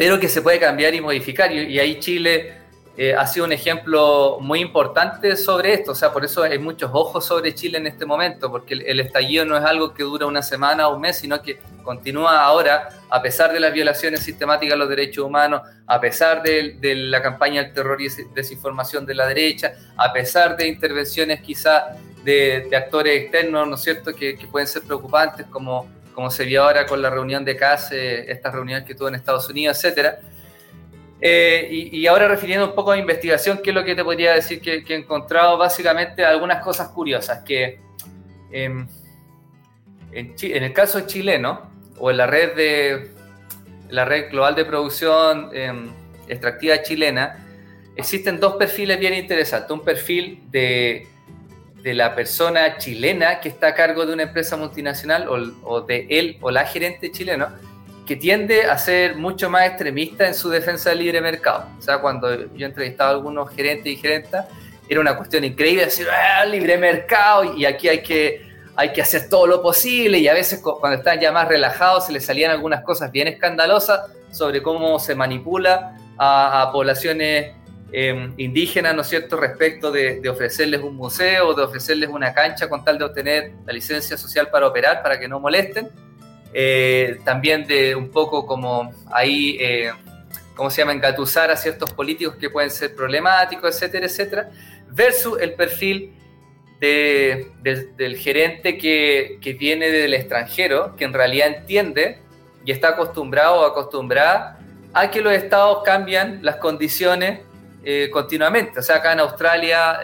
pero 0.02 0.20
que 0.20 0.28
se 0.28 0.42
puede 0.42 0.60
cambiar 0.60 0.96
y 0.96 1.00
modificar. 1.02 1.52
Y, 1.52 1.78
ahí 1.80 2.00
Chile 2.00 2.54
eh, 2.98 3.16
ha 3.16 3.26
sido 3.26 3.46
un 3.46 3.54
ejemplo 3.54 4.38
muy 4.42 4.60
importante 4.60 5.38
sobre 5.38 5.74
esto. 5.74 5.94
O 5.94 5.96
sea, 5.96 6.12
por 6.12 6.26
eso 6.26 6.44
hay 6.44 6.60
muchos 6.60 6.92
ojos 6.94 7.26
sobre 7.26 7.56
Chile 7.56 7.78
en 7.78 7.88
este 7.88 8.06
momento, 8.06 8.52
porque 8.52 8.74
el, 8.74 9.00
estallido 9.00 9.46
no 9.46 9.58
es 9.58 9.64
algo 9.64 9.94
que 9.94 10.04
dura 10.04 10.26
una 10.26 10.42
semana 10.42 10.88
o 10.88 10.96
un 10.96 11.02
mes, 11.02 11.18
sino 11.18 11.42
que 11.42 11.60
continúa 11.84 12.44
ahora, 12.44 12.90
a 13.10 13.22
pesar 13.22 13.54
de 13.54 13.60
las 13.60 13.74
violaciones 13.74 14.22
sistemáticas 14.22 14.74
a 14.74 14.78
los 14.78 14.90
derechos 14.90 15.26
humanos, 15.26 15.62
a 15.88 16.02
pesar 16.02 16.44
de, 16.44 16.78
la 16.96 17.22
campaña 17.22 17.64
del 17.64 17.74
terror 17.74 18.02
y 18.02 18.10
desinformación 18.36 19.06
de 19.06 19.16
la 19.16 19.26
derecha, 19.26 19.74
a 19.98 20.12
pesar 20.12 20.58
de 20.58 20.68
intervenciones 20.68 21.42
quizá 21.42 21.96
de, 22.24 22.70
actores 22.76 23.22
externos, 23.22 23.68
¿no 23.68 23.76
es 23.76 23.82
cierto?, 23.82 24.14
que, 24.14 24.38
pueden 24.52 24.68
ser 24.68 24.82
preocupantes, 24.84 25.46
como, 25.48 25.90
como 26.14 26.30
se 26.30 26.44
vio 26.44 26.64
ahora 26.64 26.86
con 26.86 27.02
la 27.02 27.10
reunión 27.10 27.46
de 27.46 27.56
CASE, 27.56 28.30
esta 28.30 28.52
reunión 28.52 28.84
que 28.84 28.96
tuvo 28.96 29.08
en 29.08 29.16
Estados 29.16 29.48
Unidos, 29.48 29.78
etcétera. 29.78 30.20
Eh, 31.24 31.90
y, 31.92 32.08
ahora 32.08 32.28
refiriendo 32.28 32.66
un 32.66 32.74
poco 32.74 32.92
a 32.92 32.98
investigación, 32.98 33.60
¿qué 33.64 33.70
es 33.70 33.76
lo 33.76 33.84
que 33.86 33.94
te 33.94 34.04
podría 34.04 34.34
decir 34.34 34.60
que, 34.60 34.84
he 34.88 34.96
encontrado? 34.96 35.56
Básicamente 35.56 36.26
algunas 36.26 36.64
cosas 36.64 36.90
curiosas, 36.90 37.44
que 37.44 37.80
em, 38.52 38.88
en, 40.12 40.64
el 40.64 40.74
caso 40.74 41.02
chileno, 41.02 41.70
o 42.00 42.10
en 42.10 42.18
la 42.18 42.26
red, 42.26 42.56
de, 42.56 43.12
la 43.90 44.04
red 44.04 44.32
global 44.32 44.56
de 44.56 44.66
producción 44.66 45.52
em, 45.54 45.92
extractiva 46.28 46.82
chilena, 46.82 47.38
existen 47.96 48.40
dos 48.40 48.56
perfiles 48.56 49.00
bien 49.00 49.14
interesantes. 49.14 49.70
Un 49.70 49.84
perfil 49.84 50.42
de, 50.50 51.08
de, 51.84 51.94
la 51.94 52.16
persona 52.16 52.78
chilena 52.80 53.40
que 53.40 53.50
está 53.50 53.68
a 53.68 53.74
cargo 53.76 54.08
de 54.08 54.14
una 54.14 54.24
empresa 54.24 54.58
multinacional 54.58 55.28
o, 55.30 55.36
o 55.70 55.82
de 55.82 56.08
él 56.10 56.38
o 56.42 56.50
la 56.50 56.66
gerente 56.66 57.12
chileno, 57.12 57.50
que 58.12 58.18
tiende 58.18 58.66
a 58.66 58.78
ser 58.78 59.16
mucho 59.16 59.50
más 59.50 59.66
extremista 59.66 60.28
en 60.28 60.36
su 60.36 60.50
defensa 60.50 60.90
del 60.90 61.00
libre 61.00 61.22
mercado. 61.22 61.70
O 61.80 61.82
sea, 61.82 62.00
cuando 62.00 62.54
yo 62.54 62.66
entrevistaba 62.66 63.12
a 63.12 63.14
algunos 63.14 63.50
gerentes 63.52 63.88
y 63.90 63.96
gerentas, 63.96 64.48
era 64.90 65.00
una 65.00 65.16
cuestión 65.16 65.46
increíble 65.46 65.86
decir, 65.86 66.08
ah, 66.10 66.44
libre 66.44 66.78
mercado, 66.78 67.56
y 67.56 67.64
aquí 67.64 67.88
hay 67.88 68.04
que, 68.04 68.46
hay 68.76 68.92
que 68.92 69.02
hacer 69.02 69.30
todo 69.30 69.48
lo 69.48 69.62
posible, 69.62 70.18
y 70.18 70.28
a 70.28 70.34
veces 70.34 70.60
cuando 70.60 70.98
están 70.98 71.22
ya 71.22 71.32
más 71.32 71.48
relajados 71.48 72.08
se 72.08 72.12
les 72.12 72.26
salían 72.26 72.52
algunas 72.52 72.84
cosas 72.84 73.14
bien 73.14 73.30
escandalosas 73.30 74.02
sobre 74.30 74.62
cómo 74.62 75.00
se 75.00 75.16
manipula 75.16 75.96
a, 76.18 76.70
poblaciones 76.74 77.54
em, 77.94 78.34
indígenas, 78.36 78.94
¿no 78.94 79.04
es 79.04 79.08
cierto?, 79.08 79.38
respecto 79.38 79.90
de, 79.90 80.20
de, 80.20 80.28
ofrecerles 80.28 80.82
un 80.82 80.98
museo, 80.98 81.54
de 81.54 81.64
ofrecerles 81.64 82.10
una 82.10 82.34
cancha 82.34 82.68
con 82.68 82.84
tal 82.84 82.98
de 82.98 83.06
obtener 83.06 83.54
la 83.66 83.72
licencia 83.72 84.18
social 84.18 84.50
para 84.50 84.68
operar, 84.68 85.02
para 85.02 85.18
que 85.18 85.30
no 85.30 85.40
molesten. 85.40 86.11
Eh, 86.54 87.20
también 87.24 87.66
de 87.66 87.96
un 87.96 88.10
poco 88.10 88.46
como 88.46 88.94
ahí, 89.12 89.58
eh, 89.60 89.92
¿cómo 90.56 90.70
se 90.70 90.82
llama?, 90.82 90.92
engatusar 90.92 91.50
a 91.50 91.56
ciertos 91.56 91.94
políticos 91.94 92.36
que 92.36 92.50
pueden 92.50 92.70
ser 92.70 92.94
problemáticos, 92.96 93.76
etcétera, 93.76 94.06
etcétera, 94.06 94.52
versus 94.90 95.40
el 95.40 95.54
perfil 95.54 96.14
del 96.80 98.18
gerente 98.18 98.78
que, 98.78 99.58
viene 99.58 99.92
del 99.92 100.16
extranjero, 100.16 100.96
que 100.96 101.06
en 101.06 101.14
realidad 101.14 101.48
entiende 101.48 102.18
y 102.66 102.72
está 102.72 102.90
acostumbrado 102.90 103.62
o 103.62 103.66
acostumbrada 103.66 104.60
a 104.92 105.10
que 105.12 105.22
los 105.22 105.32
estados 105.32 105.84
cambian 105.86 106.40
las 106.42 106.56
condiciones 106.56 107.42
eh, 107.84 108.10
continuamente. 108.12 108.80
O 108.80 108.84
sea, 108.84 108.98
acá 108.98 109.14
en 109.14 109.20
Australia, 109.20 110.00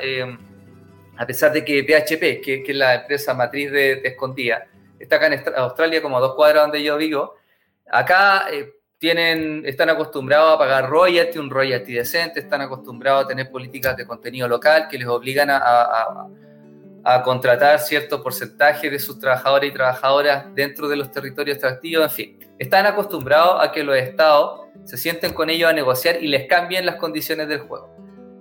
a 1.18 1.26
pesar 1.26 1.52
de 1.52 1.66
que 1.66 1.84
PHP, 1.84 2.42
que, 2.44 2.64
es 2.66 2.76
la 2.76 2.96
empresa 2.96 3.34
matriz 3.34 3.72
de, 3.72 3.96
de 3.96 4.08
Escondida, 4.10 4.68
está 5.00 5.18
acá 5.18 5.28
en 5.28 5.44
Australia, 5.56 6.02
como 6.02 6.18
a 6.18 6.22
dos 6.22 6.36
cuadras 6.36 6.64
donde 6.64 6.84
yo 6.84 6.98
vivo. 6.98 7.36
Acá 7.90 8.48
eh, 8.52 8.74
tienen, 8.98 9.64
están 9.66 9.90
acostumbrados 9.90 10.56
a 10.56 10.58
pagar 10.58 10.90
royalty, 10.90 11.38
un 11.38 11.50
royalty 11.50 11.94
decente, 11.94 12.40
están 12.40 12.62
acostumbrados 12.62 13.26
a 13.26 13.28
tener 13.28 13.52
políticas 13.52 13.96
de 13.96 14.06
contenido 14.06 14.48
local 14.48 14.88
que 14.90 14.98
les 14.98 15.08
obligan 15.08 15.50
a, 15.50 15.60
a, 17.04 17.24
contratar 17.24 17.80
cierto 17.80 18.22
porcentaje 18.22 18.90
de 18.90 19.00
sus 19.00 19.18
trabajadores 19.18 19.70
y 19.70 19.74
trabajadoras 19.74 20.54
dentro 20.54 20.90
de 20.90 20.98
los 20.98 21.10
territorios 21.10 21.56
extractivos, 21.56 22.04
en 22.04 22.10
fin. 22.10 22.40
Están 22.60 22.86
acostumbrados 22.86 23.64
a 23.64 23.72
que 23.72 23.84
los 23.84 23.96
estados 23.96 24.68
se 24.84 24.98
sienten 24.98 25.34
con 25.34 25.50
ellos 25.50 25.70
a 25.70 25.74
negociar 25.74 26.22
y 26.22 26.28
les 26.28 26.48
cambien 26.48 26.86
las 26.86 26.96
condiciones 26.96 27.48
del 27.48 27.60
juego. 27.60 27.97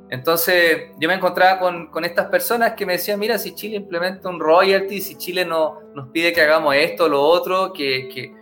Entonces 0.08 0.90
yo 0.98 1.08
me 1.08 1.14
encontraba 1.14 1.58
con, 1.58 2.04
estas 2.04 2.26
personas 2.26 2.74
que 2.74 2.86
me 2.86 2.92
decían, 2.92 3.18
mira, 3.18 3.38
si 3.38 3.54
Chile 3.54 3.76
implementa 3.76 4.28
un 4.28 4.38
royalty, 4.38 5.00
si 5.00 5.16
Chile 5.16 5.44
no, 5.44 5.80
nos 5.94 6.08
pide 6.10 6.32
que 6.32 6.42
hagamos 6.42 6.74
esto 6.76 7.08
lo 7.08 7.22
otro, 7.22 7.72
que, 7.72 8.32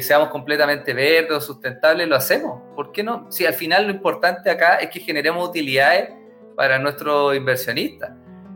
seamos 0.00 0.30
completamente 0.30 0.94
verdes 0.94 1.32
o 1.36 1.40
sustentables, 1.40 2.08
lo 2.08 2.16
hacemos. 2.16 2.62
¿Por 2.74 2.92
qué 2.92 3.02
no? 3.02 3.30
Si 3.30 3.44
al 3.44 3.52
final 3.52 3.86
lo 3.86 3.92
importante 3.92 4.50
acá 4.50 4.76
es 4.76 4.88
que 4.88 5.00
generemos 5.00 5.48
utilidades 5.48 6.10
para 6.56 6.78
nuestros 6.78 7.36
inversionistas. 7.36 8.10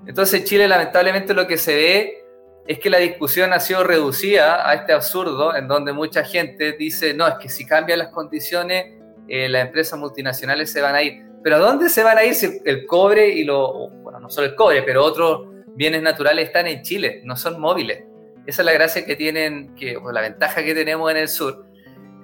Entonces 0.07 0.45
Chile 0.45 0.67
lamentablemente 0.67 1.35
lo 1.35 1.47
que 1.47 1.59
se 1.59 1.75
ve 1.75 2.25
es 2.67 2.79
que 2.79 2.89
la 2.89 2.99
discusión 2.99 3.53
ha 3.53 3.61
sido 3.61 3.85
reducida 3.85 4.69
a 4.69 4.75
este 4.75 4.93
absurdo 4.93 5.55
en 5.55 5.69
donde 5.69 5.93
mucha 5.93 6.25
gente 6.25 6.73
dice, 6.73 7.13
no, 7.13 7.29
es 7.29 7.35
que 7.35 7.49
si 7.49 7.67
cambian 7.67 7.99
las 7.99 8.09
condiciones, 8.09 8.99
eh, 9.29 9.49
las 9.49 9.67
empresas 9.67 9.99
multinacionales 9.99 10.73
se 10.73 10.81
van 10.81 10.95
a 10.95 11.03
ir 11.03 11.30
pero 11.43 11.57
¿a 11.57 11.59
dónde 11.59 11.89
se 11.89 12.03
van 12.03 12.19
a 12.19 12.25
ir 12.25 12.35
si 12.35 12.61
el 12.65 12.87
cobre 12.87 13.29
y 13.29 13.45
lo, 13.45 13.89
bueno, 13.89 14.21
no 14.21 14.29
solo 14.29 14.47
el 14.49 14.55
cobre, 14.55 14.83
pero 14.83 15.05
otros 15.05 15.49
bienes 15.75 16.03
naturales 16.03 16.47
están 16.47 16.67
en 16.67 16.83
Chile, 16.83 17.23
no 17.25 17.37
son 17.37 17.61
móviles? 17.61 18.05
Esa 18.47 18.63
es 18.63 18.67
la 18.67 18.73
gracia 18.73 19.05
que 19.05 19.17
tienen, 19.17 19.75
que, 19.75 19.99
la 20.13 20.21
ventaja 20.21 20.63
que 20.63 20.75
tenemos 20.75 21.11
en 21.11 21.17
el 21.19 21.29
sur. 21.29 21.67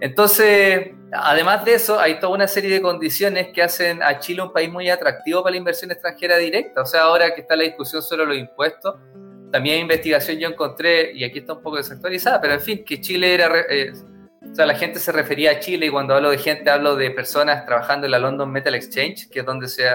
Entonces, 0.00 0.90
además 1.12 1.64
de 1.64 1.74
eso, 1.74 1.98
hay 1.98 2.20
toda 2.20 2.34
una 2.34 2.48
serie 2.48 2.70
de 2.70 2.82
condiciones 2.82 3.48
que 3.54 3.62
hacen 3.62 4.02
a 4.02 4.18
Chile 4.18 4.42
un 4.42 4.52
país 4.52 4.70
muy 4.70 4.90
atractivo 4.90 5.42
para 5.42 5.52
la 5.52 5.58
inversión 5.58 5.90
extranjera 5.90 6.36
directa. 6.36 6.82
O 6.82 6.86
sea, 6.86 7.02
ahora 7.02 7.34
que 7.34 7.42
está 7.42 7.56
la 7.56 7.64
discusión 7.64 8.02
sobre 8.02 8.26
los 8.26 8.36
impuestos, 8.36 8.96
también 9.50 9.80
investigación 9.80 10.38
yo 10.38 10.48
encontré, 10.48 11.12
y 11.12 11.24
aquí 11.24 11.38
está 11.38 11.54
un 11.54 11.62
poco 11.62 11.76
desactualizada, 11.76 12.40
pero 12.40 12.54
en 12.54 12.60
fin, 12.60 12.84
que 12.84 13.00
Chile 13.00 13.34
era, 13.34 13.60
eh, 13.70 13.92
o 14.56 14.58
sea, 14.58 14.64
la 14.64 14.74
gente 14.74 15.00
se 15.00 15.12
refería 15.12 15.50
a 15.50 15.58
Chile 15.60 15.84
y 15.84 15.90
cuando 15.90 16.14
hablo 16.14 16.30
de 16.30 16.38
gente 16.38 16.70
hablo 16.70 16.96
de 16.96 17.10
personas 17.10 17.66
trabajando 17.66 18.06
en 18.06 18.12
la 18.12 18.18
London 18.18 18.50
Metal 18.50 18.74
Exchange, 18.74 19.28
que 19.28 19.40
es 19.40 19.44
donde 19.44 19.68
se, 19.68 19.86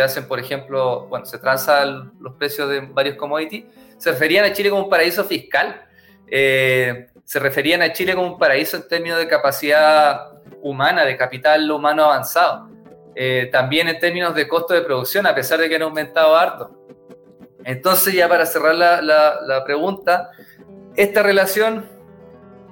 hacen, 0.00 0.26
por 0.26 0.40
ejemplo, 0.40 1.06
bueno, 1.08 1.26
se 1.26 1.36
transan 1.36 2.14
los 2.18 2.32
precios 2.36 2.70
de 2.70 2.80
varios 2.80 3.16
commodities. 3.16 3.66
Se 3.98 4.12
referían 4.12 4.46
a 4.46 4.54
Chile 4.54 4.70
como 4.70 4.84
un 4.84 4.88
paraíso 4.88 5.22
fiscal. 5.24 5.82
Eh, 6.28 7.08
se 7.24 7.38
referían 7.40 7.82
a 7.82 7.92
Chile 7.92 8.14
como 8.14 8.28
un 8.28 8.38
paraíso 8.38 8.78
en 8.78 8.88
términos 8.88 9.18
de 9.18 9.28
capacidad 9.28 10.32
humana, 10.62 11.04
de 11.04 11.18
capital 11.18 11.70
humano 11.70 12.04
avanzado. 12.04 12.70
Eh, 13.14 13.50
también 13.52 13.86
en 13.88 13.98
términos 13.98 14.34
de 14.34 14.48
costo 14.48 14.72
de 14.72 14.80
producción, 14.80 15.26
a 15.26 15.34
pesar 15.34 15.60
de 15.60 15.68
que 15.68 15.76
han 15.76 15.82
aumentado 15.82 16.34
harto. 16.34 16.86
Entonces, 17.66 18.14
ya 18.14 18.30
para 18.30 18.46
cerrar 18.46 18.76
la 18.76 19.62
pregunta, 19.62 20.30
esta 20.96 21.22
relación 21.22 21.99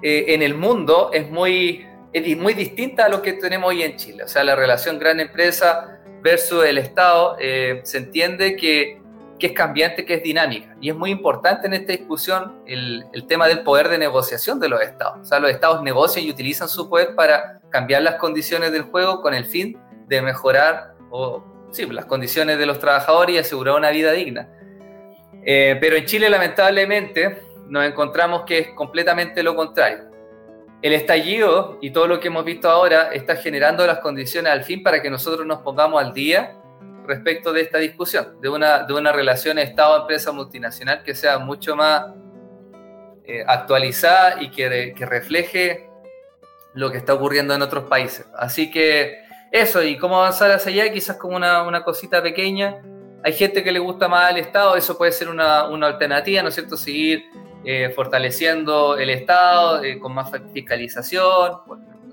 eh, 0.03 0.27
en 0.29 0.43
el 0.43 0.55
mundo 0.55 1.11
es 1.13 1.31
muy, 1.31 1.87
es 2.13 2.37
muy 2.37 2.55
distinta 2.55 3.07
a 3.07 3.09
lo 3.09 3.23
que 3.23 3.35
tenemos 3.35 3.69
hoy 3.69 3.83
en 3.83 3.97
Chile. 3.97 4.25
O 4.25 4.29
sea, 4.29 4.45
la 4.45 4.55
relación 4.55 4.99
gran 4.99 5.21
empresa 5.21 5.99
versus 6.23 6.65
el 6.65 6.79
Estado 6.79 7.37
eh, 7.41 7.81
se 7.85 7.99
entiende 7.99 8.57
que, 8.57 9.01
que, 9.39 9.49
es 9.49 9.53
cambiante, 9.53 10.05
que 10.05 10.15
es 10.15 10.23
dinámica. 10.23 10.77
Y 10.81 10.91
es 10.91 10.97
muy 10.97 11.11
importante 11.11 11.67
en 11.67 11.75
esta 11.75 11.93
discusión 11.93 12.63
el, 12.67 13.05
el, 13.13 13.27
tema 13.27 13.49
del 13.49 13.63
poder 13.63 13.89
de 13.89 13.99
negociación 13.99 14.61
de 14.61 14.69
los 14.69 14.81
Estados. 14.81 15.19
O 15.21 15.25
sea, 15.25 15.41
los 15.41 15.51
Estados 15.51 15.83
negocian 15.83 16.27
y 16.27 16.31
utilizan 16.31 16.69
su 16.69 16.89
poder 16.89 17.15
para 17.15 17.61
cambiar 17.71 18.03
las 18.03 18.17
condiciones 18.17 18.73
del 18.73 18.83
juego 18.83 19.21
con 19.21 19.35
el 19.35 19.45
fin 19.45 19.79
de 20.07 20.23
mejorar 20.23 20.95
o, 21.11 21.45
sí, 21.71 21.87
las 21.87 22.07
condiciones 22.07 22.59
de 22.59 22.67
los 22.67 22.79
trabajadores 22.79 23.35
y 23.35 23.39
asegurar 23.39 23.77
una 23.77 23.91
vida 23.91 24.13
digna. 24.13 24.49
Eh, 25.45 25.77
pero 25.81 25.97
en 25.97 26.05
Chile, 26.05 26.29
lamentablemente, 26.29 27.39
nos 27.69 27.85
encontramos 27.85 28.43
que 28.45 28.59
es 28.59 28.69
completamente 28.71 29.43
lo 29.43 29.55
contrario. 29.55 30.11
El 30.81 30.93
estallido 30.93 31.79
y 31.81 31.91
todo 31.91 32.07
lo 32.07 32.21
que 32.21 32.29
hemos 32.29 32.45
visto 32.45 32.71
ahora 32.71 33.11
está 33.13 33.37
generando 33.37 33.87
las 33.87 33.99
condiciones 33.99 34.53
al 34.53 34.63
fin 34.65 34.83
para 34.83 35.03
que 35.03 35.11
nosotros 35.11 35.47
nos 35.47 35.61
pongamos 35.63 36.03
al 36.03 36.13
día 36.13 36.57
respecto 37.05 37.53
de 37.53 37.63
esta 37.63 37.79
discusión, 37.79 38.41
de 38.41 38.49
una, 38.49 38.85
de 38.85 38.93
una 38.93 39.11
relación 39.13 39.59
Estado-empresa 39.59 40.31
multinacional 40.31 41.03
que 41.03 41.15
sea 41.15 41.39
mucho 41.39 41.75
más 41.75 42.13
eh, 43.25 43.43
actualizada 43.47 44.43
y 44.43 44.51
que, 44.51 44.95
que, 44.97 45.07
refleje 45.07 45.89
lo 46.75 46.93
que 46.93 46.99
está 46.99 47.15
ocurriendo 47.15 47.55
en 47.55 47.63
otros 47.63 47.85
países. 47.85 48.27
Así 48.37 48.71
que 48.71 49.23
eso, 49.51 49.83
y 49.83 49.97
cómo 49.97 50.19
avanzar 50.19 50.51
hacia 50.51 50.71
allá, 50.71 50.93
quizás 50.93 51.17
como 51.17 51.37
una, 51.37 51.63
una 51.63 51.83
cosita 51.83 52.23
pequeña. 52.23 52.83
Hay 53.25 53.33
gente 53.33 53.65
que 53.65 53.73
le 53.73 53.79
gusta 53.79 54.09
más 54.09 54.31
al 54.31 54.39
Estado, 54.39 54.77
eso 54.77 54.97
puede 54.97 55.13
ser 55.13 55.29
una, 55.29 55.69
una 55.69 55.89
alternativa, 55.89 56.43
¿no 56.43 56.49
es 56.49 56.55
cierto? 56.55 56.77
Seguir 56.77 57.25
eh, 57.65 57.91
fortaleciendo 57.91 58.97
el 58.97 59.11
Estado, 59.11 59.83
eh, 59.83 59.99
con 59.99 60.15
más 60.15 60.31
fiscalización. 60.53 61.53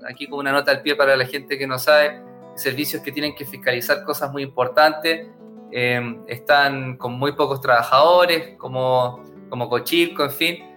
aquí 0.08 0.26
con 0.26 0.40
una 0.40 0.52
nota 0.52 0.70
al 0.70 0.82
pie 0.82 0.96
para 0.96 1.16
la 1.16 1.24
gente 1.24 1.56
que 1.56 1.66
no 1.66 1.78
sabe, 1.78 2.20
servicios 2.56 3.02
que 3.02 3.12
tienen 3.12 3.34
que 3.34 3.44
fiscalizar 3.44 4.02
cosas 4.04 4.32
muy 4.32 4.42
importantes, 4.42 5.28
eh, 5.72 6.16
están 6.26 6.96
con 6.96 7.12
muy 7.12 7.32
pocos 7.32 7.60
trabajadores, 7.60 8.56
como, 8.58 9.22
como 9.48 9.68
Cochilco, 9.68 10.24
en 10.24 10.30
fin. 10.30 10.76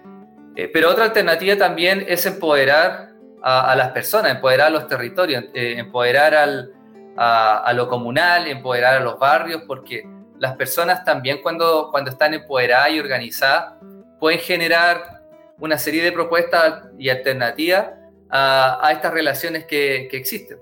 pero 0.72 0.90
otra 0.90 1.04
alternativa 1.04 1.56
también 1.56 2.04
es 2.08 2.24
empoderar 2.26 3.10
a, 3.42 3.74
las 3.76 3.90
personas, 3.90 4.32
empoderar 4.32 4.68
a 4.68 4.70
los 4.70 4.86
territorios, 4.86 5.44
empoderar 5.54 6.34
al, 6.34 6.72
a, 7.16 7.58
a, 7.58 7.72
lo 7.72 7.88
comunal, 7.88 8.46
empoderar 8.46 8.96
a 8.96 9.00
los 9.00 9.18
barrios, 9.18 9.62
porque 9.66 10.04
las 10.40 10.56
personas 10.56 11.04
también 11.04 11.42
cuando, 11.42 11.88
cuando 11.90 12.10
están 12.10 12.32
empoderadas 12.32 12.90
y 12.92 12.98
organizadas, 12.98 13.74
pueden 14.18 14.40
generar 14.40 15.20
una 15.58 15.76
serie 15.76 16.02
de 16.02 16.12
propuestas 16.12 16.84
y 16.98 17.10
alternativas 17.10 17.88
a, 18.30 18.88
estas 18.90 19.12
relaciones 19.12 19.66
que, 19.66 20.08
existen. 20.12 20.58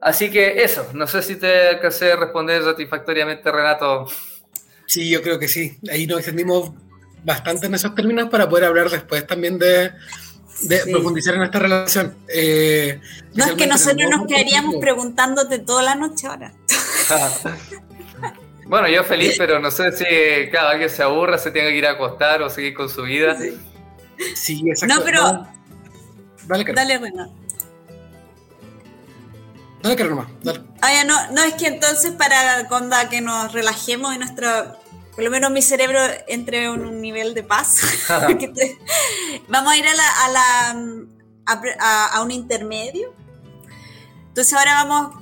Así 0.00 0.30
que 0.30 0.62
eso, 0.64 0.88
no 0.94 1.06
sé 1.06 1.20
si 1.20 1.36
te 1.36 1.68
alcancé 1.68 2.12
a 2.12 2.16
responder 2.16 2.62
satisfactoriamente, 2.62 3.52
Renato. 3.52 4.06
Sí, 4.86 5.10
yo 5.10 5.20
creo 5.20 5.38
que 5.38 5.46
sí. 5.46 5.78
Ahí 5.92 6.06
nos 6.06 6.20
extendimos 6.20 6.72
bastante 7.22 7.66
en 7.66 7.74
esos 7.74 7.94
términos 7.94 8.30
para 8.30 8.48
poder 8.48 8.64
hablar 8.64 8.88
después 8.88 9.26
también 9.26 9.58
de, 9.58 9.92
de 10.62 10.78
Sí. 10.78 10.90
profundizar 10.90 11.34
en 11.34 11.42
esta 11.42 11.58
relación. 11.58 12.16
Eh, 12.28 12.98
No 13.34 13.44
es 13.44 13.52
que 13.52 13.66
nosotros 13.66 14.08
nos 14.08 14.26
quedaríamos 14.26 14.76
preguntándote 14.76 15.58
toda 15.58 15.82
la 15.82 15.96
noche 15.96 16.28
ahora. 16.28 16.54
Bueno, 18.70 18.86
yo 18.88 19.02
feliz, 19.02 19.34
pero 19.36 19.58
no 19.58 19.68
sé 19.72 19.90
si 19.90 20.04
cada 20.52 20.78
que 20.78 20.88
se 20.88 21.02
aburra 21.02 21.36
se 21.38 21.50
tenga 21.50 21.68
que 21.70 21.76
ir 21.76 21.86
a 21.86 21.90
acostar 21.90 22.40
o 22.40 22.48
seguir 22.48 22.72
con 22.72 22.88
su 22.88 23.02
vida. 23.02 23.36
Sí, 24.36 24.62
exacto. 24.64 24.94
No, 24.94 25.02
pero- 25.04 25.46
Dale, 26.46 26.64
Caro. 26.64 26.76
Dale, 26.76 26.98
bueno. 26.98 27.34
Dale, 29.82 29.96
Caro, 29.96 30.10
nomás. 30.10 30.28
Dale. 30.42 30.60
Ah, 30.82 30.92
ya, 30.92 31.04
no, 31.04 31.32
no, 31.32 31.42
es 31.42 31.54
que 31.54 31.66
entonces 31.66 32.12
para 32.12 32.68
Conda 32.68 33.08
que 33.08 33.20
nos 33.20 33.52
relajemos 33.52 34.14
y 34.14 34.18
nuestro, 34.18 34.48
por 35.16 35.24
lo 35.24 35.30
menos 35.30 35.50
mi 35.50 35.62
cerebro 35.62 35.98
entre 36.28 36.64
en 36.66 36.70
un 36.70 37.00
nivel 37.00 37.34
de 37.34 37.42
paz. 37.42 37.80
te- 38.54 38.78
vamos 39.48 39.72
a 39.72 39.76
ir 39.76 39.86
a 39.88 39.94
la, 39.94 40.08
a, 40.24 40.28
la, 40.28 41.64
a- 41.80 42.06
a 42.14 42.22
un 42.22 42.30
intermedio. 42.30 43.14
Entonces 44.28 44.52
ahora 44.54 44.84
vamos 44.84 45.16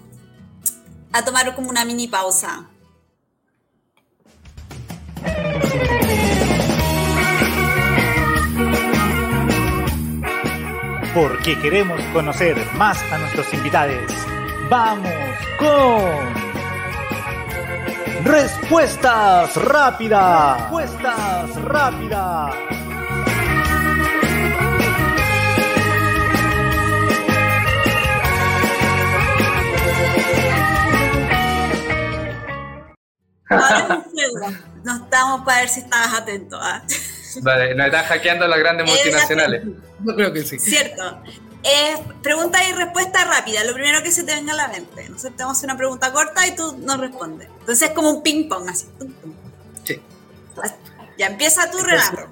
a 1.12 1.24
tomar 1.24 1.54
como 1.54 1.70
una 1.70 1.86
mini 1.86 2.08
pausa. 2.08 2.68
Porque 11.20 11.58
queremos 11.58 12.00
conocer 12.12 12.56
más 12.74 13.02
a 13.10 13.18
nuestros 13.18 13.52
invitados. 13.52 14.12
Vamos 14.70 15.12
con... 15.58 16.32
Respuestas 18.24 19.56
rápidas. 19.56 20.60
Respuestas 20.60 21.62
rápidas. 21.64 22.54
Ahora. 33.50 34.04
No 34.84 34.96
estamos 35.02 35.44
para 35.44 35.60
ver 35.62 35.68
si 35.68 35.80
estabas 35.80 36.14
atento. 36.14 36.56
¿ah? 36.62 36.80
Vale, 37.42 37.74
nos 37.74 37.86
están 37.86 38.04
hackeando 38.04 38.46
las 38.46 38.58
grandes 38.58 38.86
multinacionales. 38.88 39.62
Yo 40.04 40.14
creo 40.14 40.32
que 40.32 40.42
sí. 40.44 40.58
Cierto. 40.58 41.22
Eh, 41.64 41.96
pregunta 42.22 42.58
y 42.68 42.72
respuesta 42.72 43.24
rápida, 43.24 43.64
lo 43.64 43.74
primero 43.74 44.02
que 44.02 44.12
se 44.12 44.22
te 44.22 44.34
venga 44.34 44.52
a 44.52 44.56
la 44.56 44.68
mente. 44.68 45.08
Nosotros 45.08 45.36
te 45.36 45.42
vamos 45.42 45.60
a 45.62 45.66
una 45.66 45.76
pregunta 45.76 46.12
corta 46.12 46.46
y 46.46 46.54
tú 46.54 46.76
nos 46.78 46.98
respondes. 46.98 47.48
Entonces 47.60 47.88
es 47.88 47.94
como 47.94 48.10
un 48.10 48.22
ping 48.22 48.48
pong, 48.48 48.68
así. 48.68 48.86
tum, 48.98 49.12
tum. 49.14 49.32
Sí. 49.84 50.00
Ya 51.18 51.26
empieza 51.26 51.70
tu 51.70 51.78
relato. 51.78 52.26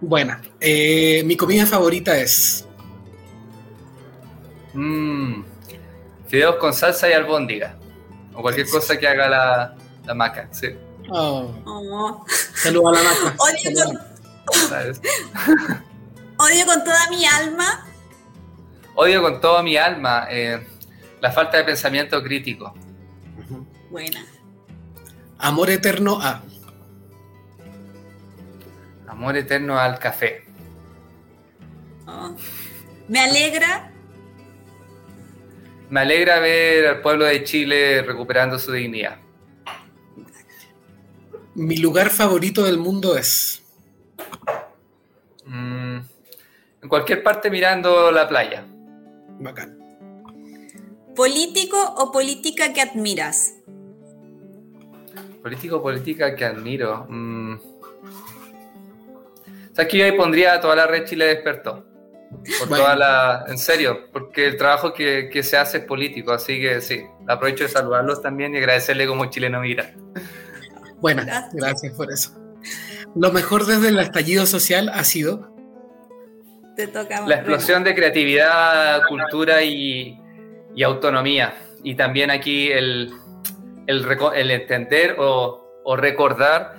Buena. 0.00 0.40
Eh, 0.60 1.22
mi 1.24 1.36
comida 1.36 1.66
favorita 1.66 2.16
es. 2.16 2.64
Mmm. 4.72 5.42
Fideos 6.28 6.56
con 6.56 6.72
salsa 6.72 7.08
y 7.08 7.12
albóndiga. 7.12 7.74
O 8.34 8.42
cualquier 8.42 8.68
cosa 8.68 8.96
que 8.96 9.08
haga 9.08 9.28
la, 9.28 9.74
la 10.06 10.14
maca, 10.14 10.48
sí. 10.52 10.68
Oh, 11.10 11.52
Oh. 11.66 12.24
saludo 12.54 12.88
a 12.90 12.92
la 12.92 13.02
maca. 13.02 13.36
Con, 13.36 13.98
¿sabes? 14.52 15.00
odio 16.36 16.66
con 16.66 16.84
toda 16.84 17.08
mi 17.10 17.24
alma. 17.26 17.86
Odio 18.94 19.22
con 19.22 19.40
toda 19.40 19.62
mi 19.62 19.76
alma 19.76 20.26
eh, 20.30 20.66
la 21.20 21.32
falta 21.32 21.58
de 21.58 21.64
pensamiento 21.64 22.22
crítico. 22.22 22.74
Buena. 23.90 24.24
Amor 25.38 25.70
eterno 25.70 26.20
a. 26.20 26.42
Amor 29.08 29.36
eterno 29.36 29.78
al 29.78 29.98
café. 29.98 30.44
Oh. 32.06 32.34
Me 33.08 33.20
alegra. 33.20 33.90
Me 35.88 36.00
alegra 36.00 36.38
ver 36.38 36.86
al 36.86 37.00
pueblo 37.00 37.24
de 37.24 37.42
Chile 37.42 38.02
recuperando 38.02 38.58
su 38.58 38.70
dignidad. 38.72 39.18
Mi 41.54 41.76
lugar 41.78 42.10
favorito 42.10 42.64
del 42.64 42.78
mundo 42.78 43.16
es. 43.16 43.59
Mm, 45.50 45.98
en 46.82 46.88
cualquier 46.88 47.22
parte 47.22 47.50
mirando 47.50 48.12
la 48.12 48.28
playa. 48.28 48.64
Bacán. 49.40 49.76
Político 51.16 51.76
o 51.96 52.12
política 52.12 52.72
que 52.72 52.80
admiras. 52.80 53.54
Político 55.42 55.76
o 55.78 55.82
política 55.82 56.36
que 56.36 56.44
admiro. 56.44 57.06
Mm. 57.08 57.56
¿Sabes 59.72 59.90
que 59.90 59.98
yo 59.98 60.04
ahí 60.04 60.12
pondría 60.12 60.54
a 60.54 60.60
toda 60.60 60.76
la 60.76 60.86
red 60.86 61.04
Chile 61.04 61.26
despertó? 61.26 61.84
Por 62.60 62.68
Bueno. 62.68 62.84
toda 62.84 62.96
la. 62.96 63.44
En 63.48 63.58
serio, 63.58 64.08
porque 64.12 64.46
el 64.46 64.56
trabajo 64.56 64.92
que, 64.92 65.28
que 65.32 65.42
se 65.42 65.56
hace 65.56 65.78
es 65.78 65.84
político, 65.84 66.32
así 66.32 66.60
que 66.60 66.80
sí. 66.80 67.02
Aprovecho 67.26 67.64
de 67.64 67.70
saludarlos 67.70 68.22
también 68.22 68.54
y 68.54 68.58
agradecerle 68.58 69.06
como 69.06 69.26
chileno. 69.26 69.60
Buena, 71.00 71.24
Gracias. 71.24 71.54
gracias 71.54 71.94
por 71.94 72.12
eso. 72.12 72.39
Lo 73.14 73.32
mejor 73.32 73.66
desde 73.66 73.88
el 73.88 73.98
estallido 73.98 74.46
social 74.46 74.88
ha 74.92 75.04
sido. 75.04 75.54
Te 76.76 76.86
toca. 76.86 77.26
La 77.26 77.36
explosión 77.36 77.84
de 77.84 77.94
creatividad, 77.94 79.02
cultura 79.08 79.62
y, 79.62 80.18
y 80.74 80.82
autonomía. 80.82 81.54
Y 81.82 81.94
también 81.94 82.30
aquí 82.30 82.70
el, 82.70 83.12
el, 83.86 84.04
reco- 84.04 84.32
el 84.34 84.50
entender 84.50 85.16
o, 85.18 85.80
o 85.84 85.96
recordar 85.96 86.76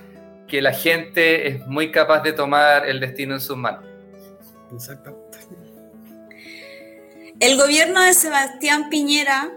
que 0.48 0.62
la 0.62 0.74
gente 0.74 1.48
es 1.48 1.68
muy 1.68 1.92
capaz 1.92 2.22
de 2.22 2.34
tomar 2.34 2.88
el 2.88 3.00
destino 3.00 3.34
en 3.36 3.42
sus 3.42 3.58
manos. 3.58 3.84
Exactamente. 4.74 5.40
El 7.40 7.58
gobierno 7.58 8.02
de 8.02 8.14
Sebastián 8.14 8.90
Piñera 8.90 9.52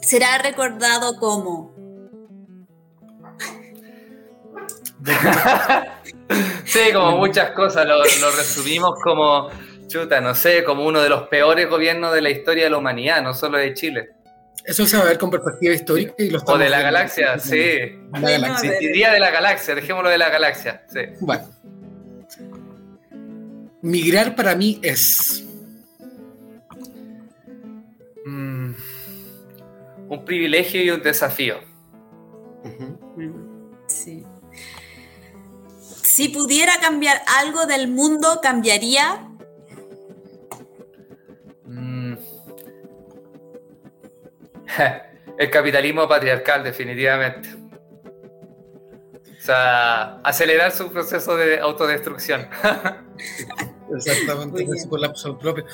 será 0.00 0.38
recordado 0.38 1.18
como 1.18 1.69
Sí, 6.64 6.92
como 6.92 7.16
muchas 7.16 7.50
cosas, 7.50 7.84
lo, 7.84 7.96
lo 7.98 8.36
resumimos 8.36 8.94
como, 9.02 9.50
chuta, 9.88 10.20
no 10.20 10.34
sé, 10.34 10.62
como 10.62 10.86
uno 10.86 11.00
de 11.00 11.08
los 11.08 11.26
peores 11.26 11.68
gobiernos 11.68 12.14
de 12.14 12.20
la 12.20 12.30
historia 12.30 12.64
de 12.64 12.70
la 12.70 12.78
humanidad, 12.78 13.22
no 13.22 13.34
solo 13.34 13.58
de 13.58 13.74
Chile. 13.74 14.10
Eso 14.64 14.86
se 14.86 14.96
va 14.96 15.02
a 15.02 15.06
ver 15.06 15.18
con 15.18 15.30
perspectiva 15.30 15.74
histórica 15.74 16.14
y 16.18 16.30
lo 16.30 16.40
O 16.46 16.58
de 16.58 16.68
la 16.68 16.80
galaxia, 16.80 17.38
sí. 17.38 17.98
La 18.12 18.30
galaxia. 18.30 18.78
Sí, 18.78 18.86
diría 18.86 19.12
de 19.12 19.18
la 19.18 19.30
galaxia, 19.30 19.74
dejémoslo 19.74 20.10
de 20.10 20.18
la 20.18 20.28
galaxia, 20.28 20.84
sí. 20.88 21.00
Bueno. 21.20 21.48
Migrar 23.82 24.36
para 24.36 24.54
mí 24.54 24.78
es. 24.82 25.44
Mm, 28.26 28.74
un 30.08 30.24
privilegio 30.24 30.82
y 30.84 30.90
un 30.90 31.02
desafío. 31.02 31.58
Ujú. 32.62 32.89
Si 36.10 36.28
pudiera 36.28 36.72
cambiar 36.80 37.22
algo 37.38 37.66
del 37.66 37.86
mundo, 37.86 38.40
cambiaría. 38.42 39.28
Mm. 41.66 42.14
El 45.38 45.50
capitalismo 45.50 46.08
patriarcal, 46.08 46.64
definitivamente. 46.64 47.50
O 47.54 49.40
sea, 49.40 50.16
acelerar 50.24 50.72
su 50.72 50.90
proceso 50.90 51.36
de 51.36 51.60
autodestrucción. 51.60 52.48
Exactamente, 53.94 54.66
su 54.78 54.88
colapso 54.88 55.38
propio. 55.38 55.64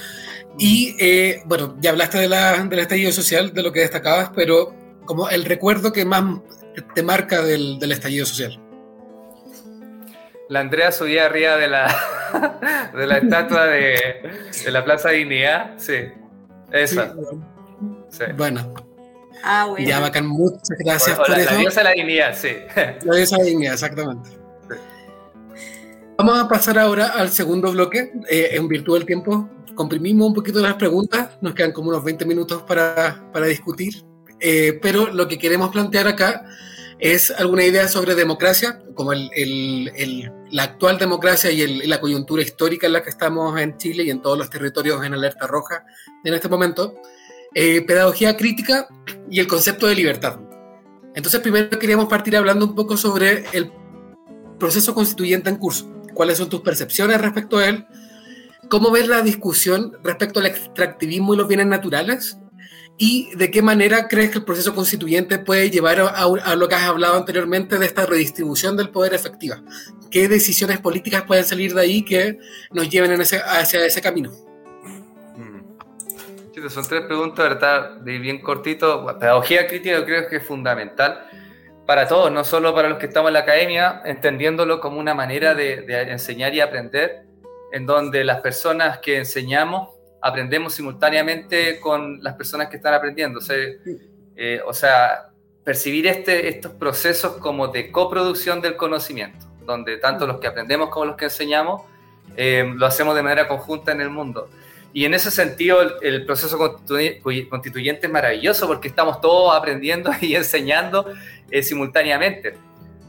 Y 0.58 0.96
eh, 1.00 1.40
bueno, 1.46 1.78
ya 1.80 1.90
hablaste 1.90 2.18
de 2.18 2.28
la, 2.28 2.62
del 2.62 2.78
estallido 2.80 3.10
social, 3.10 3.54
de 3.54 3.62
lo 3.62 3.72
que 3.72 3.80
destacabas, 3.80 4.32
pero 4.36 4.74
como 5.06 5.30
el 5.30 5.46
recuerdo 5.46 5.94
que 5.94 6.04
más 6.04 6.40
te 6.94 7.02
marca 7.02 7.40
del, 7.40 7.78
del 7.78 7.92
estallido 7.92 8.26
social. 8.26 8.65
La 10.48 10.60
Andrea 10.60 10.92
subía 10.92 11.26
arriba 11.26 11.56
de 11.56 11.68
la, 11.68 12.90
de 12.96 13.06
la 13.06 13.18
estatua 13.18 13.66
de, 13.66 13.96
de 14.64 14.70
la 14.70 14.84
Plaza 14.84 15.10
Dignidad. 15.10 15.72
Sí, 15.76 15.94
esa. 16.72 17.14
sí. 18.10 18.24
Bueno, 18.36 18.72
Ah, 19.42 19.66
bueno. 19.68 19.86
ya 19.86 20.00
bacán, 20.00 20.26
muchas 20.26 20.78
gracias 20.84 21.18
O- 21.18 21.22
o 21.22 21.24
por 21.24 21.30
la, 21.30 21.36
la 21.38 21.44
eso. 21.44 21.56
diosa 21.58 21.80
de 21.80 21.84
la 21.84 21.92
dignidad, 21.92 22.34
sí. 22.36 22.48
La 23.04 23.16
diosa 23.16 23.36
de 23.38 23.44
dignidad, 23.44 23.74
exactamente. 23.74 24.30
Vamos 26.18 26.38
a 26.38 26.48
pasar 26.48 26.78
ahora 26.78 27.08
al 27.08 27.30
segundo 27.30 27.70
bloque. 27.72 28.12
Eh, 28.28 28.50
en 28.52 28.66
virtud 28.68 28.94
del 28.96 29.06
tiempo, 29.06 29.48
comprimimos 29.74 30.28
un 30.28 30.34
poquito 30.34 30.60
las 30.60 30.74
preguntas. 30.74 31.36
Nos 31.42 31.54
quedan 31.54 31.72
como 31.72 31.90
unos 31.90 32.02
20 32.02 32.24
minutos 32.24 32.62
para, 32.62 33.30
para 33.32 33.46
discutir. 33.46 34.02
Eh, 34.40 34.78
pero 34.80 35.08
lo 35.12 35.28
que 35.28 35.38
queremos 35.38 35.70
plantear 35.70 36.08
acá 36.08 36.44
es 36.98 37.30
alguna 37.30 37.64
idea 37.64 37.86
sobre 37.88 38.14
democracia, 38.14 38.80
como 38.94 39.12
el- 39.12 39.30
el- 39.34 39.92
el- 39.96 40.32
la 40.50 40.64
actual 40.64 40.98
democracia 40.98 41.50
y, 41.50 41.86
la 41.86 42.00
coyuntura 42.00 42.42
histórica 42.42 42.86
en 42.86 42.92
la 42.94 43.02
que 43.02 43.10
estamos 43.10 43.58
en 43.60 43.76
Chile 43.76 44.04
y 44.04 44.10
en 44.10 44.22
todos 44.22 44.38
los 44.38 44.50
territorios 44.50 45.04
en 45.04 45.14
alerta 45.14 45.46
roja 45.46 45.84
en 46.24 46.34
este 46.34 46.48
momento. 46.48 46.94
Eh, 47.54 47.82
pedagogía 47.82 48.36
crítica 48.36 48.88
y 49.30 49.40
el 49.40 49.46
concepto 49.46 49.86
de 49.86 49.94
libertad. 49.94 50.38
Entonces, 51.14 51.40
primero 51.40 51.78
queríamos 51.78 52.06
partir 52.06 52.36
hablando 52.36 52.66
un 52.66 52.74
poco 52.74 52.96
sobre 52.96 53.44
el 53.52 53.72
proceso 54.58 54.94
constituyente 54.94 55.48
en 55.48 55.56
curso. 55.56 55.90
¿Cuáles 56.12 56.38
son 56.38 56.48
tus 56.48 56.60
percepciones 56.60 57.20
respecto 57.20 57.58
a 57.58 57.68
él? 57.68 57.86
¿Cómo 58.68 58.90
ves 58.90 59.08
la 59.08 59.22
discusión 59.22 59.92
respecto 60.02 60.40
al 60.40 60.46
extractivismo 60.46 61.34
y 61.34 61.36
los 61.36 61.48
bienes 61.48 61.66
naturales? 61.66 62.38
¿Y 62.98 63.34
de 63.36 63.50
qué 63.50 63.60
manera 63.60 64.08
crees 64.08 64.30
que 64.30 64.38
el 64.38 64.44
proceso 64.44 64.74
constituyente 64.74 65.38
puede 65.38 65.70
llevar 65.70 66.00
a, 66.00 66.54
lo 66.56 66.68
que 66.68 66.74
has 66.74 66.84
hablado 66.84 67.16
anteriormente 67.16 67.78
de 67.78 67.84
esta 67.84 68.06
redistribución 68.06 68.76
del 68.76 68.88
poder 68.88 69.12
efectiva? 69.12 69.62
¿Qué 70.10 70.28
decisiones 70.28 70.80
políticas 70.80 71.24
pueden 71.24 71.44
salir 71.44 71.74
de 71.74 71.82
ahí 71.82 72.02
que 72.02 72.38
nos 72.72 72.88
lleven 72.88 73.12
en 73.12 73.20
ese, 73.20 73.38
hacia 73.38 73.84
ese 73.84 74.00
camino? 74.00 74.30
Mm. 75.34 76.68
Son 76.70 76.88
tres 76.88 77.02
preguntas, 77.02 77.46
¿verdad? 77.46 77.96
De 78.00 78.18
bien 78.18 78.40
cortito. 78.40 79.06
Pedagogía 79.20 79.66
crítica 79.66 80.02
creo 80.06 80.26
que 80.28 80.36
es 80.36 80.46
fundamental 80.46 81.28
para 81.86 82.08
todos, 82.08 82.32
no 82.32 82.44
solo 82.44 82.74
para 82.74 82.88
los 82.88 82.98
que 82.98 83.06
estamos 83.06 83.28
en 83.28 83.34
la 83.34 83.40
academia, 83.40 84.00
entendiéndolo 84.06 84.80
como 84.80 84.98
una 84.98 85.14
manera 85.14 85.54
de, 85.54 85.82
de 85.82 86.10
enseñar 86.10 86.54
y 86.54 86.60
aprender, 86.60 87.26
en 87.72 87.84
donde 87.84 88.24
las 88.24 88.40
personas 88.40 88.98
que 88.98 89.18
enseñamos 89.18 89.95
aprendemos 90.26 90.74
simultáneamente 90.74 91.78
con 91.78 92.22
las 92.22 92.34
personas 92.34 92.68
que 92.68 92.76
están 92.76 92.94
aprendiendo. 92.94 93.40
Eh, 94.36 94.60
o 94.66 94.74
sea, 94.74 95.30
percibir 95.64 96.06
este, 96.06 96.48
estos 96.48 96.72
procesos 96.72 97.36
como 97.36 97.68
de 97.68 97.90
coproducción 97.90 98.60
del 98.60 98.76
conocimiento, 98.76 99.46
donde 99.64 99.96
tanto 99.98 100.26
los 100.26 100.40
que 100.40 100.48
aprendemos 100.48 100.90
como 100.90 101.06
los 101.06 101.16
que 101.16 101.26
enseñamos 101.26 101.82
eh, 102.36 102.70
lo 102.74 102.86
hacemos 102.86 103.14
de 103.14 103.22
manera 103.22 103.48
conjunta 103.48 103.92
en 103.92 104.00
el 104.00 104.10
mundo. 104.10 104.50
Y 104.92 105.04
en 105.04 105.14
ese 105.14 105.30
sentido, 105.30 106.00
el, 106.00 106.24
proceso 106.24 106.58
constituyente 106.58 108.06
es 108.06 108.12
maravilloso 108.12 108.66
porque 108.66 108.88
estamos 108.88 109.20
todos 109.20 109.54
aprendiendo 109.54 110.10
y 110.20 110.34
enseñando 110.34 111.06
eh, 111.50 111.62
simultáneamente. 111.62 112.54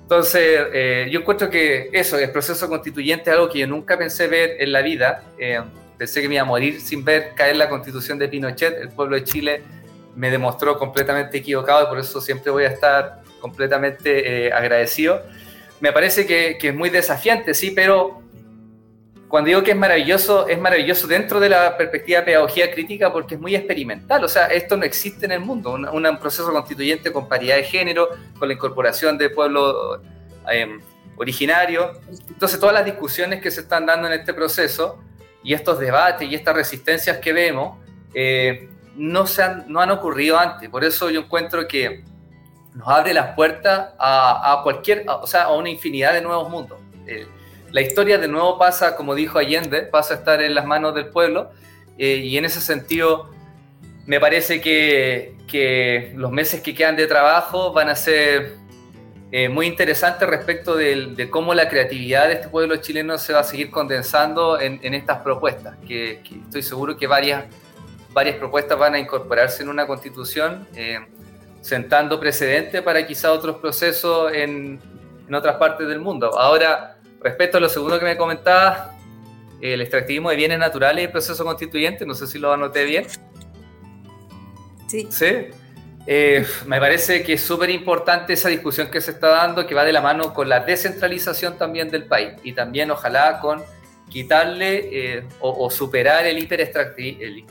Entonces, 0.01 1.11
yo 1.11 1.19
encuentro 1.19 1.49
que 1.49 1.89
eso, 1.91 2.17
el 2.17 2.31
proceso 2.31 2.69
constituyente 2.69 3.29
es 3.29 3.35
algo 3.35 3.49
que 3.49 3.59
yo 3.59 3.67
nunca 3.67 3.97
pensé 3.97 4.27
ver 4.27 4.55
en 4.59 4.71
la 4.71 4.81
vida 4.81 5.23
pensé 5.97 6.21
que 6.21 6.27
me 6.27 6.35
iba 6.35 6.43
a 6.43 6.45
morir 6.45 6.79
sin 6.79 7.03
ver 7.03 7.33
caer 7.35 7.55
la 7.55 7.69
constitución 7.69 8.19
de 8.19 8.27
Pinochet. 8.27 8.77
El 8.79 8.89
pueblo 8.89 9.15
de 9.15 9.23
Chile 9.23 9.63
me 10.15 10.31
demostró 10.31 10.77
completamente 10.77 11.37
equivocado 11.37 11.83
y 11.83 11.87
por 11.87 11.99
eso 11.99 12.21
siempre 12.21 12.51
voy 12.51 12.63
a 12.63 12.69
estar 12.69 13.21
completamente 13.39 14.47
eh, 14.47 14.53
agradecido. 14.53 15.21
Me 15.79 15.91
parece 15.91 16.25
que, 16.25 16.57
es 16.59 16.75
muy 16.75 16.89
desafiante, 16.89 17.53
sí, 17.53 17.71
pero 17.71 18.21
cuando 19.27 19.49
digo 19.49 19.61
que 19.61 19.71
es 19.71 19.77
maravilloso, 19.77 20.47
es 20.47 20.57
maravilloso 20.59 21.05
dentro 21.05 21.39
de 21.39 21.49
la 21.49 21.77
perspectiva 21.77 22.19
de 22.19 22.25
pedagogía 22.25 22.71
crítica 22.71 23.13
porque 23.13 23.35
es 23.35 23.41
muy 23.41 23.55
experimental. 23.55 24.23
O 24.23 24.27
sea, 24.27 24.47
esto 24.47 24.75
no 24.75 24.85
existe 24.85 25.25
en 25.25 25.33
el 25.33 25.39
mundo. 25.41 25.73
Un, 25.73 26.17
proceso 26.19 26.51
constituyente 26.51 27.11
con 27.11 27.27
paridad 27.27 27.57
de 27.57 27.63
género, 27.63 28.09
con 28.39 28.47
la 28.47 28.55
incorporación 28.55 29.17
de 29.17 29.29
pueblos 29.29 29.99
eh, 30.51 30.79
originarios. 31.17 31.97
Entonces, 32.27 32.59
todas 32.59 32.73
las 32.73 32.85
discusiones 32.85 33.41
que 33.41 33.51
se 33.51 33.61
están 33.61 33.85
dando 33.85 34.07
en 34.07 34.13
este 34.13 34.33
proceso 34.33 35.03
y 35.43 35.53
estos 35.53 35.79
debates 35.79 36.29
y 36.29 36.35
estas 36.35 36.55
resistencias 36.55 37.17
que 37.17 37.33
vemos 37.33 37.77
eh, 38.13 38.69
no, 38.95 39.27
se 39.27 39.43
han, 39.43 39.65
no 39.67 39.79
han 39.79 39.91
ocurrido 39.91 40.37
antes. 40.37 40.69
Por 40.69 40.83
eso 40.83 41.09
yo 41.09 41.21
encuentro 41.21 41.67
que 41.67 42.03
nos 42.73 42.87
abre 42.87 43.13
las 43.13 43.35
puertas 43.35 43.93
a, 43.99 44.59
cualquier, 44.63 45.05
o 45.07 45.25
sea, 45.27 45.43
a 45.43 45.53
una 45.53 45.69
infinidad 45.69 46.13
de 46.13 46.21
nuevos 46.21 46.49
mundos. 46.49 46.79
Eh, 47.05 47.27
la 47.71 47.81
historia 47.81 48.17
de 48.17 48.27
nuevo 48.27 48.57
pasa, 48.57 48.95
como 48.95 49.15
dijo 49.15 49.39
Allende, 49.39 49.83
pasa 49.83 50.15
a 50.15 50.17
estar 50.17 50.41
en 50.41 50.55
las 50.55 50.65
manos 50.65 50.93
del 50.95 51.07
pueblo 51.07 51.51
eh, 51.97 52.17
y 52.17 52.37
en 52.37 52.45
ese 52.45 52.61
sentido 52.61 53.31
me 54.05 54.19
parece 54.19 54.61
que, 54.61 55.35
que 55.47 56.13
los 56.15 56.31
meses 56.31 56.61
que 56.61 56.73
quedan 56.73 56.95
de 56.95 57.07
trabajo 57.07 57.73
van 57.73 57.89
a 57.89 57.95
ser 57.95 58.55
eh, 59.31 59.49
muy 59.49 59.65
interesante 59.65 60.25
respecto 60.25 60.75
de, 60.75 61.27
cómo 61.29 61.53
la 61.53 61.67
creatividad 61.67 62.27
de 62.27 62.35
este 62.35 62.47
pueblo 62.47 62.77
chileno 62.77 63.17
se 63.17 63.33
va 63.33 63.41
a 63.41 63.43
seguir 63.43 63.69
condensando 63.69 64.59
en, 64.59 64.93
estas 64.93 65.19
propuestas, 65.19 65.77
que, 65.85 66.21
estoy 66.45 66.63
seguro 66.63 66.95
que 66.95 67.07
varias, 67.07 67.45
varias 68.13 68.37
propuestas 68.37 68.79
van 68.79 68.95
a 68.95 68.99
incorporarse 68.99 69.63
en 69.63 69.69
una 69.69 69.85
constitución, 69.85 70.65
eh, 70.75 70.99
sentando 71.59 72.19
precedente 72.19 72.81
para 72.81 73.05
quizá 73.05 73.33
otros 73.33 73.57
procesos 73.57 74.31
en, 74.33 74.79
en, 75.27 75.35
otras 75.35 75.57
partes 75.57 75.87
del 75.89 75.99
mundo. 75.99 76.39
Ahora, 76.39 76.97
respecto 77.21 77.57
a 77.57 77.61
lo 77.61 77.67
segundo 77.67 77.99
que 77.99 78.05
me 78.05 78.15
comentabas, 78.15 78.91
el 79.59 79.81
extractivismo 79.81 80.29
de 80.29 80.37
bienes 80.37 80.59
naturales 80.59 81.01
y 81.01 81.05
el 81.05 81.11
proceso 81.11 81.43
constituyente, 81.43 82.05
no 82.05 82.13
sé 82.13 82.27
si 82.27 82.39
lo 82.39 82.53
anoté 82.53 82.85
bien. 82.85 83.05
Sí. 84.87 85.07
¿Sí? 85.09 85.47
Eh, 86.09 86.45
me 86.65 86.79
parece 86.79 87.21
que 87.21 87.33
es 87.33 87.41
súper 87.41 87.69
importante 87.69 88.31
esa 88.31 88.47
discusión 88.47 88.89
que 88.89 89.01
se 89.01 89.11
está 89.11 89.27
dando, 89.27 89.67
que 89.67 89.75
va 89.75 89.83
de 89.83 89.91
la 89.91 89.99
mano 89.99 90.33
con 90.33 90.47
la 90.47 90.61
descentralización 90.61 91.57
también 91.57 91.89
del 91.89 92.05
país 92.05 92.29
y 92.43 92.53
también 92.53 92.89
ojalá 92.91 93.41
con 93.41 93.61
quitarle 94.09 95.17
eh, 95.17 95.23
o, 95.41 95.69
superar 95.69 96.25
el, 96.25 96.37
el, 96.37 97.45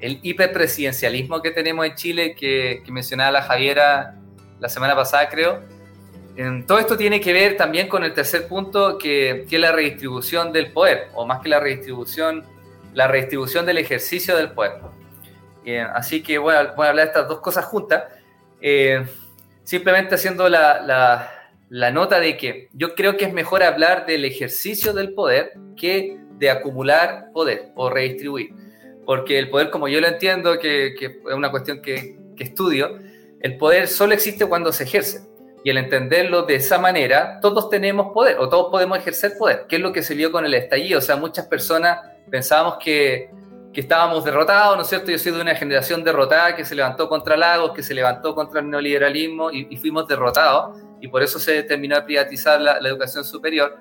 el 0.00 0.18
hiperpresidencialismo 0.24 1.40
que 1.40 1.52
tenemos 1.52 1.86
en 1.86 1.94
Chile, 1.94 2.34
que, 2.34 2.82
mencionaba 2.88 3.30
la 3.30 3.42
Javiera 3.42 4.16
la 4.58 4.68
semana 4.68 4.96
pasada, 4.96 5.28
creo. 5.28 5.62
todo 6.66 6.80
esto 6.80 6.96
tiene 6.96 7.20
que 7.20 7.32
ver 7.32 7.56
también 7.56 7.86
con 7.86 8.02
el 8.02 8.12
tercer 8.12 8.48
punto, 8.48 8.98
que, 8.98 9.46
que 9.48 9.54
es 9.54 9.62
la 9.62 9.70
redistribución 9.70 10.52
del 10.52 10.72
poder, 10.72 11.10
o 11.14 11.26
más 11.26 11.40
que 11.42 11.48
la 11.48 11.60
redistribución, 11.60 12.44
la 12.92 13.06
redistribución 13.06 13.64
del 13.66 13.78
ejercicio 13.78 14.36
del 14.36 14.50
poder 14.50 14.72
así 15.94 16.22
que 16.22 16.38
voy 16.38 16.54
a, 16.54 16.60
hablar 16.60 16.96
de 16.96 17.02
estas 17.04 17.28
dos 17.28 17.40
cosas 17.40 17.64
juntas. 17.64 18.04
Eh, 18.60 19.04
simplemente 19.62 20.14
haciendo 20.14 20.48
la, 20.48 21.30
nota 21.70 22.20
de 22.20 22.36
que 22.36 22.68
yo 22.72 22.94
creo 22.94 23.16
que 23.16 23.24
es 23.24 23.32
mejor 23.32 23.62
hablar 23.62 24.06
del 24.06 24.24
ejercicio 24.24 24.92
del 24.92 25.14
poder 25.14 25.52
que 25.76 26.18
de 26.38 26.50
acumular 26.50 27.30
poder 27.32 27.70
o 27.76 27.90
redistribuir. 27.90 28.50
Porque 29.06 29.38
el 29.38 29.50
poder, 29.50 29.70
como 29.70 29.88
yo 29.88 30.00
lo 30.00 30.08
entiendo, 30.08 30.58
que, 30.58 30.94
es 30.98 31.34
una 31.34 31.50
cuestión 31.50 31.82
que, 31.82 32.16
que 32.36 32.44
estudio, 32.44 32.98
el 33.40 33.56
poder 33.56 33.88
solo 33.88 34.14
existe 34.14 34.46
cuando 34.46 34.72
se 34.72 34.84
ejerce. 34.84 35.20
Y 35.62 35.70
al 35.70 35.76
entenderlo 35.76 36.42
de 36.42 36.54
esa 36.54 36.78
manera, 36.78 37.38
todos 37.40 37.68
tenemos 37.68 38.12
poder 38.12 38.38
o 38.38 38.48
todos 38.48 38.70
podemos 38.70 38.98
ejercer 38.98 39.32
poder, 39.38 39.66
que 39.68 39.76
es 39.76 39.82
lo 39.82 39.92
que 39.92 40.02
se 40.02 40.14
vio 40.14 40.32
con 40.32 40.46
el 40.46 40.54
estallido. 40.54 40.98
O 40.98 41.02
sea, 41.02 41.16
muchas 41.16 41.46
personas 41.46 41.98
pensábamos 42.30 42.78
que 42.82 43.30
que 43.72 43.82
estábamos 43.82 44.24
derrotados, 44.24 44.76
¿no 44.76 44.82
es 44.82 44.88
cierto? 44.88 45.10
Yo 45.10 45.18
soy 45.18 45.32
de 45.32 45.40
una 45.40 45.54
generación 45.54 46.02
derrotada 46.02 46.56
que 46.56 46.64
se 46.64 46.74
levantó 46.74 47.08
contra 47.08 47.36
Lagos, 47.36 47.72
que 47.72 47.82
se 47.82 47.94
levantó 47.94 48.34
contra 48.34 48.60
el 48.60 48.68
neoliberalismo 48.68 49.50
y, 49.52 49.76
fuimos 49.76 50.08
derrotados 50.08 50.78
y 51.00 51.08
por 51.08 51.22
eso 51.22 51.38
se 51.38 51.62
terminó 51.62 51.94
de 51.96 52.02
privatizar 52.02 52.60
la, 52.60 52.78
educación 52.78 53.24
superior. 53.24 53.76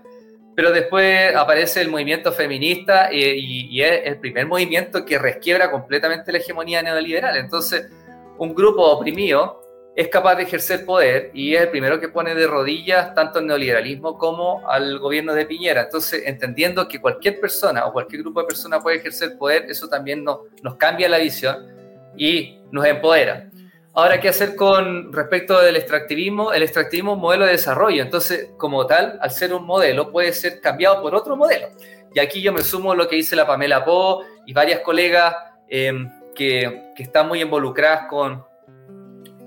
Pero 0.56 0.72
después 0.72 1.36
aparece 1.36 1.82
el 1.82 1.90
movimiento 1.90 2.32
feminista 2.32 3.12
y, 3.12 3.24
y, 3.72 3.82
es 3.82 4.02
el 4.06 4.20
primer 4.20 4.46
movimiento 4.46 5.06
que 5.06 5.18
resquiebra 5.18 5.72
completamente 5.72 6.32
la 6.32 6.38
hegemonía 6.38 6.84
neoliberal. 6.84 7.38
Entonces, 7.38 7.90
un 8.38 8.54
grupo 8.54 8.84
oprimido 8.84 9.62
es 9.96 10.08
capaz 10.08 10.36
de 10.36 10.44
ejercer 10.44 10.86
poder 10.86 11.32
y 11.34 11.56
es 11.56 11.62
el 11.64 11.70
primero 11.70 12.00
que 12.00 12.10
pone 12.10 12.34
de 12.36 12.48
rodillas 12.48 13.14
tanto 13.14 13.40
al 13.40 13.48
neoliberalismo 13.48 14.18
como 14.18 14.68
al 14.70 15.00
gobierno 15.00 15.34
de 15.34 15.46
Piñera. 15.46 15.84
Entonces, 15.84 16.24
entendiendo 16.26 16.88
que 16.88 17.02
cualquier 17.02 17.40
persona 17.40 17.86
o 17.86 17.92
cualquier 17.92 18.22
grupo 18.22 18.42
de 18.42 18.48
personas 18.48 18.82
puede 18.82 18.98
ejercer 18.98 19.38
poder, 19.38 19.66
eso 19.70 19.88
también 19.88 20.24
nos, 20.24 20.40
nos 20.62 20.76
cambia 20.76 21.10
la 21.10 21.18
visión 21.18 21.68
y 22.16 22.60
nos 22.72 22.86
empodera. 22.86 23.50
Ahora, 23.94 24.22
¿qué 24.22 24.30
hacer 24.30 24.56
con 24.56 25.12
respecto 25.12 25.60
del 25.60 25.76
extractivismo? 25.76 26.54
El 26.54 26.64
extractivismo 26.64 27.12
es 27.12 27.16
un 27.16 27.22
modelo 27.22 27.46
de 27.46 27.52
desarrollo, 27.52 28.02
entonces, 28.02 28.52
como 28.58 28.86
tal, 28.86 29.20
al 29.22 29.32
ser 29.32 29.54
un 29.54 29.66
modelo, 29.66 30.12
puede 30.12 30.32
ser 30.32 30.62
cambiado 30.62 31.02
por 31.02 31.16
otro 31.16 31.36
modelo. 31.36 31.68
Y 32.14 32.20
aquí 32.20 32.42
yo 32.42 32.54
me 32.54 32.62
sumo 32.62 32.94
a 32.94 32.96
lo 32.96 33.08
que 33.08 33.18
dice 33.18 33.36
la 33.36 33.46
Pamela 33.46 33.84
Po 33.84 34.24
y 34.46 34.54
varias 34.54 34.80
colegas 34.80 35.36
eh, 35.68 35.92
que, 36.34 36.92
que 36.96 37.04
están 37.04 37.28
muy 37.28 37.42
involucradas 37.42 38.08
con, 38.08 38.46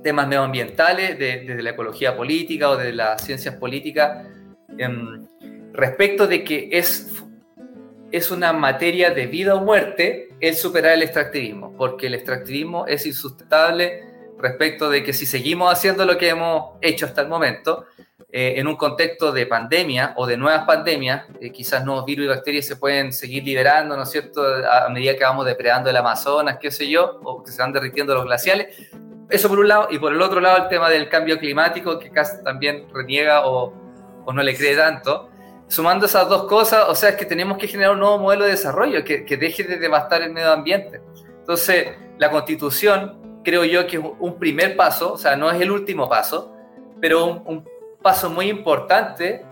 temas 0.02 0.26
medioambientales, 0.26 1.18
desde 1.18 1.62
la 1.62 1.70
ecología 1.70 2.16
política 2.16 2.70
o 2.70 2.76
de 2.76 2.92
las 2.92 3.24
ciencias 3.24 3.54
políticas, 3.56 4.26
em, 4.78 5.26
respecto 5.72 6.26
de 6.26 6.44
que 6.44 6.68
es, 6.72 7.22
es 8.10 8.30
una 8.30 8.52
materia 8.52 9.10
de 9.10 9.26
vida 9.26 9.54
o 9.54 9.60
muerte 9.60 10.28
el 10.40 10.54
superar 10.54 10.92
el 10.94 11.02
extractivismo, 11.02 11.74
porque 11.76 12.08
el 12.08 12.14
extractivismo 12.14 12.86
es 12.86 13.06
insustentable 13.06 14.04
respecto 14.38 14.90
de 14.90 15.04
que 15.04 15.12
si 15.12 15.24
seguimos 15.24 15.72
haciendo 15.72 16.04
lo 16.04 16.18
que 16.18 16.28
hemos 16.28 16.76
hecho 16.80 17.06
hasta 17.06 17.22
el 17.22 17.28
momento, 17.28 17.86
eh, 18.34 18.54
en 18.56 18.66
un 18.66 18.76
contexto 18.76 19.30
de 19.30 19.44
pandemia 19.46 20.14
o 20.16 20.26
de 20.26 20.38
nuevas 20.38 20.64
pandemias, 20.64 21.26
eh, 21.38 21.52
quizás 21.52 21.84
nuevos 21.84 22.06
virus 22.06 22.24
y 22.24 22.28
bacterias 22.28 22.66
se 22.66 22.76
pueden 22.76 23.12
seguir 23.12 23.44
liberando, 23.44 23.94
¿no 23.94 24.04
es 24.04 24.10
cierto?, 24.10 24.42
a 24.42 24.88
medida 24.88 25.14
que 25.16 25.22
vamos 25.22 25.44
depredando 25.44 25.90
el 25.90 25.96
Amazonas, 25.96 26.56
qué 26.58 26.70
sé 26.70 26.88
yo, 26.88 27.20
o 27.24 27.44
que 27.44 27.52
se 27.52 27.60
van 27.60 27.72
derritiendo 27.72 28.14
los 28.14 28.24
glaciales, 28.24 28.90
eso 29.32 29.48
por 29.48 29.58
un 29.58 29.68
lado, 29.68 29.88
y 29.90 29.98
por 29.98 30.12
el 30.12 30.20
otro 30.20 30.40
lado 30.40 30.58
el 30.64 30.68
tema 30.68 30.88
del 30.88 31.08
cambio 31.08 31.38
climático, 31.38 31.98
que 31.98 32.10
casi 32.10 32.42
también 32.44 32.86
reniega 32.92 33.46
o, 33.46 33.72
o, 34.24 34.32
no 34.32 34.42
le 34.42 34.56
cree 34.56 34.76
tanto. 34.76 35.28
Sumando 35.66 36.06
esas 36.06 36.28
dos 36.28 36.44
cosas, 36.44 36.84
o 36.88 36.94
sea, 36.94 37.10
es 37.10 37.16
que 37.16 37.24
tenemos 37.24 37.56
que 37.56 37.66
generar 37.66 37.92
un 37.92 38.00
nuevo 38.00 38.18
modelo 38.18 38.44
de 38.44 38.50
desarrollo 38.50 39.02
que, 39.04 39.24
que 39.24 39.36
deje 39.36 39.64
de 39.64 39.78
devastar 39.78 40.22
el 40.22 40.32
medio 40.32 40.52
ambiente. 40.52 41.00
Entonces, 41.38 41.88
la 42.18 42.30
constitución, 42.30 43.40
creo 43.42 43.64
yo 43.64 43.86
que 43.86 43.96
es 43.96 44.02
un 44.18 44.38
primer 44.38 44.76
paso, 44.76 45.14
o 45.14 45.18
sea, 45.18 45.34
no 45.34 45.50
es 45.50 45.60
el 45.60 45.70
último 45.70 46.08
paso, 46.08 46.54
pero 47.00 47.24
un, 47.24 47.42
un 47.46 47.68
paso 48.02 48.28
muy 48.28 48.48
importante 48.48 49.44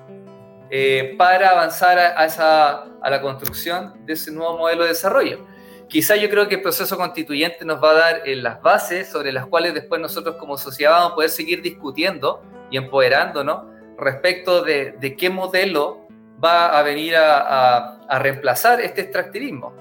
eh, 0.72 1.16
para 1.18 1.50
avanzar 1.50 1.98
a, 1.98 2.24
esa, 2.24 2.84
a 3.02 3.10
la 3.10 3.20
construcción 3.20 4.06
de 4.06 4.12
ese 4.12 4.30
nuevo 4.30 4.58
modelo 4.58 4.82
de 4.82 4.90
desarrollo. 4.90 5.46
Quizá 5.90 6.14
yo 6.14 6.30
creo 6.30 6.46
que 6.46 6.54
el 6.54 6.62
proceso 6.62 6.96
constituyente 6.96 7.64
nos 7.64 7.82
va 7.82 7.90
a 7.90 7.94
dar 7.94 8.22
eh, 8.24 8.36
las 8.36 8.62
bases 8.62 9.08
sobre 9.10 9.32
las 9.32 9.46
cuales 9.46 9.74
después 9.74 10.00
nosotros 10.00 10.36
como 10.36 10.56
sociedad 10.56 10.92
vamos 10.92 11.12
a 11.12 11.14
poder 11.16 11.30
seguir 11.30 11.62
discutiendo 11.62 12.44
y 12.70 12.76
empoderándonos 12.76 13.64
respecto 13.98 14.62
de, 14.62 14.92
de 14.92 15.16
qué 15.16 15.30
modelo 15.30 16.06
va 16.42 16.78
a 16.78 16.82
venir 16.84 17.16
a, 17.16 18.04
a, 18.06 18.18
reemplazar 18.20 18.80
este 18.80 19.00
extractivismo. 19.00 19.74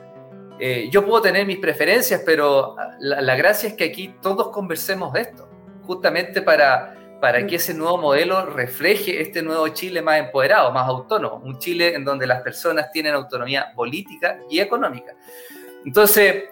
Eh, 0.59 0.89
yo 0.91 1.05
puedo 1.05 1.21
tener 1.21 1.45
mis 1.45 1.59
preferencias, 1.59 2.23
pero 2.25 2.75
la, 2.99 3.21
la, 3.21 3.35
gracia 3.35 3.69
es 3.69 3.75
que 3.75 3.83
aquí 3.83 4.15
todos 4.19 4.49
conversemos 4.49 5.13
de 5.13 5.21
esto, 5.21 5.47
justamente 5.83 6.41
para, 6.41 6.95
para 7.21 7.45
que 7.45 7.57
ese 7.57 7.75
nuevo 7.75 7.99
modelo 7.99 8.47
refleje 8.47 9.21
este 9.21 9.43
nuevo 9.43 9.67
Chile 9.69 10.01
más 10.01 10.19
empoderado, 10.19 10.71
más 10.71 10.87
autónomo, 10.87 11.35
un 11.45 11.59
Chile 11.59 11.93
en 11.93 12.03
donde 12.03 12.25
las 12.25 12.41
personas 12.41 12.91
tienen 12.91 13.13
autonomía 13.13 13.71
política 13.75 14.39
y 14.49 14.59
económica. 14.59 15.13
Entonces, 15.85 16.45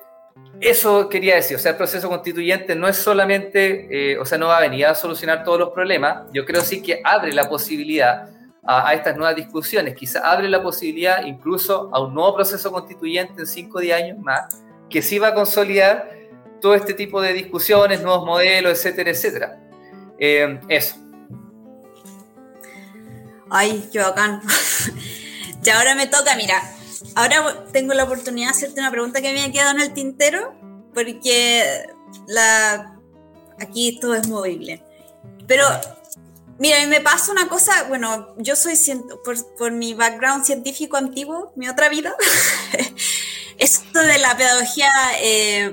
eso 0.60 1.08
quería 1.10 1.36
decir, 1.36 1.56
o 1.56 1.60
sea, 1.60 1.72
el 1.72 1.78
proceso 1.78 2.10
constituyente 2.10 2.76
no 2.76 2.88
es 2.88 2.98
solamente, 2.98 4.14
eh, 4.14 4.18
o 4.18 4.26
sea, 4.26 4.38
no 4.38 4.48
va 4.48 4.58
a 4.58 4.62
venir 4.62 4.86
a 4.88 4.96
solucionar 4.96 5.44
todos 5.44 5.60
los 5.60 5.70
problemas, 5.70 6.24
yo 6.34 6.46
creo 6.46 6.62
sí 6.62 6.82
que 6.82 7.02
abre 7.04 7.32
la 7.34 7.48
posibilidad 7.48 8.30
a, 8.64 8.94
estas 8.94 9.16
nuevas 9.16 9.36
discusiones, 9.36 9.96
quizá 9.96 10.20
abre 10.20 10.50
la 10.50 10.62
posibilidad 10.62 11.24
incluso 11.26 11.90
a 11.94 12.02
un 12.02 12.14
nuevo 12.14 12.36
proceso 12.36 12.72
constituyente 12.72 13.42
en 13.42 13.48
5 13.48 13.78
o 13.78 13.82
10 13.82 13.96
años 13.96 14.20
más, 14.20 14.62
que 14.90 15.02
sí 15.02 15.20
va 15.20 15.30
a 15.30 15.34
consolidar 15.34 16.12
todo 16.60 16.74
este 16.74 16.94
tipo 16.94 17.22
de 17.22 17.34
discusiones, 17.34 18.02
nuevos 18.02 18.26
modelos, 18.26 18.74
etcétera, 18.74 19.12
etcétera. 19.12 19.60
Eh, 20.20 20.60
eso. 20.68 20.96
Ay, 23.50 23.88
qué 23.92 24.00
bacán. 24.00 24.42
y 25.64 25.70
ahora 25.70 25.96
me 25.96 26.08
toca, 26.08 26.36
mira, 26.36 26.62
ahora 27.18 27.66
tengo 27.74 27.96
la 27.96 28.04
oportunidad 28.04 28.50
de 28.50 28.52
hacerte 28.52 28.80
una 28.80 28.92
pregunta 28.92 29.22
que 29.22 29.34
me 29.34 29.44
ha 29.44 29.52
quedado 29.52 29.72
en 29.72 29.82
el 29.82 29.94
tintero, 29.94 30.54
porque 30.94 31.88
la, 32.28 32.96
aquí 33.60 34.00
todo 34.00 34.14
es 34.14 34.28
movible. 34.28 34.84
Pero, 35.48 35.66
mira, 36.60 36.86
me 36.86 37.02
pasa 37.02 37.32
una 37.32 37.50
cosa, 37.50 37.86
bueno, 37.88 38.36
yo 38.38 38.56
soy, 38.56 38.76
por, 39.26 39.56
por 39.56 39.72
mi 39.72 39.96
background 39.96 40.46
científico 40.46 40.96
antiguo, 40.96 41.54
mi 41.56 41.68
otra 41.68 41.90
vida, 41.90 42.16
esto 43.58 44.00
de 44.00 44.20
la 44.20 44.38
pedagogía... 44.38 44.92
Eh, 45.20 45.72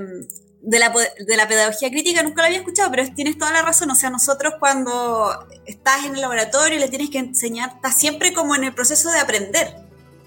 de 0.66 0.78
la, 0.78 0.88
de 0.88 1.36
la, 1.36 1.46
pedagogía 1.46 1.90
crítica 1.90 2.22
nunca 2.22 2.40
lo 2.40 2.46
había 2.46 2.60
escuchado, 2.60 2.90
pero 2.90 3.06
tienes 3.14 3.36
toda 3.36 3.52
la 3.52 3.60
razón. 3.60 3.90
O 3.90 3.94
sea, 3.94 4.08
nosotros 4.08 4.54
cuando 4.58 5.46
estás 5.66 6.06
en 6.06 6.14
el 6.14 6.22
laboratorio 6.22 6.78
y 6.78 6.80
le 6.80 6.88
tienes 6.88 7.10
que 7.10 7.18
enseñar, 7.18 7.72
estás 7.74 7.98
siempre 7.98 8.32
como 8.32 8.56
en 8.56 8.64
el 8.64 8.74
proceso 8.74 9.10
de 9.10 9.18
aprender. 9.18 9.83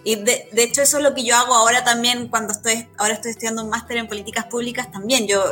Y 0.08 0.16
de, 0.16 0.48
de 0.54 0.64
hecho 0.64 0.82
eso 0.82 1.00
es 1.00 1.04
lo 1.04 1.14
que 1.14 1.26
yo 1.26 1.36
hago 1.36 1.54
ahora 1.54 1.84
también 1.84 2.30
cuando 2.30 2.54
estoy, 2.54 2.88
ahora 2.98 3.16
estoy 3.16 3.32
estudiando 3.32 3.62
un 3.62 3.70
máster 3.70 3.98
en 3.98 4.08
políticas 4.08 4.46
públicas 4.46 4.90
también. 4.90 5.28
Yo, 5.28 5.44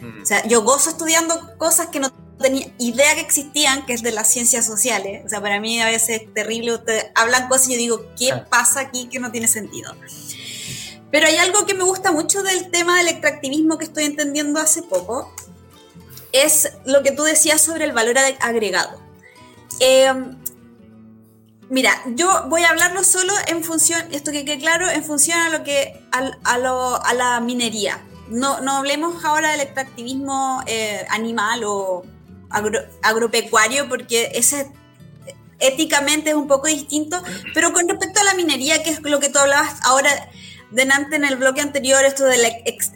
mm. 0.00 0.22
o 0.22 0.24
sea, 0.24 0.46
yo 0.46 0.62
gozo 0.62 0.90
estudiando 0.90 1.58
cosas 1.58 1.88
que 1.88 1.98
no 1.98 2.12
tenía 2.40 2.72
idea 2.78 3.16
que 3.16 3.22
existían, 3.22 3.84
que 3.86 3.94
es 3.94 4.02
de 4.02 4.12
las 4.12 4.28
ciencias 4.28 4.64
sociales. 4.64 5.24
O 5.26 5.28
sea, 5.28 5.40
para 5.40 5.58
mí 5.58 5.80
a 5.80 5.86
veces 5.86 6.22
es 6.22 6.32
terrible, 6.32 6.74
ustedes 6.74 7.06
hablan 7.16 7.48
cosas 7.48 7.70
y 7.70 7.72
yo 7.72 7.78
digo, 7.78 8.04
¿qué 8.16 8.34
pasa 8.48 8.78
aquí 8.78 9.08
que 9.08 9.18
no 9.18 9.32
tiene 9.32 9.48
sentido? 9.48 9.92
Pero 11.10 11.26
hay 11.26 11.34
algo 11.38 11.66
que 11.66 11.74
me 11.74 11.82
gusta 11.82 12.12
mucho 12.12 12.44
del 12.44 12.70
tema 12.70 12.98
del 12.98 13.08
extractivismo 13.08 13.78
que 13.78 13.86
estoy 13.86 14.04
entendiendo 14.04 14.60
hace 14.60 14.84
poco, 14.84 15.34
es 16.30 16.72
lo 16.84 17.02
que 17.02 17.10
tú 17.10 17.24
decías 17.24 17.60
sobre 17.60 17.84
el 17.84 17.90
valor 17.90 18.16
agregado. 18.38 19.02
Eh, 19.80 20.14
mira, 21.70 21.92
yo 22.06 22.44
voy 22.48 22.62
a 22.62 22.70
hablarlo 22.70 23.04
solo 23.04 23.32
en 23.46 23.62
función, 23.62 24.02
esto 24.12 24.32
que 24.32 24.44
quede 24.44 24.58
claro, 24.58 24.88
en 24.88 25.04
función 25.04 25.38
a 25.38 25.48
lo 25.48 25.64
que 25.64 26.00
a, 26.12 26.58
lo, 26.58 27.04
a 27.04 27.14
la 27.14 27.40
minería. 27.40 28.00
No, 28.28 28.60
no, 28.60 28.76
hablemos 28.76 29.24
ahora 29.24 29.52
del 29.52 29.60
extractivismo 29.60 30.62
eh, 30.66 31.06
animal 31.10 31.62
o 31.64 32.04
agropecuario, 33.02 33.88
porque 33.88 34.32
ese 34.34 34.70
éticamente 35.60 36.30
es 36.30 36.36
un 36.36 36.46
poco 36.46 36.68
distinto, 36.68 37.22
pero 37.54 37.72
con 37.72 37.88
respecto 37.88 38.20
a 38.20 38.24
la 38.24 38.34
minería, 38.34 38.82
que 38.82 38.90
es 38.90 39.00
lo 39.02 39.18
que 39.18 39.28
tú 39.28 39.38
hablabas 39.38 39.80
ahora 39.82 40.10
delante 40.70 41.16
en 41.16 41.24
el 41.24 41.36
bloque 41.36 41.60
anterior 41.60 42.04
esto 42.04 42.24
de 42.24 42.36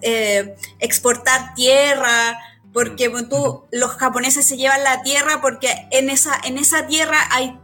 eh, 0.03 0.57
exportar 0.79 1.55
tierra, 1.55 2.39
porque 2.73 3.11
tú, 3.29 3.65
los 3.71 3.93
japoneses 3.93 4.47
se 4.47 4.57
llevan 4.57 4.83
la 4.85 5.03
tierra 5.03 5.41
porque 5.41 5.87
en 5.91 6.11
esa, 6.11 6.39
en 6.45 6.59
esa 6.59 6.87
tierra 6.87 7.19
hay 7.31 7.59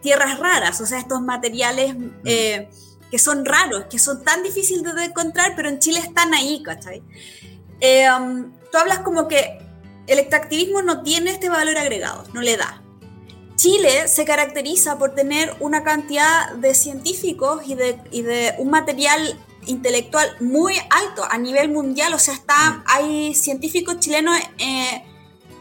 tierras 0.00 0.38
raras, 0.38 0.80
o 0.80 0.86
sea, 0.86 0.98
estos 0.98 1.20
materiales 1.20 1.94
eh, 2.24 2.68
que 3.10 3.18
son 3.18 3.44
raros, 3.44 3.84
que 3.90 3.98
son 3.98 4.22
tan 4.22 4.42
difíciles 4.42 4.94
de 4.94 5.04
encontrar, 5.04 5.54
pero 5.56 5.68
en 5.68 5.78
Chile 5.78 6.00
están 6.00 6.32
ahí, 6.32 6.62
¿cachai? 6.62 7.02
Eh, 7.80 8.06
um, 8.10 8.52
tú 8.70 8.78
hablas 8.78 9.00
como 9.00 9.26
que 9.28 9.58
el 10.06 10.18
extractivismo 10.18 10.82
no 10.82 11.02
tiene 11.02 11.30
este 11.30 11.48
valor 11.48 11.76
agregado, 11.76 12.24
no 12.32 12.40
le 12.40 12.56
da. 12.56 12.82
Chile 13.56 14.08
se 14.08 14.24
caracteriza 14.24 14.98
por 14.98 15.14
tener 15.14 15.54
una 15.60 15.82
cantidad 15.82 16.52
de 16.54 16.74
científicos 16.74 17.62
y 17.66 17.74
de, 17.74 18.00
y 18.10 18.22
de 18.22 18.54
un 18.58 18.70
material 18.70 19.38
intelectual 19.66 20.34
muy 20.40 20.74
alto 20.88 21.24
a 21.28 21.36
nivel 21.36 21.70
mundial, 21.70 22.14
o 22.14 22.18
sea, 22.18 22.34
está, 22.34 22.70
mm. 22.70 22.84
hay 22.86 23.34
científicos 23.34 23.98
chilenos 23.98 24.38
eh, 24.58 25.04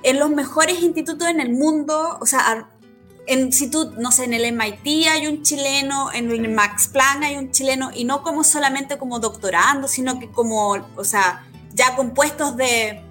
en 0.03 0.19
los 0.19 0.29
mejores 0.29 0.81
institutos 0.81 1.27
en 1.27 1.41
el 1.41 1.51
mundo, 1.51 2.17
o 2.21 2.25
sea, 2.25 2.69
en, 3.29 3.53
si 3.53 3.69
tú, 3.69 3.93
no 3.99 4.11
sé, 4.11 4.23
en 4.23 4.33
el 4.33 4.51
MIT 4.51 5.07
hay 5.07 5.27
un 5.27 5.43
chileno, 5.43 6.11
en 6.11 6.31
el 6.31 6.49
Max 6.49 6.87
Planck 6.87 7.23
hay 7.23 7.37
un 7.37 7.51
chileno, 7.51 7.91
y 7.93 8.03
no 8.03 8.23
como 8.23 8.43
solamente 8.43 8.97
como 8.97 9.19
doctorando, 9.19 9.87
sino 9.87 10.19
que 10.19 10.31
como, 10.31 10.71
o 10.95 11.03
sea, 11.03 11.45
ya 11.71 11.95
con 11.95 12.15
puestos 12.15 12.57
de 12.57 13.03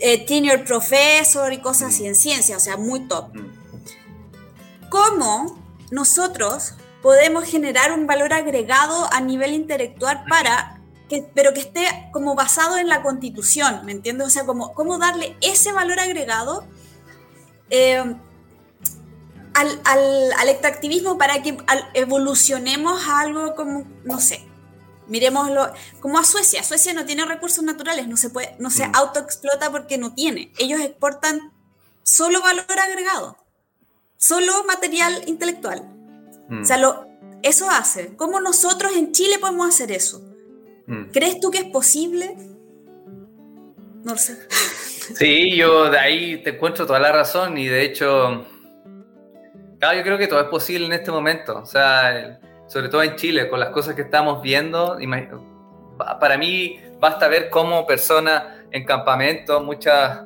eh, 0.00 0.26
tenure 0.26 0.58
professor 0.58 1.50
y 1.50 1.62
cosas 1.62 1.94
así 1.94 2.06
en 2.06 2.14
ciencia, 2.14 2.58
o 2.58 2.60
sea, 2.60 2.76
muy 2.76 3.08
top. 3.08 3.34
Mm. 3.34 4.88
¿Cómo 4.90 5.58
nosotros 5.90 6.74
podemos 7.00 7.44
generar 7.44 7.92
un 7.92 8.06
valor 8.06 8.34
agregado 8.34 9.08
a 9.14 9.20
nivel 9.22 9.54
intelectual 9.54 10.24
para 10.28 10.82
que, 11.08 11.26
pero 11.34 11.54
que 11.54 11.60
esté 11.60 11.86
como 12.12 12.34
basado 12.34 12.76
en 12.76 12.88
la 12.88 13.02
constitución, 13.02 13.80
¿me 13.86 13.92
entiendes? 13.92 14.26
O 14.26 14.30
sea, 14.30 14.44
como, 14.44 14.74
cómo 14.74 14.98
darle 14.98 15.38
ese 15.40 15.72
valor 15.72 15.98
agregado 16.00 16.66
eh, 17.70 18.14
al, 19.54 19.80
al, 19.84 20.32
al, 20.38 20.48
extractivismo 20.48 21.18
para 21.18 21.42
que 21.42 21.56
evolucionemos 21.94 23.06
a 23.08 23.20
algo 23.20 23.54
como, 23.54 23.86
no 24.04 24.20
sé, 24.20 24.44
miremoslo 25.08 25.72
como 26.00 26.18
a 26.18 26.24
Suecia. 26.24 26.62
Suecia 26.62 26.94
no 26.94 27.04
tiene 27.04 27.24
recursos 27.24 27.64
naturales, 27.64 28.08
no 28.08 28.16
se, 28.16 28.30
puede, 28.30 28.54
no 28.58 28.70
se 28.70 28.86
mm. 28.86 28.92
autoexplota 28.94 29.70
porque 29.70 29.98
no 29.98 30.14
tiene. 30.14 30.52
Ellos 30.58 30.80
exportan 30.80 31.52
solo 32.02 32.40
valor 32.40 32.64
agregado, 32.78 33.36
solo 34.16 34.64
material 34.64 35.22
intelectual. 35.26 35.96
O 36.62 36.64
sea, 36.64 36.78
lo, 36.78 37.06
eso 37.42 37.70
hace. 37.70 38.16
¿Cómo 38.16 38.40
nosotros 38.40 38.92
en 38.96 39.12
Chile 39.12 39.38
podemos 39.38 39.68
hacer 39.68 39.92
eso? 39.92 40.20
Mm. 40.86 41.10
¿Crees 41.12 41.40
tú 41.40 41.50
que 41.50 41.58
es 41.58 41.64
posible? 41.66 42.36
No 44.02 44.12
lo 44.12 44.18
sé. 44.18 44.36
Sí, 45.14 45.56
yo 45.56 45.90
de 45.90 45.98
ahí 45.98 46.42
te 46.42 46.50
encuentro 46.50 46.86
toda 46.86 47.00
la 47.00 47.12
razón 47.12 47.58
y 47.58 47.66
de 47.66 47.84
hecho, 47.84 48.46
claro, 49.80 49.98
yo 49.98 50.04
creo 50.04 50.18
que 50.18 50.28
todo 50.28 50.40
es 50.40 50.46
posible 50.46 50.86
en 50.86 50.92
este 50.92 51.10
momento. 51.10 51.58
O 51.58 51.66
sea, 51.66 52.38
sobre 52.68 52.88
todo 52.88 53.02
en 53.02 53.16
Chile, 53.16 53.48
con 53.48 53.58
las 53.58 53.70
cosas 53.70 53.96
que 53.96 54.02
estamos 54.02 54.40
viendo, 54.40 54.96
para 56.20 56.38
mí 56.38 56.78
basta 57.00 57.26
ver 57.26 57.50
cómo 57.50 57.86
personas 57.86 58.44
en 58.70 58.84
campamento, 58.84 59.60
muchas 59.60 60.20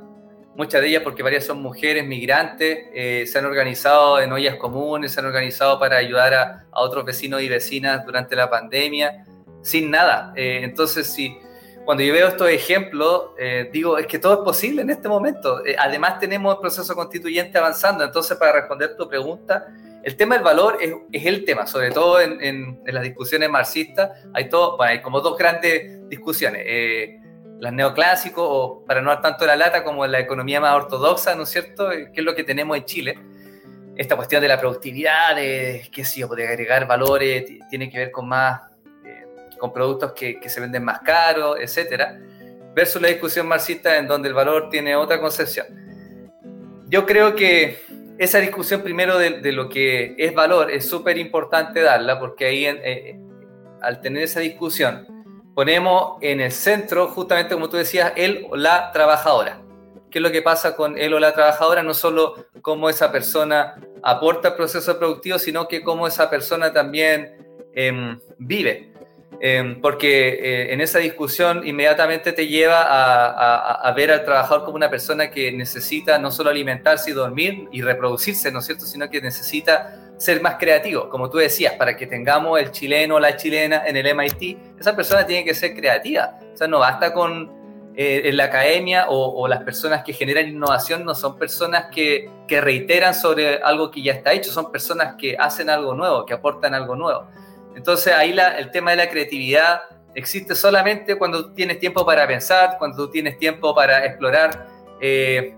muchas 0.56 0.82
de 0.82 0.88
ellas 0.88 1.02
porque 1.02 1.22
varias 1.22 1.44
son 1.44 1.60
mujeres 1.60 2.06
migrantes, 2.06 2.86
eh, 2.94 3.24
se 3.26 3.38
han 3.38 3.44
organizado 3.44 4.20
en 4.20 4.32
ollas 4.32 4.56
comunes, 4.56 5.12
se 5.12 5.20
han 5.20 5.26
organizado 5.26 5.78
para 5.78 5.96
ayudar 5.96 6.34
a, 6.34 6.64
otros 6.72 7.04
vecinos 7.04 7.42
y 7.42 7.48
vecinas 7.48 8.04
durante 8.04 8.36
la 8.36 8.50
pandemia, 8.50 9.24
sin 9.62 9.90
nada. 9.90 10.32
Eh, 10.36 10.60
entonces, 10.62 11.12
si, 11.12 11.36
cuando 11.84 12.02
yo 12.02 12.12
veo 12.12 12.28
estos 12.28 12.48
ejemplos, 12.48 13.30
eh, 13.38 13.68
digo, 13.72 13.98
es 13.98 14.06
que 14.06 14.18
todo 14.18 14.34
es 14.34 14.38
posible 14.40 14.82
en 14.82 14.90
este 14.90 15.08
momento. 15.08 15.62
además, 15.78 16.18
tenemos 16.18 16.54
el 16.54 16.60
proceso 16.60 16.94
constituyente 16.94 17.58
avanzando. 17.58 18.04
Entonces, 18.04 18.36
para 18.36 18.52
responder 18.52 18.96
tu 18.96 19.08
pregunta, 19.08 19.66
el 20.02 20.16
tema 20.16 20.34
del 20.34 20.44
valor 20.44 20.78
es, 20.80 20.92
es 21.12 21.26
el 21.26 21.44
tema, 21.44 21.66
sobre 21.66 21.90
todo 21.90 22.20
en, 22.20 22.42
en, 22.42 22.80
en, 22.84 22.94
las 22.94 23.02
discusiones 23.02 23.48
marxistas. 23.50 24.10
Hay, 24.32 24.48
todo, 24.48 24.76
bueno, 24.76 24.92
hay 24.92 25.00
como 25.00 25.20
dos 25.20 25.36
grandes 25.36 26.08
discusiones 26.08 26.64
las 27.64 27.72
neoclásicos, 27.72 28.44
o 28.46 28.84
para 28.86 29.00
no 29.00 29.10
dar 29.10 29.22
tanto 29.22 29.46
la 29.46 29.56
lata 29.56 29.84
como 29.84 30.06
la 30.06 30.20
economía 30.20 30.60
más 30.60 30.74
ortodoxa, 30.74 31.34
¿no 31.34 31.44
es 31.44 31.48
cierto? 31.48 31.90
Eh, 31.92 32.10
¿Qué 32.12 32.20
es 32.20 32.24
lo 32.24 32.34
que 32.34 32.44
tenemos 32.44 32.76
en 32.76 32.84
Chile? 32.84 33.18
Esta 33.96 34.16
cuestión 34.16 34.42
de 34.42 34.48
la 34.48 34.58
productividad, 34.58 35.36
de, 35.36 35.88
qué 35.92 36.04
sé 36.04 36.20
yo, 36.20 36.28
de 36.28 36.48
agregar 36.48 36.86
valores, 36.86 37.44
tiene 37.70 37.88
que 37.88 37.98
ver 37.98 38.10
con 38.10 38.28
más, 38.28 38.60
eh, 38.60 38.73
con 39.64 39.72
productos 39.72 40.12
que, 40.12 40.38
que, 40.38 40.50
se 40.50 40.60
venden 40.60 40.84
más 40.84 41.00
caros, 41.00 41.56
etcétera, 41.58 42.20
versus 42.74 43.00
la 43.00 43.08
discusión 43.08 43.48
marxista 43.48 43.96
en 43.96 44.06
donde 44.06 44.28
el 44.28 44.34
valor 44.34 44.68
tiene 44.68 44.94
otra 44.94 45.18
concepción. 45.18 45.66
Yo 46.86 47.06
creo 47.06 47.34
que 47.34 47.78
esa 48.18 48.40
discusión 48.40 48.82
primero 48.82 49.16
de, 49.16 49.52
lo 49.52 49.70
que 49.70 50.16
es 50.18 50.34
valor 50.34 50.70
es 50.70 50.86
súper 50.86 51.16
importante 51.16 51.80
darla 51.80 52.18
porque 52.18 52.44
ahí 52.44 52.66
eh, 52.66 53.18
al 53.80 54.02
tener 54.02 54.24
esa 54.24 54.40
discusión 54.40 55.06
ponemos 55.54 56.18
en 56.20 56.42
el 56.42 56.52
centro 56.52 57.08
justamente 57.08 57.54
como 57.54 57.70
tú 57.70 57.78
decías 57.78 58.12
él 58.16 58.46
o 58.50 58.56
la 58.56 58.92
trabajadora. 58.92 59.62
¿Qué 60.10 60.18
es 60.18 60.22
lo 60.22 60.30
que 60.30 60.42
pasa 60.42 60.76
con 60.76 60.98
él 60.98 61.14
o 61.14 61.20
la 61.20 61.32
trabajadora? 61.32 61.82
No 61.82 61.94
solo 61.94 62.48
cómo 62.60 62.90
esa 62.90 63.10
persona 63.10 63.80
aporta 64.02 64.48
al 64.48 64.56
proceso 64.56 64.98
productivo, 64.98 65.38
sino 65.38 65.66
que 65.68 65.82
cómo 65.82 66.06
esa 66.06 66.28
persona 66.28 66.70
también 66.70 67.38
em, 67.74 68.20
vive. 68.36 68.93
Em, 69.46 69.78
porque 69.78 70.28
eh, 70.28 70.72
en 70.72 70.80
esa 70.80 71.00
discusión 71.00 71.68
inmediatamente 71.68 72.32
te 72.32 72.46
lleva 72.46 72.80
a, 72.80 73.92
ver 73.92 74.10
al 74.10 74.24
trabajador 74.24 74.64
como 74.64 74.76
una 74.76 74.88
persona 74.88 75.30
que 75.30 75.52
necesita 75.52 76.18
no 76.18 76.30
solo 76.30 76.48
alimentarse 76.48 77.10
y 77.10 77.12
dormir 77.12 77.68
y 77.70 77.82
reproducirse, 77.82 78.50
¿no 78.50 78.60
es 78.60 78.64
cierto?, 78.64 78.86
sino 78.86 79.10
que 79.10 79.20
necesita 79.20 80.14
ser 80.16 80.40
más 80.40 80.54
creativo, 80.54 81.10
como 81.10 81.28
tú 81.28 81.36
decías, 81.36 81.74
para 81.74 81.94
que 81.94 82.06
tengamos 82.06 82.58
el 82.58 82.70
chileno 82.70 83.16
o 83.16 83.20
la 83.20 83.36
chilena 83.36 83.82
en 83.86 83.98
el 83.98 84.06
MIT, 84.16 84.80
esa 84.80 84.96
persona 84.96 85.26
tiene 85.26 85.44
que 85.44 85.52
ser 85.52 85.74
creativa, 85.74 86.38
o 86.54 86.56
sea, 86.56 86.66
no 86.66 86.78
basta 86.78 87.12
con 87.12 87.52
eh, 87.96 88.22
en 88.24 88.38
la 88.38 88.44
academia 88.44 89.08
o, 89.10 89.46
las 89.46 89.62
personas 89.62 90.02
que 90.04 90.14
generan 90.14 90.48
innovación 90.48 91.04
no 91.04 91.14
son 91.14 91.36
personas 91.36 91.88
que, 91.94 92.30
que 92.48 92.62
reiteran 92.62 93.14
sobre 93.14 93.58
algo 93.62 93.90
que 93.90 94.00
ya 94.00 94.14
está 94.14 94.32
hecho, 94.32 94.50
son 94.50 94.72
personas 94.72 95.16
que 95.18 95.36
hacen 95.38 95.68
algo 95.68 95.94
nuevo, 95.94 96.24
que 96.24 96.32
aportan 96.32 96.72
algo 96.72 96.96
nuevo. 96.96 97.28
Entonces 97.76 98.14
ahí 98.14 98.36
el 98.58 98.70
tema 98.70 98.92
de 98.92 98.98
la 98.98 99.08
creatividad 99.08 99.82
existe 100.14 100.54
solamente 100.54 101.16
cuando 101.16 101.52
tienes 101.52 101.78
tiempo 101.78 102.06
para 102.06 102.26
pensar, 102.26 102.76
cuando 102.78 103.06
tú 103.06 103.10
tienes 103.10 103.38
tiempo 103.38 103.74
para 103.74 104.04
explorar 104.04 104.68
eh, 105.00 105.54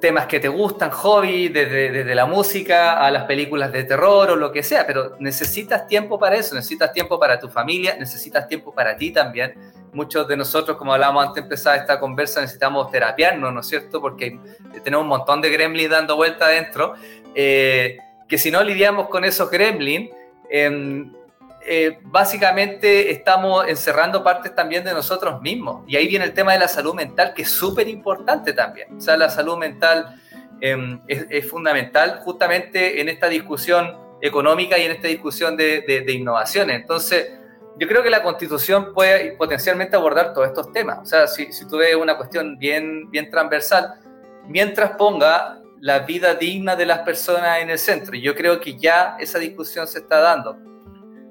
temas 0.00 0.26
que 0.26 0.40
te 0.40 0.48
gustan, 0.48 0.90
hobby, 0.90 1.48
desde, 1.48 1.90
desde, 1.90 2.14
la 2.14 2.26
música 2.26 3.04
a 3.04 3.10
las 3.10 3.24
películas 3.24 3.70
de 3.72 3.84
terror 3.84 4.30
o 4.30 4.36
lo 4.36 4.50
que 4.50 4.62
sea, 4.62 4.86
pero 4.86 5.16
necesitas 5.18 5.86
tiempo 5.86 6.18
para 6.18 6.36
eso, 6.36 6.54
necesitas 6.54 6.92
tiempo 6.92 7.18
para 7.18 7.38
tu 7.38 7.48
familia, 7.50 7.96
necesitas 7.98 8.48
tiempo 8.48 8.72
para 8.72 8.96
ti 8.96 9.10
también. 9.10 9.54
Muchos 9.92 10.26
de 10.28 10.36
nosotros, 10.36 10.76
como 10.76 10.94
hablábamos 10.94 11.26
antes 11.26 11.34
de 11.34 11.40
empezar 11.42 11.76
esta 11.76 11.98
conversa, 11.98 12.40
necesitamos 12.40 12.90
terapiarnos, 12.90 13.52
¿no 13.52 13.60
es 13.60 13.66
cierto? 13.66 14.00
Porque 14.00 14.38
tenemos 14.84 15.02
un 15.02 15.08
montón 15.08 15.40
de 15.40 15.50
gremlins 15.50 15.90
dando 15.90 16.16
vuelta 16.16 16.46
adentro, 16.46 16.94
eh, 17.34 17.98
que 18.28 18.38
si 18.38 18.50
no 18.50 18.62
lidiamos 18.62 19.08
con 19.08 19.24
esos 19.24 19.50
gremlins, 19.50 20.10
Em, 20.10 20.19
eh, 20.50 21.98
básicamente 22.02 23.10
estamos 23.10 23.66
encerrando 23.68 24.24
partes 24.24 24.54
también 24.54 24.82
de 24.82 24.92
nosotros 24.92 25.40
mismos. 25.42 25.84
Y 25.86 25.96
ahí 25.96 26.08
viene 26.08 26.24
el 26.24 26.32
tema 26.32 26.52
de 26.52 26.58
la 26.58 26.68
salud 26.68 26.94
mental, 26.94 27.34
que 27.34 27.42
es 27.42 27.50
súper 27.50 27.88
importante 27.88 28.52
también. 28.52 28.96
O 28.96 29.00
sea, 29.00 29.16
la 29.16 29.28
salud 29.28 29.58
mental 29.58 30.20
em, 30.60 31.00
es, 31.06 31.48
fundamental 31.48 32.20
justamente 32.24 33.00
en 33.00 33.08
esta 33.08 33.28
discusión 33.28 33.96
económica 34.22 34.78
y 34.78 34.84
en 34.84 34.92
esta 34.92 35.08
discusión 35.08 35.56
de, 35.56 35.82
de, 35.82 36.12
innovaciones. 36.12 36.76
Entonces, 36.76 37.32
yo 37.78 37.86
creo 37.86 38.02
que 38.02 38.10
la 38.10 38.22
constitución 38.22 38.92
puede 38.94 39.32
potencialmente 39.32 39.96
abordar 39.96 40.32
todos 40.32 40.48
estos 40.48 40.72
temas. 40.72 40.98
O 41.02 41.06
sea, 41.06 41.26
si, 41.26 41.52
si 41.52 41.66
tú 41.68 41.78
ves 41.78 41.94
una 41.94 42.16
cuestión 42.16 42.58
bien, 42.58 43.10
bien 43.10 43.30
transversal, 43.30 43.94
mientras 44.46 44.92
ponga 44.92 45.59
la 45.80 46.00
vida 46.00 46.34
digna 46.34 46.76
de 46.76 46.86
las 46.86 47.00
personas 47.00 47.60
en 47.60 47.70
el 47.70 47.78
centro. 47.78 48.14
Yo 48.14 48.34
creo 48.34 48.60
que 48.60 48.78
ya 48.78 49.16
esa 49.18 49.38
discusión 49.38 49.86
se 49.86 50.00
está 50.00 50.20
dando. 50.20 50.56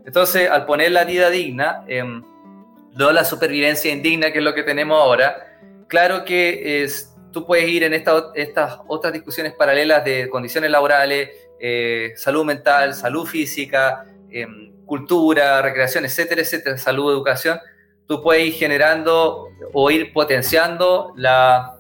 Entonces, 0.06 0.50
al 0.50 0.66
poner 0.66 0.92
la 0.92 1.04
vida 1.04 1.30
digna, 1.30 1.84
eh, 1.88 2.04
no 2.04 3.12
la 3.12 3.24
supervivencia 3.24 3.92
indigna, 3.92 4.32
que 4.32 4.40
es 4.40 4.44
lo 4.44 4.56
que 4.56 4.64
tenemos 4.64 5.00
ahora, 5.00 5.60
claro 5.88 6.26
que 6.26 6.84
es, 6.84 7.16
tú 7.32 7.46
puedes 7.46 7.70
ir 7.70 7.84
en 7.84 7.94
estas 7.94 8.80
otras 8.88 9.14
discusiones 9.14 9.54
paralelas 9.54 10.04
de 10.04 10.30
condiciones 10.30 10.72
laborales, 10.72 11.30
eh, 11.60 12.14
salud 12.16 12.44
mental, 12.44 12.96
salud 12.96 13.28
física, 13.28 14.06
em, 14.32 14.72
cultura, 14.86 15.62
recreación, 15.62 16.06
etcétera, 16.06 16.42
etcétera, 16.42 16.78
salud, 16.78 17.12
educación. 17.12 17.60
Tú 18.08 18.24
puedes 18.24 18.48
ir 18.48 18.54
generando 18.54 19.50
o 19.74 19.92
ir 19.92 20.12
potenciando 20.12 21.14
la, 21.16 21.79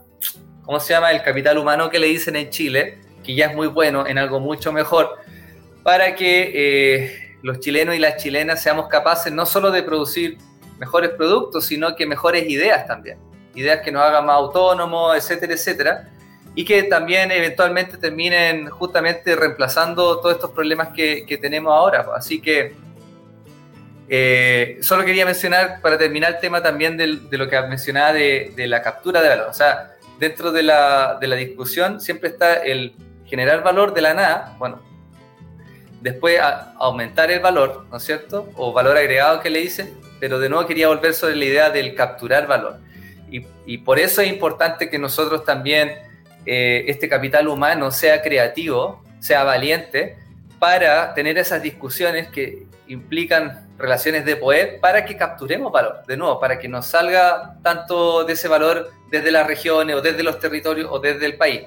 ¿cómo 0.69 0.79
se 0.79 0.93
llama? 0.93 1.09
El 1.09 1.23
capital 1.23 1.57
humano 1.57 1.89
que 1.89 1.97
le 1.97 2.05
dicen 2.05 2.35
en 2.35 2.51
Chile, 2.51 2.99
que 3.23 3.33
ya 3.33 3.47
es 3.47 3.55
muy 3.55 3.65
bueno, 3.65 4.05
en 4.05 4.19
algo 4.19 4.39
mucho 4.39 4.71
mejor, 4.71 5.17
para 5.81 6.13
que 6.13 6.51
eh, 6.53 7.37
los 7.41 7.59
chilenos 7.59 7.95
y 7.95 7.97
las 7.97 8.17
chilenas 8.17 8.61
seamos 8.61 8.87
capaces 8.87 9.33
no 9.33 9.47
solo 9.47 9.71
de 9.71 9.81
producir 9.81 10.37
mejores 10.77 11.09
productos, 11.09 11.65
sino 11.65 11.95
que 11.95 12.05
mejores 12.05 12.47
ideas 12.47 12.85
también. 12.85 13.17
Ideas 13.55 13.81
que 13.81 13.91
nos 13.91 14.03
hagan 14.03 14.27
más 14.27 14.35
autónomos, 14.35 15.17
etcétera, 15.17 15.53
etcétera. 15.53 16.09
Y 16.53 16.63
que 16.63 16.83
también 16.83 17.31
eventualmente 17.31 17.97
terminen 17.97 18.69
justamente 18.69 19.35
reemplazando 19.35 20.19
todos 20.19 20.35
estos 20.35 20.51
problemas 20.51 20.89
que, 20.89 21.39
tenemos 21.41 21.73
ahora. 21.73 22.05
Así 22.15 22.39
que 22.39 22.75
eh, 24.07 24.77
solo 24.81 25.03
quería 25.03 25.25
mencionar, 25.25 25.81
para 25.81 25.97
terminar 25.97 26.35
el 26.35 26.39
tema 26.39 26.61
también 26.61 26.95
de 26.95 27.37
lo 27.37 27.49
que 27.49 27.59
mencionaba 27.63 28.13
de, 28.13 28.53
de 28.55 28.67
la 28.67 28.83
captura 28.83 29.19
de 29.23 29.29
valor. 29.29 29.47
O 29.49 29.53
sea, 29.53 29.95
dentro 30.19 30.51
de 30.51 30.63
la, 30.63 31.17
de 31.19 31.27
la 31.27 31.35
discusión 31.35 31.99
siempre 32.01 32.29
está 32.29 32.55
el 32.55 32.93
generar 33.25 33.63
valor 33.63 33.93
de 33.93 34.01
la 34.01 34.13
nada, 34.13 34.55
bueno, 34.57 34.81
después 36.01 36.39
aumentar 36.77 37.31
el 37.31 37.39
valor, 37.39 37.85
¿no 37.89 37.97
es 37.97 38.03
cierto? 38.03 38.49
O 38.55 38.73
valor 38.73 38.97
agregado 38.97 39.39
que 39.39 39.49
le 39.49 39.59
dicen, 39.59 39.97
pero 40.19 40.39
de 40.39 40.49
nuevo 40.49 40.65
quería 40.65 40.87
volver 40.87 41.13
sobre 41.13 41.35
la 41.35 41.45
idea 41.45 41.69
del 41.69 41.95
capturar 41.95 42.47
valor. 42.47 42.79
Y, 43.31 43.45
y 43.65 43.77
por 43.79 43.99
eso 43.99 44.21
es 44.21 44.27
importante 44.27 44.89
que 44.89 44.97
nosotros 44.97 45.45
también, 45.45 45.93
eh, 46.45 46.85
este 46.87 47.07
capital 47.07 47.47
humano, 47.47 47.91
sea 47.91 48.21
creativo, 48.21 49.03
sea 49.19 49.43
valiente, 49.43 50.17
para 50.57 51.13
tener 51.13 51.37
esas 51.37 51.61
discusiones 51.61 52.27
que 52.29 52.65
implican 52.87 53.68
relaciones 53.79 54.25
de 54.25 54.35
poder 54.35 54.79
para 54.79 55.05
que 55.05 55.17
capturemos 55.17 55.71
valor, 55.71 56.03
de 56.05 56.17
nuevo, 56.17 56.39
para 56.39 56.59
que 56.59 56.67
nos 56.67 56.85
salga 56.85 57.57
tanto 57.63 58.25
de 58.25 58.33
ese 58.33 58.47
valor 58.47 58.91
desde 59.09 59.31
las 59.31 59.47
regiones 59.47 59.95
o 59.95 60.01
desde 60.01 60.21
los 60.21 60.39
territorios 60.39 60.89
o 60.91 60.99
desde 60.99 61.25
el 61.25 61.37
país. 61.37 61.61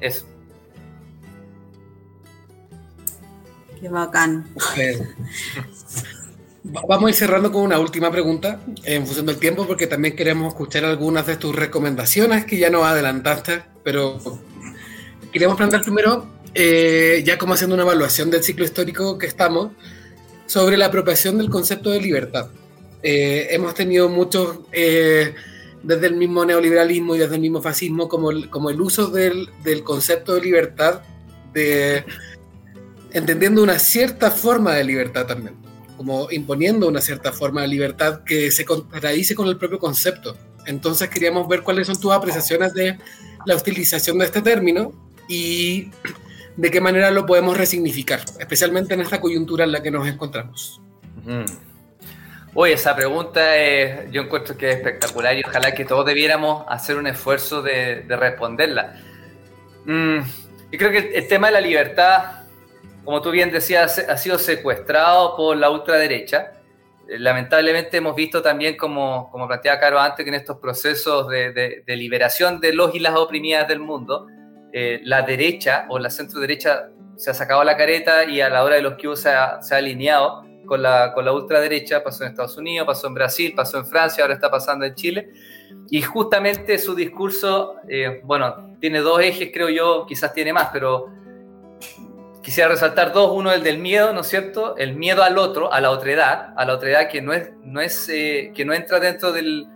Eso. 0.00 0.26
Qué 3.80 3.88
bacán. 3.88 4.48
Vamos 6.64 7.06
a 7.06 7.08
ir 7.10 7.14
cerrando 7.14 7.52
con 7.52 7.62
una 7.62 7.78
última 7.78 8.10
pregunta 8.10 8.60
en 8.84 9.06
función 9.06 9.26
del 9.26 9.38
tiempo, 9.38 9.66
porque 9.66 9.86
también 9.86 10.16
queremos 10.16 10.48
escuchar 10.48 10.84
algunas 10.84 11.26
de 11.26 11.36
tus 11.36 11.54
recomendaciones 11.54 12.44
que 12.44 12.58
ya 12.58 12.70
nos 12.70 12.84
adelantaste, 12.84 13.62
pero 13.84 14.18
queríamos 15.32 15.56
plantear 15.56 15.82
primero, 15.82 16.26
eh, 16.54 17.22
ya 17.24 17.38
como 17.38 17.54
haciendo 17.54 17.74
una 17.74 17.84
evaluación 17.84 18.30
del 18.30 18.42
ciclo 18.42 18.64
histórico 18.64 19.16
que 19.16 19.26
estamos, 19.26 19.70
sobre 20.48 20.76
la 20.78 20.86
apropiación 20.86 21.38
del 21.38 21.50
concepto 21.50 21.90
de 21.90 22.00
libertad. 22.00 22.48
Eh, 23.02 23.48
hemos 23.50 23.74
tenido 23.74 24.08
muchos, 24.08 24.60
eh, 24.72 25.34
desde 25.82 26.06
el 26.08 26.16
mismo 26.16 26.44
neoliberalismo 26.44 27.14
y 27.14 27.18
desde 27.18 27.36
el 27.36 27.42
mismo 27.42 27.62
fascismo, 27.62 28.08
como 28.08 28.30
el, 28.32 28.50
como 28.50 28.70
el 28.70 28.80
uso 28.80 29.08
del, 29.08 29.50
del, 29.62 29.84
concepto 29.84 30.34
de 30.34 30.40
libertad, 30.40 31.02
de, 31.52 32.04
entendiendo 33.12 33.62
una 33.62 33.78
cierta 33.78 34.30
forma 34.30 34.74
de 34.74 34.84
libertad 34.84 35.26
también, 35.26 35.54
como 35.96 36.28
imponiendo 36.30 36.88
una 36.88 37.02
cierta 37.02 37.30
forma 37.30 37.60
de 37.62 37.68
libertad 37.68 38.24
que 38.24 38.50
se 38.50 38.64
contradice 38.64 39.34
con 39.34 39.48
el 39.48 39.58
propio 39.58 39.78
concepto. 39.78 40.36
Entonces 40.66 41.10
queríamos 41.10 41.46
ver 41.46 41.62
cuáles 41.62 41.86
son 41.86 42.00
tus 42.00 42.12
apreciaciones 42.12 42.72
de 42.72 42.98
la 43.44 43.54
utilización 43.54 44.18
de 44.18 44.24
este 44.24 44.40
término 44.40 44.92
y 45.28 45.90
de 46.58 46.72
qué 46.72 46.80
manera 46.80 47.12
lo 47.12 47.24
podemos 47.24 47.56
resignificar, 47.56 48.18
especialmente 48.40 48.92
en 48.92 49.00
esta 49.00 49.20
coyuntura 49.20 49.62
en 49.62 49.70
la 49.70 49.80
que 49.80 49.92
nos 49.92 50.08
encontramos. 50.08 50.82
Oye, 52.52 52.72
esa 52.72 52.96
pregunta 52.96 53.56
es, 53.56 54.10
yo 54.10 54.22
encuentro 54.22 54.56
que 54.56 54.70
es 54.70 54.76
espectacular 54.78 55.36
y 55.36 55.44
ojalá 55.46 55.72
que 55.72 55.84
todos 55.84 56.04
debiéramos 56.04 56.64
hacer 56.68 56.96
un 56.96 57.06
esfuerzo 57.06 57.62
de, 57.62 58.04
responderla. 58.08 58.96
Mm, 59.84 60.18
creo 60.72 60.90
que 60.90 61.12
el, 61.14 61.28
tema 61.28 61.46
de 61.46 61.52
la 61.52 61.60
libertad, 61.60 62.40
como 63.04 63.22
tú 63.22 63.30
bien 63.30 63.52
decías, 63.52 63.96
ha 64.00 64.16
sido 64.16 64.36
secuestrado 64.36 65.36
por 65.36 65.56
la 65.56 65.70
ultraderecha. 65.70 66.54
Eh, 67.08 67.20
lamentablemente 67.20 67.98
hemos 67.98 68.16
visto 68.16 68.42
también, 68.42 68.76
como, 68.76 69.30
como 69.30 69.46
planteaba 69.46 69.78
Caro 69.78 70.00
antes, 70.00 70.24
que 70.24 70.30
en 70.30 70.34
estos 70.34 70.56
procesos 70.58 71.28
de, 71.28 71.52
de 71.86 71.96
liberación 71.96 72.58
de 72.58 72.72
los 72.72 72.92
y 72.96 72.98
las 72.98 73.14
oprimidas 73.14 73.68
del 73.68 73.78
mundo, 73.78 74.26
eh, 74.72 75.00
la 75.04 75.22
derecha 75.22 75.86
o 75.88 75.98
la 75.98 76.10
centro 76.10 76.40
derecha 76.40 76.90
se 77.16 77.30
ha 77.30 77.34
sacado 77.34 77.64
la 77.64 77.76
careta 77.76 78.24
y 78.24 78.40
a 78.40 78.48
la 78.48 78.62
hora 78.64 78.76
de 78.76 78.82
los 78.82 78.94
que 78.94 79.14
se 79.16 79.30
ha, 79.30 79.60
se 79.60 79.74
ha 79.74 79.78
alineado 79.78 80.44
con 80.66 80.82
la, 80.82 81.12
con 81.12 81.24
la 81.24 81.32
ultraderecha, 81.32 82.04
pasó 82.04 82.22
en 82.22 82.30
Estados 82.30 82.56
Unidos, 82.56 82.86
pasó 82.86 83.08
en 83.08 83.14
Brasil, 83.14 83.52
pasó 83.56 83.78
en 83.78 83.86
Francia, 83.86 84.22
ahora 84.22 84.34
está 84.34 84.50
pasando 84.50 84.84
en 84.84 84.94
Chile. 84.94 85.32
Y 85.90 86.02
justamente 86.02 86.78
su 86.78 86.94
discurso, 86.94 87.76
eh, 87.88 88.20
bueno, 88.22 88.76
tiene 88.78 89.00
dos 89.00 89.20
ejes, 89.20 89.50
creo 89.52 89.68
yo, 89.68 90.06
quizás 90.06 90.32
tiene 90.32 90.52
más, 90.52 90.68
pero 90.72 91.08
quisiera 92.42 92.68
resaltar 92.68 93.12
dos. 93.12 93.32
Uno, 93.34 93.50
el 93.50 93.64
del 93.64 93.78
miedo, 93.78 94.12
¿no 94.12 94.20
es 94.20 94.28
cierto? 94.28 94.76
El 94.76 94.94
miedo 94.94 95.24
al 95.24 95.38
otro, 95.38 95.72
a 95.72 95.80
la 95.80 95.90
otredad, 95.90 96.52
a 96.56 96.64
la 96.64 96.74
otredad 96.74 97.08
que 97.08 97.20
no, 97.22 97.32
es, 97.32 97.50
no, 97.64 97.80
es, 97.80 98.08
eh, 98.10 98.52
que 98.54 98.64
no 98.64 98.74
entra 98.74 99.00
dentro 99.00 99.32
del, 99.32 99.66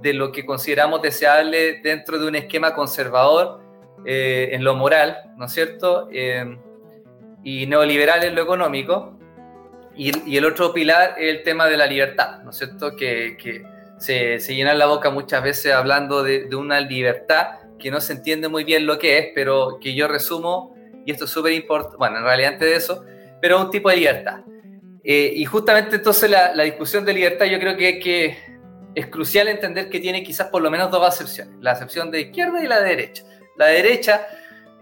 de 0.00 0.12
lo 0.12 0.32
que 0.32 0.44
consideramos 0.44 1.00
deseable 1.00 1.80
dentro 1.82 2.18
de 2.18 2.26
un 2.26 2.34
esquema 2.34 2.74
conservador 2.74 3.61
eh, 4.04 4.50
en 4.52 4.64
lo 4.64 4.74
moral, 4.74 5.32
¿no 5.36 5.46
es 5.46 5.52
cierto? 5.52 6.08
Eh, 6.12 6.58
y 7.44 7.66
neoliberal 7.66 8.24
en 8.24 8.34
lo 8.34 8.42
económico. 8.42 9.18
Y, 9.94 10.36
el 10.36 10.44
otro 10.44 10.72
pilar 10.72 11.16
es 11.18 11.30
el 11.30 11.42
tema 11.42 11.66
de 11.66 11.76
la 11.76 11.86
libertad, 11.86 12.42
¿no 12.42 12.50
es 12.50 12.56
cierto? 12.56 12.96
Que, 12.96 13.36
se, 13.98 14.40
se, 14.40 14.54
llena 14.54 14.74
la 14.74 14.86
boca 14.86 15.10
muchas 15.10 15.42
veces 15.42 15.72
hablando 15.72 16.22
de, 16.22 16.46
de, 16.46 16.56
una 16.56 16.80
libertad 16.80 17.60
que 17.78 17.90
no 17.90 18.00
se 18.00 18.14
entiende 18.14 18.48
muy 18.48 18.64
bien 18.64 18.86
lo 18.86 18.98
que 18.98 19.18
es, 19.18 19.28
pero 19.34 19.78
que 19.80 19.94
yo 19.94 20.08
resumo, 20.08 20.74
y 21.04 21.12
esto 21.12 21.26
es 21.26 21.30
súper 21.30 21.52
importante, 21.52 21.96
bueno, 21.98 22.18
en 22.18 22.24
realidad 22.24 22.54
antes 22.54 22.68
de 22.68 22.76
eso, 22.76 23.04
pero 23.40 23.60
un 23.60 23.70
tipo 23.70 23.90
de 23.90 23.96
libertad. 23.96 24.40
Eh, 25.04 25.32
y 25.36 25.44
justamente 25.44 25.96
entonces 25.96 26.30
la, 26.30 26.54
la, 26.54 26.62
discusión 26.62 27.04
de 27.04 27.12
libertad 27.12 27.46
yo 27.46 27.58
creo 27.58 27.76
que, 27.76 27.98
que 27.98 28.38
es 28.94 29.06
crucial 29.08 29.48
entender 29.48 29.90
que 29.90 29.98
tiene 29.98 30.22
quizás 30.22 30.48
por 30.48 30.62
lo 30.62 30.70
menos 30.70 30.90
dos 30.90 31.06
acepciones, 31.06 31.54
la 31.60 31.72
acepción 31.72 32.10
de 32.10 32.20
izquierda 32.20 32.62
y 32.62 32.68
la 32.68 32.80
de 32.80 32.88
derecha. 32.88 33.24
La 33.56 33.66
derecha, 33.66 34.26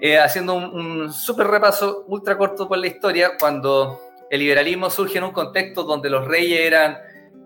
eh, 0.00 0.18
haciendo 0.18 0.54
un, 0.54 0.64
un 0.64 1.12
súper 1.12 1.46
repaso 1.46 2.04
ultra 2.08 2.36
corto 2.38 2.68
por 2.68 2.78
la 2.78 2.86
historia, 2.86 3.32
cuando 3.38 4.00
el 4.30 4.40
liberalismo 4.40 4.88
surge 4.90 5.18
en 5.18 5.24
un 5.24 5.32
contexto 5.32 5.82
donde 5.82 6.08
los 6.08 6.26
reyes 6.26 6.60
eran 6.60 6.98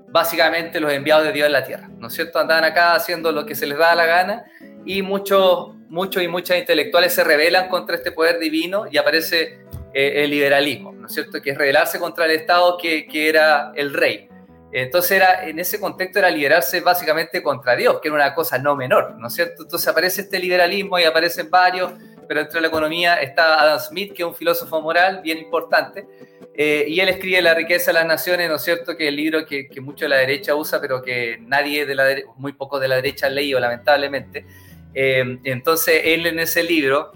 básicamente 0.08 0.78
los 0.78 0.92
enviados 0.92 1.24
de 1.24 1.32
Dios 1.32 1.46
en 1.46 1.52
la 1.52 1.64
tierra, 1.64 1.88
¿no 1.98 2.06
es 2.06 2.14
cierto? 2.14 2.38
Andaban 2.38 2.64
acá 2.64 2.94
haciendo 2.94 3.32
lo 3.32 3.44
que 3.44 3.56
se 3.56 3.66
les 3.66 3.76
da 3.76 3.94
la 3.94 4.06
gana 4.06 4.44
y 4.84 5.02
muchos 5.02 5.74
muchos 5.88 6.22
y 6.22 6.28
muchas 6.28 6.58
intelectuales 6.58 7.14
se 7.14 7.24
rebelan 7.24 7.68
contra 7.68 7.96
este 7.96 8.12
poder 8.12 8.38
divino 8.38 8.84
y 8.90 8.96
aparece 8.96 9.60
eh, 9.92 10.24
el 10.24 10.30
liberalismo, 10.30 10.92
¿no 10.92 11.06
es 11.06 11.14
cierto? 11.14 11.40
Que 11.40 11.50
es 11.50 11.58
rebelarse 11.58 11.98
contra 11.98 12.26
el 12.26 12.32
Estado 12.32 12.76
que, 12.76 13.06
que, 13.06 13.28
era 13.28 13.72
el 13.76 13.94
rey. 13.94 14.28
Entonces 14.76 15.12
era, 15.12 15.46
en 15.46 15.60
ese 15.60 15.78
contexto 15.78 16.18
era 16.18 16.28
liberarse 16.28 16.80
básicamente 16.80 17.40
contra 17.40 17.76
Dios, 17.76 18.00
que 18.00 18.08
era 18.08 18.16
una 18.16 18.34
cosa 18.34 18.58
no 18.58 18.74
menor, 18.74 19.14
¿no 19.16 19.28
es 19.28 19.34
cierto? 19.34 19.62
Entonces 19.62 19.86
aparece 19.86 20.22
este 20.22 20.36
liberalismo 20.40 20.98
y 20.98 21.04
aparecen 21.04 21.48
varios, 21.48 21.92
pero 22.26 22.40
dentro 22.40 22.56
de 22.56 22.62
la 22.62 22.68
economía 22.68 23.14
está 23.22 23.62
Adam 23.62 23.78
Smith, 23.78 24.12
que 24.12 24.24
es 24.24 24.28
un 24.28 24.34
filósofo 24.34 24.82
moral 24.82 25.20
bien 25.22 25.38
importante, 25.38 26.04
eh, 26.52 26.86
y 26.88 26.98
él 26.98 27.08
escribe 27.08 27.40
La 27.40 27.54
riqueza 27.54 27.92
de 27.92 28.00
las 28.00 28.06
naciones, 28.06 28.48
¿no 28.48 28.56
es 28.56 28.62
cierto? 28.62 28.96
Que 28.96 29.04
es 29.04 29.08
el 29.10 29.16
libro 29.16 29.46
que, 29.46 29.68
que 29.68 29.80
mucho 29.80 30.06
de 30.06 30.08
la 30.08 30.16
derecha 30.16 30.56
usa, 30.56 30.80
pero 30.80 31.00
que 31.00 31.38
nadie 31.40 31.86
de 31.86 31.94
la 31.94 32.16
muy 32.36 32.52
poco 32.52 32.80
de 32.80 32.88
la 32.88 32.96
derecha 32.96 33.28
ha 33.28 33.30
leído, 33.30 33.60
lamentablemente. 33.60 34.44
Eh, 34.92 35.38
entonces 35.44 36.00
él 36.02 36.26
en 36.26 36.40
ese 36.40 36.64
libro 36.64 37.12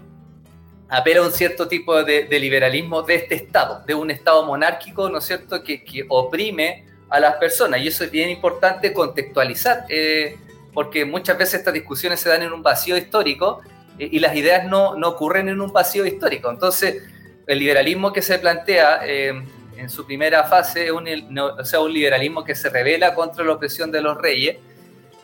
apela 0.87 1.19
a 1.19 1.23
un 1.23 1.33
cierto 1.33 1.67
tipo 1.67 2.05
de, 2.05 2.23
de, 2.23 2.39
liberalismo 2.39 3.01
de 3.01 3.15
este 3.15 3.35
Estado, 3.35 3.83
de 3.85 3.95
un 3.95 4.11
Estado 4.11 4.45
monárquico, 4.45 5.09
¿no 5.09 5.17
es 5.17 5.25
cierto?, 5.25 5.61
que, 5.61 5.83
que 5.83 6.05
oprime 6.07 6.87
a 7.09 7.19
las 7.19 7.35
personas. 7.35 7.81
Y 7.81 7.87
eso 7.87 8.03
es 8.03 8.11
bien 8.11 8.29
importante 8.29 8.93
contextualizar, 8.93 9.85
eh, 9.89 10.37
porque 10.73 11.05
muchas 11.05 11.37
veces 11.37 11.55
estas 11.55 11.73
discusiones 11.73 12.19
se 12.19 12.29
dan 12.29 12.43
en 12.43 12.53
un 12.53 12.61
vacío 12.61 12.97
histórico 12.97 13.61
eh, 13.97 14.09
y 14.11 14.19
las 14.19 14.35
ideas 14.35 14.65
no, 14.65 14.95
no, 14.95 15.09
ocurren 15.09 15.49
en 15.49 15.59
un 15.61 15.71
vacío 15.71 16.05
histórico. 16.05 16.49
Entonces, 16.49 17.03
el 17.47 17.59
liberalismo 17.59 18.13
que 18.13 18.21
se 18.21 18.37
plantea 18.37 19.01
eh, 19.05 19.33
en 19.77 19.89
su 19.89 20.05
primera 20.05 20.43
fase 20.43 20.85
es 20.85 20.91
un, 20.91 21.07
o 21.39 21.65
sea, 21.65 21.79
un 21.79 21.93
liberalismo 21.93 22.43
que 22.43 22.53
se 22.53 22.69
revela 22.69 23.15
contra 23.15 23.43
la 23.43 23.53
opresión 23.53 23.91
de 23.91 24.01
los 24.01 24.17
reyes 24.17 24.57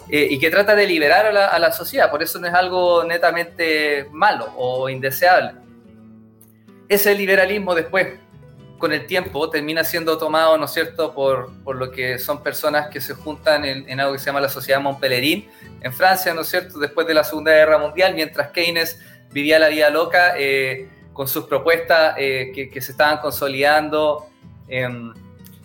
y 0.07 0.37
que 0.37 0.51
trata 0.51 0.75
de 0.75 0.85
liberar 0.85 1.25
a 1.25 1.31
la, 1.31 1.47
a 1.47 1.57
la, 1.57 1.71
sociedad, 1.71 2.11
por 2.11 2.21
eso 2.21 2.37
no 2.39 2.45
es 2.45 2.53
algo 2.53 3.03
netamente 3.03 4.07
malo 4.11 4.53
o 4.55 4.87
indeseable. 4.87 5.53
Ese 6.87 7.15
liberalismo 7.15 7.73
después, 7.73 8.19
con 8.85 8.93
el 8.93 9.07
tiempo, 9.07 9.49
termina 9.49 9.83
siendo 9.83 10.15
tomado, 10.19 10.59
¿no 10.59 10.65
es 10.65 10.71
cierto?, 10.71 11.11
por, 11.15 11.51
por 11.63 11.75
lo 11.75 11.89
que 11.89 12.19
son 12.19 12.43
personas 12.43 12.87
que 12.89 13.01
se 13.01 13.15
juntan 13.15 13.65
en, 13.65 13.89
en, 13.89 13.99
algo 13.99 14.13
que 14.13 14.19
se 14.19 14.27
llama 14.27 14.41
la 14.41 14.47
Sociedad 14.47 14.79
Montpellerin, 14.79 15.49
en 15.81 15.91
Francia, 15.91 16.35
¿no 16.35 16.41
es 16.41 16.49
cierto?, 16.49 16.77
después 16.77 17.07
de 17.07 17.15
la 17.15 17.23
Segunda 17.23 17.51
Guerra 17.51 17.79
Mundial, 17.79 18.13
mientras 18.13 18.51
Keynes 18.51 18.99
vivía 19.31 19.57
la 19.57 19.69
vida 19.69 19.89
loca 19.89 20.35
eh, 20.37 20.87
con 21.13 21.27
sus 21.27 21.45
propuestas 21.45 22.13
eh, 22.19 22.51
que, 22.53 22.69
que, 22.69 22.79
se 22.79 22.91
estaban 22.91 23.17
consolidando 23.17 24.27
en 24.67 25.13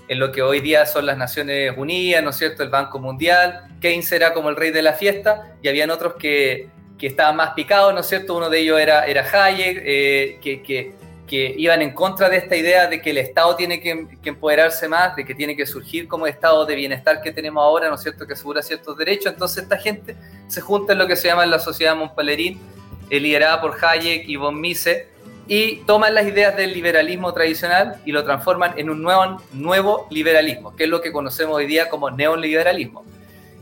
en 0.09 0.19
lo 0.19 0.33
que 0.33 0.41
hoy 0.41 0.61
día 0.61 0.87
son 0.87 1.05
las 1.05 1.19
Naciones 1.19 1.75
Unidas, 1.77 2.25
¿no 2.25 2.31
es 2.31 2.37
cierto?, 2.37 2.63
el 2.63 2.71
Banco 2.71 2.99
Mundial, 2.99 3.69
Keynes 3.83 4.11
era 4.11 4.33
como 4.33 4.49
el 4.49 4.57
rey 4.57 4.71
de 4.71 4.81
la 4.81 4.95
fiesta, 4.95 5.57
y 5.63 5.69
habían 5.69 5.91
otros 5.91 6.15
que, 6.15 6.69
que 6.99 7.07
estaban 7.07 7.37
más 7.37 7.51
picados, 7.51 7.93
¿no 7.93 8.01
es 8.01 8.07
cierto?, 8.07 8.35
uno 8.35 8.49
de 8.49 8.61
ellos 8.61 8.81
era, 8.81 9.05
era 9.07 9.23
Hayek, 9.23 9.83
eh, 9.85 10.39
que, 10.43 10.63
que, 10.63 10.95
que, 11.31 11.55
iban 11.57 11.81
en 11.81 11.93
contra 11.93 12.29
de 12.29 12.39
esta 12.39 12.57
idea 12.57 12.89
de 12.89 13.01
que 13.01 13.11
el 13.11 13.19
Estado 13.19 13.55
tiene 13.55 13.81
que, 13.81 14.09
que, 14.21 14.31
empoderarse 14.31 14.89
más, 14.89 15.15
de 15.15 15.25
que 15.25 15.33
tiene 15.33 15.57
que 15.57 15.65
surgir 15.65 16.09
como 16.09 16.27
Estado 16.27 16.67
de 16.67 16.75
bienestar 16.75 17.23
que 17.23 17.31
tenemos 17.31 17.63
ahora, 17.63 17.89
¿no 17.89 17.95
es 17.95 18.03
cierto?, 18.03 18.27
que 18.27 18.33
asegura 18.33 18.63
ciertos 18.63 18.99
derechos, 18.99 19.33
entonces 19.33 19.63
esta 19.63 19.79
gente 19.79 20.17
se 20.49 20.61
junta 20.61 20.93
en 20.93 20.99
lo 20.99 21.07
que 21.07 21.15
se 21.15 21.29
llama 21.29 21.47
la 21.47 21.61
Sociedad 21.61 21.95
Montpellerin, 21.95 22.61
eh, 23.09 23.21
liderada 23.21 23.61
por 23.61 23.77
Hayek 23.81 24.29
y 24.29 24.35
von 24.35 24.61
Mises, 24.61 25.07
y 25.47 25.77
toman 25.87 26.15
las 26.15 26.27
ideas 26.27 26.57
del 26.57 26.73
liberalismo 26.73 27.33
tradicional 27.33 28.01
y 28.05 28.13
lo 28.13 28.25
transforman 28.25 28.75
en 28.77 28.91
un 28.91 29.03
nuevo, 29.03 29.43
nuevo 29.53 30.07
liberalismo, 30.11 30.75
que 30.77 30.85
es 30.85 30.91
lo 30.91 31.01
que 31.01 31.13
conocemos 31.13 31.57
hoy 31.57 31.67
día 31.67 31.89
como 31.89 32.11
neoliberalismo. 32.11 33.05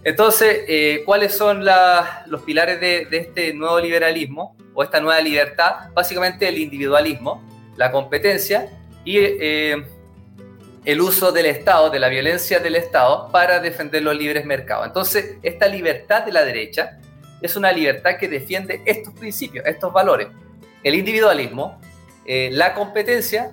Entonces, 0.05 0.65
eh, 0.69 1.03
¿cuáles 1.05 1.37
son 1.37 1.65
los 1.65 2.43
pilares 2.43 2.81
de, 2.81 3.09
este 3.11 3.53
nuevo 3.53 3.81
liberalismo 3.81 4.57
o 4.75 4.83
esta 4.83 5.01
nueva 5.01 5.21
libertad? 5.21 5.91
Básicamente 5.95 6.47
el 6.49 6.59
individualismo, 6.59 7.43
la 7.79 7.91
competencia 7.91 8.69
y 9.07 9.17
eh, 9.19 9.83
el 10.85 11.01
uso 11.01 11.33
del 11.33 11.47
Estado, 11.47 11.89
de 11.89 11.99
la 11.99 12.11
violencia 12.11 12.61
del 12.61 12.77
Estado 12.77 13.31
para 13.33 13.61
defender 13.61 14.03
los 14.03 14.15
libres 14.15 14.45
mercados. 14.45 14.87
Entonces, 14.87 15.37
esta 15.43 15.67
libertad 15.67 16.25
de 16.25 16.33
la 16.33 16.45
derecha 16.45 16.99
es 17.41 17.57
una 17.57 17.73
libertad 17.73 18.19
que 18.19 18.29
defiende 18.29 18.83
estos 18.85 19.15
principios, 19.15 19.65
estos 19.67 19.91
valores 19.93 20.29
el 20.83 20.95
individualismo, 20.95 21.81
eh, 22.25 22.51
la 22.53 22.75
competencia 22.75 23.53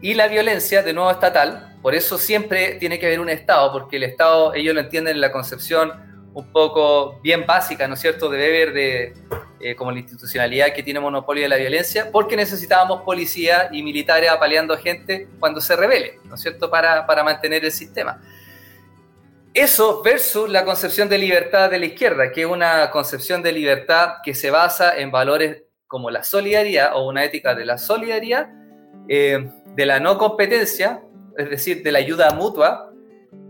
y 0.00 0.14
la 0.14 0.28
violencia 0.28 0.82
de 0.82 0.92
nuevo 0.92 1.10
estatal. 1.10 1.76
Por 1.82 1.94
eso 1.94 2.18
siempre 2.18 2.74
tiene 2.74 2.98
que 2.98 3.06
haber 3.06 3.20
un 3.20 3.28
Estado, 3.28 3.72
porque 3.72 3.96
el 3.96 4.04
Estado, 4.04 4.54
ellos 4.54 4.74
lo 4.74 4.80
entienden 4.80 5.16
en 5.16 5.20
la 5.20 5.32
concepción 5.32 5.92
un 6.34 6.52
poco 6.52 7.18
bien 7.22 7.46
básica, 7.46 7.88
¿no 7.88 7.94
es 7.94 8.00
cierto?, 8.00 8.28
de 8.28 8.38
Weber, 8.38 8.72
de, 8.72 9.14
eh, 9.60 9.74
como 9.74 9.90
la 9.90 9.98
institucionalidad 9.98 10.72
que 10.74 10.82
tiene 10.82 11.00
monopolio 11.00 11.44
de 11.44 11.48
la 11.48 11.56
violencia, 11.56 12.10
porque 12.12 12.36
necesitábamos 12.36 13.02
policía 13.02 13.68
y 13.72 13.82
militares 13.82 14.30
apaleando 14.30 14.76
gente 14.76 15.28
cuando 15.40 15.60
se 15.60 15.76
rebele, 15.76 16.20
¿no 16.24 16.34
es 16.34 16.42
cierto?, 16.42 16.70
para, 16.70 17.06
para 17.06 17.24
mantener 17.24 17.64
el 17.64 17.72
sistema. 17.72 18.20
Eso 19.54 20.02
versus 20.02 20.50
la 20.50 20.66
concepción 20.66 21.08
de 21.08 21.16
libertad 21.16 21.70
de 21.70 21.78
la 21.78 21.86
izquierda, 21.86 22.30
que 22.30 22.42
es 22.42 22.46
una 22.46 22.90
concepción 22.90 23.42
de 23.42 23.52
libertad 23.52 24.16
que 24.22 24.34
se 24.34 24.50
basa 24.50 24.98
en 24.98 25.10
valores 25.10 25.62
como 25.86 26.10
la 26.10 26.22
solidaridad 26.24 26.94
o 26.94 27.08
una 27.08 27.24
ética 27.24 27.54
de 27.54 27.64
la 27.64 27.78
solidaridad, 27.78 28.50
eh, 29.08 29.50
de 29.74 29.86
la 29.86 30.00
no 30.00 30.18
competencia, 30.18 31.00
es 31.38 31.48
decir, 31.48 31.82
de 31.82 31.92
la 31.92 32.00
ayuda 32.00 32.30
mutua, 32.32 32.92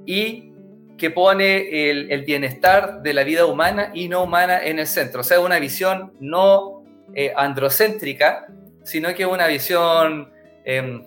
y 0.05 0.53
que 0.97 1.11
pone 1.11 1.90
el, 1.90 2.11
el, 2.11 2.22
bienestar 2.24 3.03
de 3.03 3.12
la 3.12 3.22
vida 3.22 3.44
humana 3.44 3.90
y 3.92 4.09
no 4.09 4.22
humana 4.22 4.62
en 4.62 4.78
el 4.78 4.86
centro. 4.86 5.20
O 5.20 5.24
sea, 5.24 5.40
una 5.40 5.59
visión 5.59 6.14
no 6.20 6.84
eh, 7.14 7.32
androcéntrica, 7.36 8.47
sino 8.82 9.12
que 9.14 9.26
una 9.26 9.47
visión 9.47 10.32
eh, 10.64 11.07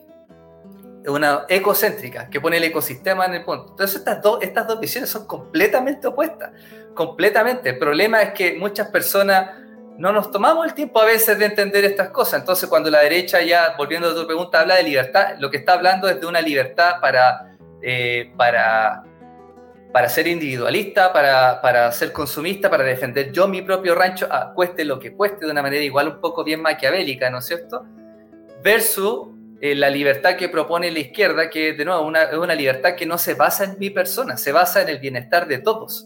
una 1.07 1.45
ecocéntrica, 1.47 2.29
que 2.29 2.41
pone 2.41 2.57
el 2.57 2.63
ecosistema 2.63 3.25
en 3.25 3.35
el 3.35 3.43
punto. 3.43 3.71
Entonces, 3.71 3.97
estas, 3.97 4.21
do, 4.21 4.39
estas 4.41 4.67
dos 4.67 4.79
visiones 4.79 5.09
son 5.09 5.25
completamente 5.25 6.07
opuestas, 6.07 6.51
completamente. 6.93 7.69
El 7.69 7.79
problema 7.79 8.21
es 8.21 8.33
que 8.33 8.53
muchas 8.55 8.89
personas 8.89 9.51
no 9.97 10.11
nos 10.11 10.31
tomamos 10.31 10.65
el 10.65 10.73
tiempo 10.73 10.99
a 11.01 11.05
veces 11.05 11.37
de 11.39 11.45
entender 11.45 11.85
estas 11.85 12.09
cosas. 12.09 12.41
Entonces, 12.41 12.69
cuando 12.69 12.89
la 12.89 12.99
derecha, 12.99 13.41
ya 13.41 13.75
volviendo 13.77 14.09
a 14.09 14.15
tu 14.15 14.25
pregunta, 14.25 14.61
habla 14.61 14.75
de 14.75 14.83
libertad, 14.83 15.35
lo 15.39 15.49
que 15.49 15.57
está 15.57 15.73
hablando 15.73 16.07
es 16.09 16.19
de 16.19 16.25
una 16.25 16.41
libertad 16.41 17.01
para, 17.01 17.55
eh, 17.81 18.31
para, 18.37 19.03
para 19.91 20.07
ser 20.09 20.27
individualista, 20.27 21.11
para, 21.11 21.61
para, 21.61 21.91
ser 21.91 22.11
consumista, 22.11 22.69
para 22.69 22.83
defender 22.83 23.31
yo 23.31 23.47
mi 23.47 23.61
propio 23.61 23.95
rancho, 23.95 24.27
a, 24.29 24.53
cueste 24.53 24.85
lo 24.85 24.99
que 24.99 25.13
cueste, 25.13 25.45
de 25.45 25.51
una 25.51 25.61
manera 25.61 25.83
igual 25.83 26.07
un 26.07 26.21
poco 26.21 26.43
bien 26.43 26.61
maquiavélica, 26.61 27.29
¿no 27.29 27.39
es 27.39 27.45
cierto? 27.45 27.85
Versus 28.63 29.29
eh, 29.61 29.73
la 29.75 29.89
libertad 29.89 30.35
que 30.35 30.49
propone 30.49 30.91
la 30.91 30.99
izquierda, 30.99 31.49
que 31.49 31.73
de 31.73 31.85
nuevo 31.85 32.03
una, 32.03 32.23
es 32.23 32.37
una 32.37 32.55
libertad 32.55 32.95
que 32.95 33.05
no 33.05 33.17
se 33.17 33.33
basa 33.33 33.63
en 33.63 33.79
mi 33.79 33.89
persona, 33.89 34.37
se 34.37 34.51
basa 34.51 34.81
en 34.81 34.89
el 34.89 34.99
bienestar 34.99 35.47
de 35.47 35.59
todos 35.59 36.05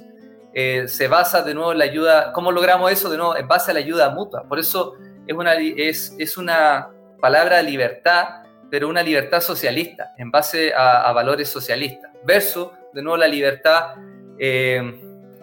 eh, 0.55 0.87
se 0.87 1.07
basa 1.07 1.41
de 1.41 1.55
nuevo 1.55 1.71
en 1.71 1.79
la 1.79 1.85
ayuda, 1.85 2.31
¿cómo 2.31 2.51
logramos 2.51 2.91
eso? 2.91 3.09
De 3.09 3.17
nuevo, 3.17 3.35
en 3.35 3.47
base 3.47 3.71
a 3.71 3.73
la 3.73 3.79
ayuda 3.79 4.11
mutua. 4.11 4.43
Por 4.47 4.59
eso 4.59 4.93
es 5.25 5.35
una, 5.35 5.55
es, 5.55 6.15
es 6.19 6.37
una 6.37 6.89
palabra 7.19 7.61
libertad, 7.63 8.43
pero 8.69 8.87
una 8.87 9.01
libertad 9.01 9.41
socialista, 9.41 10.13
en 10.15 10.29
base 10.29 10.71
a, 10.73 11.09
a 11.09 11.11
valores 11.11 11.49
socialistas, 11.49 12.11
versus 12.23 12.67
de 12.93 13.01
nuevo 13.01 13.17
la 13.17 13.27
libertad 13.27 13.95
eh, 14.39 15.01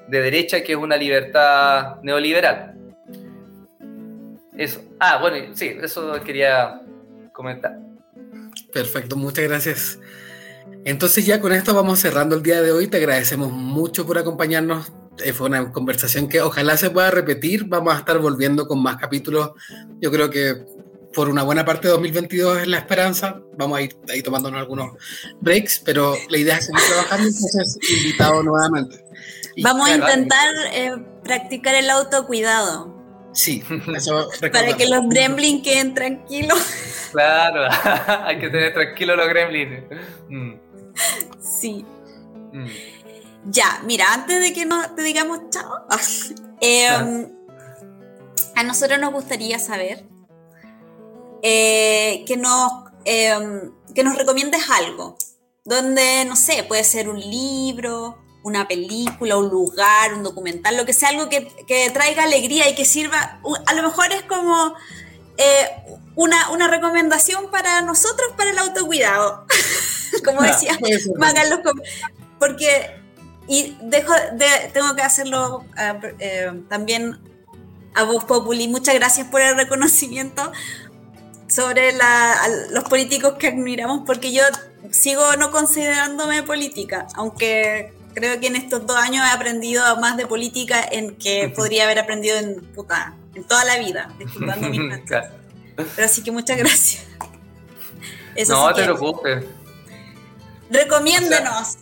de 0.08 0.20
derecha, 0.20 0.62
que 0.62 0.72
es 0.72 0.78
una 0.78 0.96
libertad 0.96 1.96
neoliberal. 2.02 2.74
Eso. 4.56 4.82
Ah, 4.98 5.18
bueno, 5.20 5.54
sí, 5.54 5.76
eso 5.82 6.12
quería 6.22 6.80
comentar. 7.32 7.78
Perfecto, 8.72 9.16
muchas 9.16 9.44
gracias. 9.44 9.98
Entonces 10.84 11.26
ya 11.26 11.40
con 11.40 11.52
esto 11.52 11.74
vamos 11.74 11.98
cerrando 11.98 12.36
el 12.36 12.42
día 12.42 12.62
de 12.62 12.72
hoy. 12.72 12.86
Te 12.86 12.98
agradecemos 12.98 13.52
mucho 13.52 14.06
por 14.06 14.18
acompañarnos 14.18 14.92
eh, 15.24 15.32
fue 15.32 15.48
una 15.48 15.72
conversación 15.72 16.28
que 16.28 16.40
ojalá 16.40 16.76
se 16.76 16.90
pueda 16.90 17.10
repetir. 17.10 17.64
Vamos 17.64 17.94
a 17.94 17.98
estar 17.98 18.18
volviendo 18.18 18.66
con 18.66 18.82
más 18.82 18.96
capítulos. 18.96 19.50
Yo 20.00 20.10
creo 20.10 20.30
que 20.30 20.64
por 21.14 21.28
una 21.28 21.42
buena 21.42 21.64
parte 21.64 21.88
de 21.88 21.92
2022 21.92 22.62
es 22.62 22.68
la 22.68 22.78
esperanza. 22.78 23.40
Vamos 23.56 23.78
a 23.78 23.82
ir 23.82 23.96
ahí 24.08 24.22
tomándonos 24.22 24.60
algunos 24.60 24.96
breaks, 25.40 25.80
pero 25.84 26.16
la 26.28 26.38
idea 26.38 26.56
es 26.56 26.66
seguir 26.66 26.82
trabajando, 26.88 27.28
entonces 27.28 27.78
invitado 27.98 28.42
nuevamente. 28.42 29.04
Vamos 29.62 29.88
a 29.88 29.94
intentar 29.94 30.48
eh, 30.72 30.92
practicar 31.24 31.74
el 31.74 31.90
autocuidado. 31.90 32.98
Sí, 33.32 33.62
para 34.52 34.76
que 34.76 34.88
los 34.88 35.08
gremlins 35.08 35.62
queden 35.62 35.94
tranquilos. 35.94 36.58
Claro, 37.12 37.68
hay 38.24 38.38
que 38.38 38.48
tener 38.48 38.74
tranquilos 38.74 39.16
los 39.16 39.28
gremlins. 39.28 39.84
Mm. 40.28 40.52
Sí. 41.40 41.84
Mm. 42.52 42.66
Ya, 43.46 43.80
mira, 43.84 44.12
antes 44.12 44.40
de 44.40 44.52
que 44.52 44.66
nos 44.66 44.94
te 44.94 45.02
digamos 45.02 45.40
chao, 45.50 45.86
em, 46.60 47.28
a 48.54 48.62
nosotros 48.62 48.98
nos 48.98 49.12
gustaría 49.12 49.58
saber 49.58 50.09
eh, 51.42 52.24
que, 52.26 52.36
nos, 52.36 52.70
em, 53.04 53.72
que 53.94 54.02
nos 54.04 54.16
recomiendes 54.16 54.62
algo, 54.70 55.16
donde, 55.64 56.24
no 56.24 56.36
sé, 56.36 56.62
puede 56.64 56.84
ser 56.84 57.08
un 57.08 57.20
libro, 57.20 58.18
una 58.42 58.66
película, 58.66 59.36
un 59.36 59.48
lugar, 59.48 60.14
un 60.14 60.22
documental, 60.22 60.76
lo 60.76 60.86
que 60.86 60.92
sea, 60.92 61.10
algo 61.10 61.28
que, 61.28 61.90
traiga 61.92 62.24
alegría 62.24 62.68
y 62.68 62.74
que 62.74 62.84
sirva, 62.84 63.40
a 63.66 63.74
lo 63.74 63.82
mejor 63.82 64.12
es 64.12 64.22
como 64.22 64.74
eh, 65.36 65.68
una, 66.16 66.50
una, 66.50 66.68
recomendación 66.68 67.50
para 67.50 67.82
nosotros 67.82 68.32
para 68.36 68.50
el 68.50 68.58
autocuidado, 68.58 69.46
como 70.24 70.42
decía 70.42 70.78
Magal, 71.18 71.62
porque, 72.38 72.96
y 73.46 73.76
dejo 73.82 74.12
de, 74.32 74.70
tengo 74.72 74.94
que 74.96 75.02
hacerlo 75.02 75.64
eh, 75.78 76.16
eh, 76.18 76.62
también 76.68 77.18
a 77.94 78.04
vos 78.04 78.24
Populi, 78.24 78.68
muchas 78.68 78.94
gracias 78.94 79.26
por 79.28 79.40
el 79.42 79.56
reconocimiento 79.56 80.50
sobre 81.50 81.92
los 82.70 82.84
políticos 82.84 83.34
que 83.38 83.48
admiramos, 83.48 84.02
porque 84.06 84.32
yo 84.32 84.42
sigo 84.90 85.36
no 85.36 85.50
considerándome 85.50 86.42
política, 86.42 87.06
aunque 87.14 87.92
creo 88.14 88.40
que 88.40 88.46
en 88.46 88.56
estos 88.56 88.86
dos 88.86 88.96
años 88.96 89.26
he 89.26 89.34
aprendido 89.34 89.96
más 90.00 90.16
de 90.16 90.26
política 90.26 90.82
en 90.90 91.16
que 91.16 91.52
podría 91.54 91.84
haber 91.84 91.98
aprendido 91.98 92.36
en, 92.38 92.60
puta, 92.74 93.14
en 93.34 93.44
toda 93.44 93.64
la 93.64 93.78
vida, 93.78 94.10
disculpando 94.18 94.68
mis 94.68 94.80
Pero 95.76 96.04
así 96.04 96.22
que 96.22 96.30
muchas 96.30 96.56
gracias. 96.58 97.06
no 98.48 98.72
te 98.72 98.84
preocupes. 98.84 99.44
Recomiéndenos. 100.70 101.78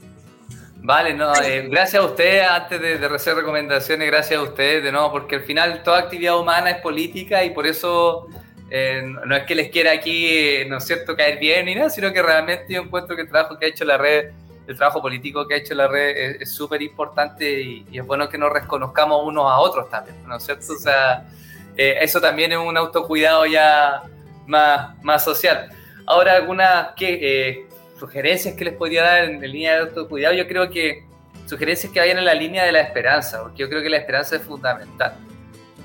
Vale, 0.81 1.13
no, 1.13 1.35
eh, 1.43 1.69
gracias 1.69 2.03
a 2.03 2.07
usted, 2.07 2.41
antes 2.41 2.81
de, 2.81 2.99
de, 2.99 3.09
recibir 3.09 3.39
recomendaciones, 3.39 4.07
gracias 4.07 4.41
a 4.41 4.43
usted 4.43 4.83
de 4.83 4.93
nuevo, 4.93 5.11
porque 5.11 5.37
al 5.37 5.43
final 5.43 5.83
toda 5.83 5.99
actividad 5.99 6.39
humana 6.39 6.71
es 6.71 6.81
política 6.81 7.45
y 7.45 7.51
por 7.51 7.67
eso 7.67 8.29
eh, 8.71 9.03
no 9.03 9.37
es 9.37 9.45
que 9.45 9.55
les 9.55 9.71
quiera 9.71 9.93
aquí, 9.93 10.65
¿no 10.67 10.79
es 10.79 10.85
cierto?, 10.85 11.17
caer 11.17 11.39
bien 11.39 11.67
ni 11.67 11.75
nada, 11.75 11.91
sino 11.91 12.13
que 12.13 12.23
realmente 12.23 12.73
yo 12.73 12.83
encuentro 12.83 13.17
que 13.17 13.23
el 13.23 13.29
trabajo 13.29 13.59
que 13.59 13.67
ha 13.67 13.69
hecho 13.69 13.85
la 13.85 13.97
red 13.97 14.31
el 14.69 14.77
trabajo 14.77 15.01
político 15.01 15.49
que 15.49 15.55
ha 15.55 15.57
hecho 15.57 15.75
la 15.75 15.89
red 15.89 16.43
es 16.43 16.53
súper 16.53 16.83
importante 16.83 17.61
y, 17.61 17.87
es 17.91 18.07
bueno 18.07 18.29
que 18.29 18.37
nos 18.37 18.53
reconozcamos 18.53 19.25
unos 19.25 19.51
a 19.51 19.59
otros 19.59 19.89
también, 19.89 20.17
¿no 20.27 20.37
es 20.37 20.45
cierto? 20.45 20.75
O 20.75 20.77
sea, 20.77 21.27
eh, 21.75 21.97
eso 22.03 22.21
también 22.21 22.53
es 22.53 22.59
un 22.59 22.77
autocuidado 22.77 23.47
ya 23.47 24.03
más, 24.47 25.03
más 25.03 25.25
social. 25.25 25.71
Ahora, 26.07 26.35
algunas 26.37 26.89
eh, 27.01 27.67
sugerencias 27.99 28.55
que 28.55 28.67
les 28.67 28.75
podría 28.75 29.05
dar 29.05 29.25
en, 29.25 29.41
línea 29.41 29.75
de 29.77 29.81
autocuidado, 29.89 30.35
yo 30.35 30.47
creo 30.47 30.69
que 30.69 31.07
sugerencias 31.47 31.91
que 31.91 32.01
vayan 32.01 32.19
en 32.19 32.27
la 32.27 32.35
línea 32.35 32.65
de 32.65 32.73
la 32.73 32.81
esperanza, 32.81 33.41
porque 33.41 33.63
yo 33.63 33.71
creo 33.71 33.83
que 33.83 33.89
la 33.89 33.97
esperanza 33.97 34.37
es 34.37 34.43
fundamental. 34.43 35.15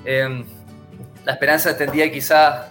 Em, 0.04 0.44
la 1.24 1.32
esperanza 1.32 1.76
tendría 1.76 2.10
quizás, 2.12 2.70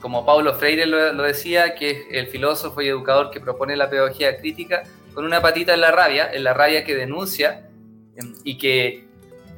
como 0.00 0.26
Paulo 0.26 0.54
Freire 0.54 0.86
lo, 0.86 1.12
lo, 1.12 1.22
decía, 1.22 1.74
que 1.74 1.90
es 1.90 1.98
el 2.10 2.26
filósofo 2.26 2.82
y 2.82 2.88
educador 2.88 3.30
que 3.30 3.40
propone 3.40 3.76
la 3.76 3.88
pedagogía 3.88 4.38
crítica, 4.38 4.82
con 5.14 5.24
una 5.24 5.40
patita 5.40 5.72
en 5.72 5.80
la 5.80 5.90
rabia, 5.90 6.30
en 6.32 6.44
la 6.44 6.52
rabia 6.52 6.84
que 6.84 6.94
denuncia 6.94 7.68
em, 8.16 8.34
y 8.44 8.58
que, 8.58 9.06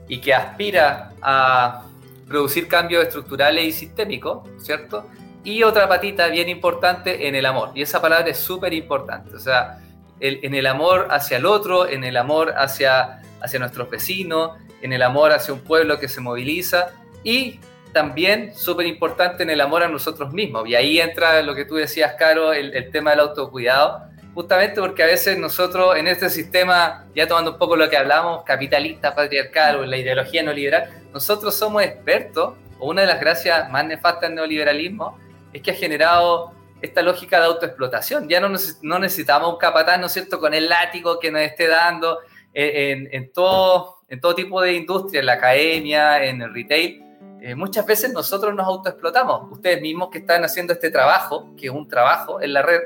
y 0.07 0.21
que 0.21 0.35
aspira 0.35 1.13
a 1.23 1.87
producir 2.29 2.69
cambios 2.69 3.05
estructurales 3.05 3.65
y 3.65 3.73
sistémicos, 3.73 4.49
¿cierto? 4.59 5.09
Y 5.43 5.63
otra 5.63 5.89
patita 5.89 6.29
bien 6.29 6.49
importante 6.49 7.27
en 7.27 7.35
el 7.35 7.47
amor. 7.47 7.71
Y 7.75 7.83
esa 7.83 8.01
palabra 8.01 8.29
es 8.29 8.39
súper 8.39 8.75
importante. 8.75 9.35
O 9.35 9.39
sea, 9.39 9.79
en 10.19 10.55
el 10.55 10.67
amor 10.67 11.09
hacia 11.11 11.37
el 11.37 11.47
otro, 11.47 11.87
en 11.87 12.03
el 12.03 12.17
amor 12.17 12.55
hacia, 12.57 13.21
hacia 13.41 13.59
nuestros 13.59 13.89
vecinos, 13.91 14.53
en 14.83 14.93
el 14.93 15.03
amor 15.03 15.33
hacia 15.33 15.55
un 15.55 15.61
pueblo 15.61 15.99
que 15.99 16.09
se 16.09 16.21
moviliza 16.21 16.89
y 17.23 17.61
también 17.97 18.55
súper 18.55 18.87
importante 18.87 19.43
en 19.43 19.49
el 19.49 19.61
amor 19.63 19.83
a 19.83 19.89
nosotros 19.89 20.33
mismos. 20.35 20.69
Y 20.69 20.75
ahí 20.75 21.01
entra 21.01 21.41
lo 21.41 21.55
que 21.55 21.65
tú 21.65 21.77
decías, 21.77 22.13
Caro, 22.19 22.53
el, 22.53 22.75
el 22.75 22.91
tema 22.91 23.13
del 23.13 23.21
autocuidado 23.21 24.03
justamente 24.37 24.83
porque 24.83 25.03
a 25.03 25.07
veces 25.07 25.39
nosotros 25.39 25.97
en 25.97 26.07
este 26.09 26.29
sistema, 26.29 27.07
ya 27.15 27.27
tomando 27.27 27.53
un 27.53 27.59
poco 27.59 27.75
lo 27.75 27.89
que 27.89 27.97
hablamos, 27.97 28.45
capitalista, 28.45 29.15
patriarcal 29.15 29.77
o 29.77 29.85
en 29.85 29.89
la 29.89 29.97
ideología 29.97 30.43
neoliberal, 30.43 30.91
nosotros 31.11 31.55
somos 31.55 31.83
expertos, 31.83 32.53
o 32.79 32.91
una 32.91 33.01
de 33.01 33.07
las 33.07 33.19
gracias 33.19 33.71
más 33.71 33.87
nefastas 33.87 34.29
del 34.29 34.35
neoliberalismo 34.35 35.19
es 35.55 35.63
que 35.63 35.71
ha 35.71 35.75
generado 35.75 36.53
esta 36.83 37.01
lógica 37.01 37.41
de 37.41 37.47
autoexplotación. 37.47 38.29
Ya 38.29 38.39
no, 38.39 38.51
no 38.83 38.99
necesitamos 38.99 39.55
un 39.55 39.59
capataz, 39.59 39.99
¿no 39.99 40.05
es 40.05 40.13
cierto?, 40.13 40.39
con 40.39 40.53
el 40.53 40.69
látigo 40.69 41.19
que 41.19 41.31
nos 41.31 41.41
esté 41.41 41.67
dando 41.67 42.19
eh, 42.53 43.09
en, 43.11 43.33
todo, 43.33 44.01
en 44.07 44.21
todo 44.21 44.35
tipo 44.35 44.61
de 44.61 44.75
industria, 44.75 45.21
en 45.21 45.27
la 45.27 45.33
academia, 45.33 46.23
en 46.23 46.43
el 46.43 46.53
retail. 46.53 47.06
Eh, 47.47 47.55
muchas 47.55 47.87
veces 47.87 48.13
nosotros 48.13 48.53
nos 48.57 48.67
autoexplotamos. 48.67 49.53
Ustedes 49.53 49.81
mismos 49.81 50.09
que 50.11 50.19
están 50.19 50.45
haciendo 50.45 50.73
este 50.73 50.91
trabajo, 50.91 51.55
que 51.57 51.67
es 51.67 51.73
un 51.73 51.87
trabajo 51.87 52.43
en 52.43 52.53
la 52.53 52.61
red, 52.61 52.81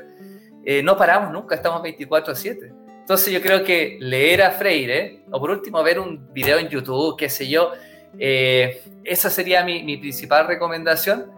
eh, 0.67 0.83
no 0.83 0.99
paramos 0.99 1.33
nunca, 1.33 1.55
estamos 1.55 1.81
24 1.81 2.35
a 2.35 2.37
7. 2.37 2.71
Entonces 2.99 3.33
yo 3.33 3.41
creo 3.41 3.65
que 3.65 3.97
leer 4.01 4.43
a 4.43 4.51
Freire, 4.51 5.23
o 5.31 5.41
por 5.41 5.51
último 5.51 5.83
ver 5.83 5.99
un 5.99 6.31
video 6.35 6.59
en 6.59 6.69
YouTube, 6.69 7.17
qué 7.17 7.31
sé 7.31 7.49
yo, 7.49 7.71
eh, 8.19 8.83
esa 9.03 9.31
sería 9.31 9.65
mi, 9.65 9.83
mi, 9.83 9.97
principal 9.97 10.47
recomendación 10.47 11.33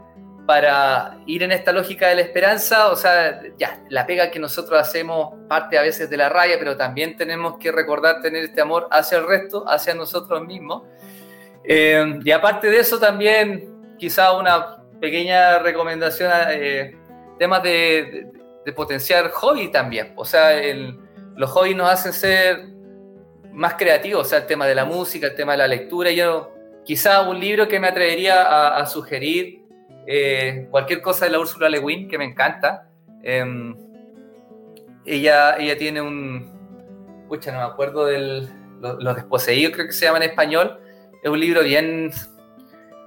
para 0.45 1.21
ir 1.27 1.45
en 1.45 1.53
esta 1.53 1.71
lógica 1.71 2.09
de 2.09 2.17
la 2.17 2.23
esperanza. 2.23 2.89
O 2.89 2.97
sea, 2.97 3.41
ya, 3.57 3.85
la 3.89 4.05
pega 4.05 4.33
que 4.33 4.41
nosotros 4.41 4.81
hacemos 4.81 5.35
parte 5.49 5.79
a 5.79 5.83
veces 5.83 6.11
de 6.11 6.17
la 6.17 6.29
raya, 6.29 6.57
pero 6.59 6.77
también 6.77 7.17
tenemos 7.17 7.57
que 7.59 7.71
recordar 7.71 8.21
tener 8.21 8.43
este 8.43 8.61
amor 8.63 8.89
hacia 8.91 9.19
el 9.19 9.29
resto, 9.29 9.63
hacia 9.69 9.95
nosotros 9.95 10.45
mismos. 10.45 10.83
Eh, 11.65 12.19
y 12.25 12.31
aparte 12.31 12.69
de 12.69 12.81
eso, 12.81 12.99
también 12.99 13.97
quizá 13.99 14.37
una 14.37 14.83
pequeña 15.01 15.59
recomendación, 15.59 16.31
temas 17.39 17.63
de, 17.63 18.27
de 18.65 18.73
potenciar 18.73 19.31
hobby 19.31 19.69
también. 19.69 20.13
O 20.17 20.25
sea, 20.25 20.51
los 21.37 21.51
hobbies 21.51 21.77
nos 21.77 21.91
hacen 21.91 22.13
ser 22.13 22.73
más 23.53 23.75
creativos, 23.75 24.27
o 24.27 24.29
sea, 24.29 24.39
el 24.39 24.47
tema 24.47 24.67
de 24.67 24.75
la 24.75 24.85
música, 24.85 25.27
el 25.27 25.35
tema 25.35 25.53
de 25.53 25.59
la 25.59 25.69
lectura. 25.69 26.11
Yo, 26.11 26.53
quizá 26.85 27.23
un 27.29 27.39
libro 27.39 27.69
que 27.69 27.79
me 27.79 27.89
atrevería 27.89 28.77
a, 28.77 28.87
sugerir, 28.87 29.63
eh, 30.07 30.67
cualquier 30.71 31.01
cosa 31.01 31.27
de 31.27 31.33
la 31.33 31.39
Úrsula 31.39 31.69
Le 31.69 31.81
Guin, 31.81 32.09
que 32.09 32.19
me 32.19 32.25
encanta. 32.25 32.89
Em, 33.23 33.77
ella, 35.05 35.57
ella 35.57 35.77
tiene 35.77 36.01
un. 36.01 37.27
Pucha, 37.29 37.53
no 37.53 37.59
me 37.59 37.65
acuerdo 37.65 38.07
del. 38.07 38.49
Los, 38.81 39.03
los 39.03 39.15
desposeídos, 39.15 39.75
creo 39.75 39.87
que 39.87 39.93
se 39.93 40.07
llama 40.07 40.19
en 40.19 40.25
español. 40.25 40.81
Es 41.23 41.31
un 41.31 41.39
libro 41.39 41.63
bien 41.63 42.11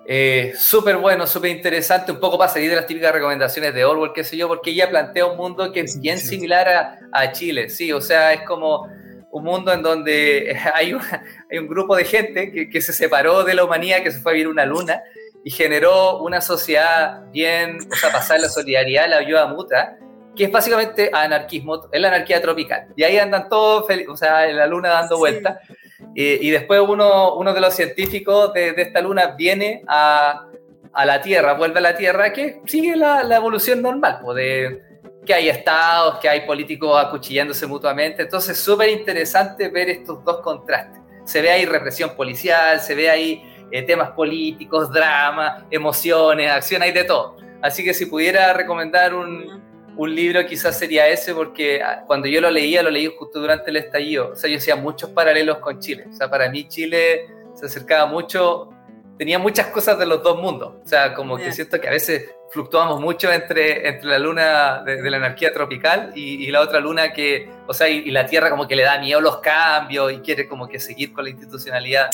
eh, 0.08 0.54
súper 0.58 0.98
bueno, 0.98 1.28
súper 1.28 1.52
interesante, 1.52 2.12
un 2.12 2.20
poco 2.20 2.38
para 2.38 2.52
salir 2.52 2.70
de 2.70 2.78
las 2.78 2.88
típicas 2.88 3.12
recomendaciones 3.12 3.74
de 3.74 3.84
Orwell, 3.84 4.14
qué 4.14 4.24
sé 4.24 4.38
yo, 4.38 4.48
porque 4.48 4.70
ella 4.70 4.90
plantea 4.90 5.26
un 5.26 5.36
mundo 5.36 5.72
que 5.72 5.82
es 5.82 6.00
bien 6.00 6.18
similar 6.18 7.00
a, 7.12 7.32
Chile, 7.32 7.70
sí, 7.70 7.92
o 7.92 8.00
sea, 8.00 8.32
es 8.32 8.44
como 8.44 8.88
un 9.32 9.44
mundo 9.44 9.74
en 9.74 9.82
donde 9.82 10.58
hay, 10.76 10.96
hay 11.52 11.58
un 11.58 11.68
grupo 11.68 11.96
de 11.96 12.06
gente 12.06 12.52
que, 12.52 12.70
que, 12.70 12.82
se 12.82 12.94
separó 12.94 13.44
de 13.44 13.54
la 13.54 13.66
humanidad, 13.66 14.04
que 14.04 14.12
se 14.12 14.20
fue 14.20 14.32
a 14.32 14.36
vivir 14.36 14.48
una 14.48 14.66
luna 14.66 15.02
y 15.44 15.52
generó 15.52 16.20
una 16.20 16.40
sociedad 16.40 17.24
bien, 17.32 17.80
o 17.92 17.96
sea, 17.96 18.12
pasar 18.12 18.40
la 18.40 18.50
solidaridad, 18.50 19.10
la 19.10 19.18
ayuda 19.18 19.48
mutua, 19.48 19.98
que 20.36 20.46
es 20.46 20.52
básicamente 20.52 21.10
anarquismo, 21.12 21.90
es 21.92 22.02
la 22.02 22.10
anarquía 22.10 22.42
tropical. 22.42 22.88
Y 22.96 23.04
ahí 23.04 23.18
andan 23.18 23.50
todos, 23.50 23.86
o 24.08 24.18
sea, 24.18 24.48
en 24.48 24.58
la 24.58 24.68
luna 24.68 24.90
dando 24.90 25.18
vueltas. 25.18 25.58
Y, 26.14 26.50
después 26.50 26.82
uno, 26.82 27.36
uno 27.36 27.54
de 27.54 27.62
los 27.62 27.74
científicos 27.74 28.54
de, 28.54 28.74
esta 28.78 29.02
luna 29.02 29.36
viene 29.38 29.84
a, 29.88 30.48
a, 30.94 31.06
la 31.06 31.22
Tierra, 31.22 31.54
vuelve 31.54 31.80
a 31.80 31.82
la 31.82 31.96
Tierra, 31.96 32.34
que 32.34 32.62
sigue 32.66 32.96
la, 32.96 33.24
la 33.24 33.38
evolución 33.38 33.82
normal, 33.82 34.20
pues 34.24 34.78
que 35.26 35.34
hay 35.34 35.50
estados, 35.50 36.20
que 36.20 36.30
hay 36.30 36.42
políticos 36.42 37.04
acuchillándose 37.04 37.66
mutuamente. 37.66 38.22
Entonces, 38.24 38.58
súper 38.58 38.90
interesante 38.90 39.70
ver 39.70 39.90
estos 39.90 40.24
dos 40.24 40.42
contrastes. 40.42 41.02
Se 41.26 41.42
ve 41.42 41.52
ahí 41.52 41.66
represión 41.66 42.12
policial, 42.16 42.80
se 42.80 42.94
ve 42.94 43.10
ahí 43.10 43.42
eh, 43.72 43.82
temas 43.82 44.12
políticos, 44.12 44.92
drama, 44.92 45.66
emociones, 45.72 46.52
acción, 46.52 46.84
hay 46.84 46.92
de 46.92 47.04
todo. 47.04 47.36
Así 47.62 47.84
que 47.84 47.94
si 47.94 48.06
pudiera 48.06 48.54
recomendar 48.54 49.16
un, 49.16 49.65
un 49.98 50.14
libro 50.14 50.46
quizás 50.46 50.78
sería 50.78 51.08
ese 51.08 51.34
porque 51.34 51.82
ah, 51.82 52.04
cuando 52.06 52.28
yo 52.28 52.42
lo 52.42 52.52
leía, 52.52 52.84
lo 52.84 52.90
leí 52.90 53.12
justo 53.18 53.40
durante 53.40 53.70
el 53.70 53.78
estallido. 53.78 54.32
O 54.32 54.36
sea, 54.36 54.50
yo 54.50 54.58
hacía 54.58 54.76
muchos 54.76 55.10
paralelos 55.12 55.60
con 55.60 55.80
Chile. 55.80 56.06
O 56.12 56.14
sea, 56.14 56.30
para 56.30 56.50
mí 56.50 56.68
Chile 56.68 57.28
se 57.54 57.66
acercaba 57.66 58.06
mucho, 58.06 58.70
tenía 59.18 59.40
muchas 59.40 59.68
cosas 59.68 59.98
de 59.98 60.06
los 60.06 60.22
dos 60.22 60.42
mundos. 60.42 60.74
O 60.84 60.88
sea, 60.88 61.14
como 61.14 61.38
que 61.38 61.52
siento 61.52 61.80
que 61.80 61.88
a 61.88 61.92
veces 61.92 62.30
fluctuamos 62.50 63.00
mucho 63.00 63.32
entre, 63.32 63.88
entre 63.88 64.10
la 64.10 64.20
luna 64.20 64.84
de, 64.84 65.10
la 65.10 65.18
anarquía 65.18 65.54
tropical 65.54 66.12
y, 66.16 66.50
la 66.52 66.62
otra 66.62 66.80
luna 66.80 67.14
que, 67.14 67.50
o 67.68 67.74
sea, 67.74 67.90
y, 67.90 68.12
la 68.12 68.26
Tierra 68.26 68.50
como 68.50 68.68
que 68.68 68.76
le 68.76 68.84
da 68.84 69.00
miedo 69.00 69.22
los 69.22 69.38
cambios 69.38 70.12
y 70.12 70.18
quiere 70.18 70.48
como 70.48 70.68
que 70.68 70.80
seguir 70.80 71.14
con 71.14 71.24
la 71.24 71.30
institucionalidad. 71.30 72.10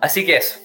Así 0.00 0.24
que 0.24 0.36
eso. 0.36 0.58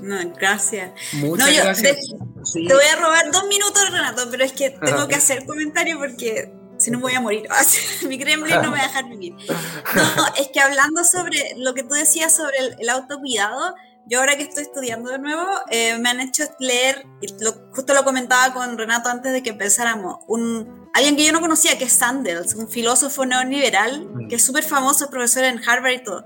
No, 0.00 0.16
gracias. 0.38 0.90
Muchas 1.14 1.54
gracias. 1.62 2.14
Te 2.52 2.74
voy 2.74 2.84
a 2.84 2.96
robar 2.96 3.30
dos 3.32 3.44
minutos, 3.46 3.90
Renato, 3.90 4.28
pero 4.30 4.44
es 4.44 4.52
que 4.52 4.70
tengo 4.70 5.08
que 5.08 5.16
hacer 5.16 5.44
comentario 5.46 5.98
porque 5.98 6.52
si 6.78 6.90
no 6.90 7.00
voy 7.00 7.14
a 7.14 7.20
morir. 7.20 7.48
Mi 8.08 8.16
gremlin 8.16 8.56
no 8.56 8.70
me 8.70 8.78
va 8.78 8.84
a 8.84 8.88
dejar 8.88 9.08
vivir. 9.08 9.34
No, 9.34 10.26
es 10.38 10.48
que 10.52 10.60
hablando 10.60 11.04
sobre 11.04 11.54
lo 11.56 11.74
que 11.74 11.82
tú 11.82 11.94
decías 11.94 12.34
sobre 12.34 12.56
el, 12.78 12.88
autocuidado, 12.88 13.74
yo 14.06 14.20
ahora 14.20 14.36
que 14.36 14.44
estoy 14.44 14.64
estudiando 14.64 15.10
de 15.10 15.18
nuevo, 15.18 15.46
eh, 15.70 15.98
me 15.98 16.08
han 16.08 16.20
hecho 16.20 16.44
leer, 16.60 17.04
y 17.20 17.26
justo 17.72 17.94
lo 17.94 18.04
comentaba 18.04 18.54
con 18.54 18.78
Renato 18.78 19.08
antes 19.08 19.32
de 19.32 19.42
que 19.42 19.50
empezáramos, 19.50 20.18
un, 20.28 20.88
alguien 20.94 21.16
que 21.16 21.24
yo 21.24 21.32
no 21.32 21.40
conocía, 21.40 21.76
que 21.76 21.84
es 21.84 21.92
Sandels, 21.92 22.54
un 22.54 22.68
filósofo 22.68 23.26
neoliberal, 23.26 24.06
mm. 24.06 24.28
que 24.28 24.36
es 24.36 24.44
súper 24.44 24.62
famoso, 24.62 25.04
es 25.04 25.10
profesor 25.10 25.44
en 25.44 25.60
Harvard 25.66 25.92
y 25.92 26.04
todo. 26.04 26.24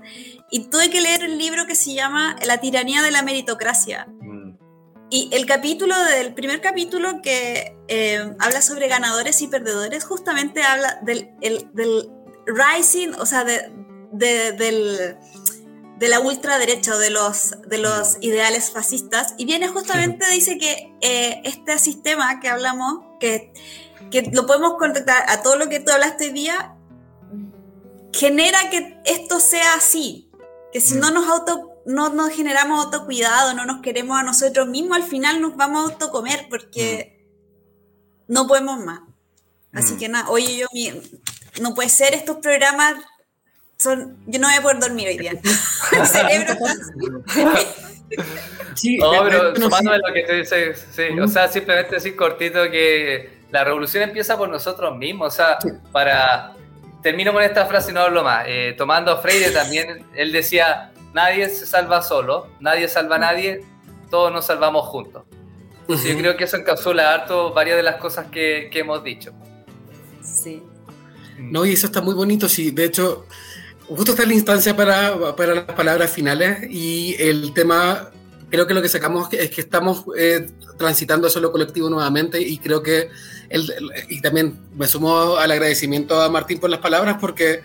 Y 0.51 0.69
tuve 0.69 0.89
que 0.89 1.01
leer 1.01 1.23
un 1.23 1.37
libro 1.37 1.65
que 1.65 1.75
se 1.75 1.93
llama 1.93 2.35
La 2.45 2.59
tiranía 2.59 3.01
de 3.01 3.09
la 3.09 3.23
meritocracia. 3.23 4.07
Y 5.13 5.29
el 5.33 5.45
capítulo 5.45 5.93
del 6.05 6.33
primer 6.33 6.61
capítulo 6.61 7.21
que 7.21 7.77
eh, 7.89 8.33
habla 8.39 8.61
sobre 8.61 8.87
ganadores 8.87 9.41
y 9.41 9.47
perdedores, 9.47 10.05
justamente 10.05 10.63
habla 10.63 11.01
del, 11.03 11.35
del 11.73 12.09
rising, 12.45 13.09
o 13.19 13.25
sea, 13.25 13.43
de, 13.43 13.69
del, 14.13 15.17
de 15.97 16.07
la 16.07 16.21
ultraderecha 16.21 16.95
o 16.95 16.97
de 16.97 17.09
los, 17.09 17.55
de 17.67 17.77
los 17.77 18.19
ideales 18.21 18.71
fascistas. 18.71 19.33
Y 19.37 19.43
viene 19.43 19.67
justamente, 19.67 20.25
dice 20.31 20.57
que 20.57 20.93
eh, 21.01 21.41
este 21.43 21.77
sistema 21.77 22.39
que 22.39 22.47
hablamos, 22.47 23.01
que, 23.19 23.51
que 24.11 24.31
lo 24.31 24.45
podemos 24.45 24.75
conectar 24.75 25.25
a 25.27 25.41
todo 25.41 25.57
lo 25.57 25.67
que 25.67 25.81
tú 25.81 25.91
hablaste 25.91 26.27
hoy 26.27 26.31
día, 26.31 26.77
genera 28.13 28.69
que 28.69 28.97
esto 29.03 29.41
sea 29.41 29.73
así 29.73 30.31
que 30.71 30.79
si 30.79 30.95
no 30.95 31.11
mm. 31.11 31.13
nos 31.13 31.27
auto 31.27 31.70
no 31.85 32.09
nos 32.09 32.29
generamos 32.29 32.85
autocuidado, 32.85 33.53
no 33.53 33.65
nos 33.65 33.81
queremos 33.81 34.19
a 34.19 34.23
nosotros 34.23 34.67
mismos, 34.67 34.97
al 34.97 35.03
final 35.03 35.41
nos 35.41 35.55
vamos 35.55 35.81
a 35.81 35.93
autocomer 35.93 36.47
porque 36.49 37.25
mm. 38.27 38.33
no 38.33 38.47
podemos 38.47 38.83
más. 38.83 39.01
Así 39.73 39.93
mm. 39.93 39.97
que 39.97 40.09
nada, 40.09 40.29
oye, 40.29 40.57
yo 40.57 40.67
no 41.61 41.73
puede 41.73 41.89
ser 41.89 42.13
estos 42.13 42.37
programas 42.37 42.95
son 43.77 44.17
yo 44.27 44.39
no 44.39 44.47
voy 44.47 44.57
a 44.57 44.61
poder 44.61 44.79
dormir 44.79 45.07
hoy 45.07 45.17
día. 45.17 45.31
El 45.91 46.05
cerebro 46.05 46.53
está 46.53 47.59
Sí, 48.75 48.97
no, 48.97 49.23
pero 49.23 49.55
sumando 49.55 49.91
lo 49.97 50.13
que 50.13 50.23
tú 50.23 50.33
dices, 50.33 50.85
sí, 50.91 51.19
o 51.19 51.27
sea, 51.27 51.47
simplemente 51.47 51.95
decir 51.95 52.15
cortito 52.15 52.69
que 52.69 53.41
la 53.51 53.63
revolución 53.63 54.03
empieza 54.03 54.37
por 54.37 54.49
nosotros 54.49 54.97
mismos, 54.97 55.33
o 55.33 55.35
sea, 55.35 55.57
para 55.91 56.53
termino 57.01 57.33
con 57.33 57.41
esta 57.43 57.65
frase 57.65 57.91
y 57.91 57.93
no 57.93 58.01
hablo 58.01 58.23
más. 58.23 58.45
Eh, 58.47 58.75
tomando 58.77 59.11
a 59.11 59.21
Freire 59.21 59.51
también, 59.51 60.05
él 60.15 60.31
decía, 60.31 60.91
nadie 61.13 61.49
se 61.49 61.65
salva 61.65 62.01
solo, 62.01 62.47
nadie 62.59 62.87
salva 62.87 63.15
a 63.15 63.19
nadie, 63.19 63.65
todos 64.09 64.31
nos 64.31 64.45
salvamos 64.45 64.85
juntos. 64.87 65.23
Entonces 65.81 66.11
yo 66.11 66.17
creo 66.17 66.37
que 66.37 66.45
eso 66.45 66.57
encapsula 66.57 67.13
harto 67.13 67.53
varias 67.53 67.77
de 67.77 67.83
las 67.83 67.97
cosas 67.97 68.27
que, 68.27 68.69
que 68.71 68.79
hemos 68.79 69.03
dicho. 69.03 69.31
Sí. 70.23 70.63
No, 71.37 71.65
y 71.65 71.73
eso 71.73 71.87
está 71.87 72.01
muy 72.01 72.13
bonito, 72.13 72.47
sí. 72.47 72.71
De 72.71 72.85
hecho, 72.85 73.25
justo 73.87 74.11
está 74.11 74.25
la 74.25 74.33
instancia 74.33 74.75
para, 74.75 75.35
para 75.35 75.55
las 75.55 75.65
palabras 75.65 76.11
finales 76.11 76.59
y 76.69 77.15
el 77.19 77.53
tema 77.53 78.11
creo 78.49 78.67
que 78.67 78.73
lo 78.73 78.81
que 78.81 78.89
sacamos 78.89 79.31
es 79.33 79.49
que 79.49 79.61
estamos 79.61 80.03
eh, 80.17 80.49
transitando 80.77 81.27
eso 81.27 81.39
lo 81.39 81.51
colectivo 81.51 81.89
nuevamente 81.89 82.39
y 82.41 82.57
creo 82.57 82.83
que, 82.83 83.09
y 84.09 84.21
también 84.21 84.59
me 84.75 84.87
sumo 84.87 85.37
al 85.37 85.51
agradecimiento 85.51 86.21
a 86.21 86.29
Martín 86.29 86.59
por 86.59 86.69
las 86.69 86.81
palabras 86.81 87.17
porque 87.19 87.61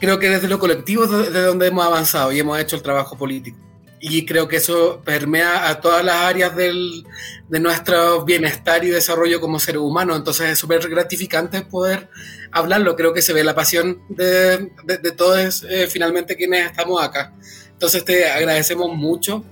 creo 0.00 0.18
que 0.18 0.28
desde 0.28 0.48
lo 0.48 0.58
colectivo 0.58 1.04
es 1.04 1.32
de 1.32 1.42
donde 1.42 1.68
hemos 1.68 1.86
avanzado 1.86 2.32
y 2.32 2.40
hemos 2.40 2.58
hecho 2.58 2.76
el 2.76 2.82
trabajo 2.82 3.16
político. 3.16 3.58
Y 4.02 4.24
creo 4.24 4.48
que 4.48 4.56
eso 4.56 5.02
permea 5.04 5.68
a 5.68 5.80
todas 5.80 6.02
las 6.02 6.16
áreas 6.16 6.56
del, 6.56 7.04
de 7.50 7.60
nuestro 7.60 8.24
bienestar 8.24 8.82
y 8.82 8.88
desarrollo 8.88 9.42
como 9.42 9.60
seres 9.60 9.82
humanos. 9.82 10.16
Entonces 10.16 10.48
es 10.48 10.58
súper 10.58 10.88
gratificante 10.88 11.60
poder 11.60 12.08
hablarlo. 12.50 12.96
Creo 12.96 13.12
que 13.12 13.20
se 13.20 13.34
ve 13.34 13.44
la 13.44 13.54
pasión 13.54 14.00
de, 14.08 14.70
de, 14.84 15.12
todos 15.12 15.64
eh, 15.68 15.86
finalmente 15.86 16.34
quienes 16.34 16.64
estamos 16.64 17.02
acá. 17.02 17.34
Entonces 17.72 18.02
te 18.02 18.30
agradecemos 18.30 18.90
mucho 18.96 19.44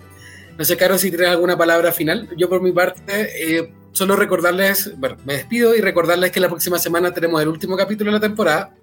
no 0.59 0.65
sé, 0.65 0.77
Caro, 0.77 0.99
si 0.99 1.11
tienes 1.11 1.29
alguna 1.29 1.57
palabra 1.57 1.93
final. 1.93 2.29
Yo 2.37 2.49
por 2.49 2.61
mi 2.61 2.73
parte, 2.73 3.59
eh, 3.59 3.73
solo 3.93 4.17
recordarles, 4.17 4.93
bueno, 4.99 5.17
me 5.25 5.35
despido 5.35 5.77
y 5.77 5.81
recordarles 5.81 6.33
que 6.33 6.41
la 6.41 6.49
próxima 6.49 6.81
semana 6.81 7.15
tenemos 7.15 7.41
el 7.41 7.47
último 7.47 7.77
capítulo 7.77 8.11
de 8.11 8.17
la 8.17 8.21
temporada. 8.21 8.75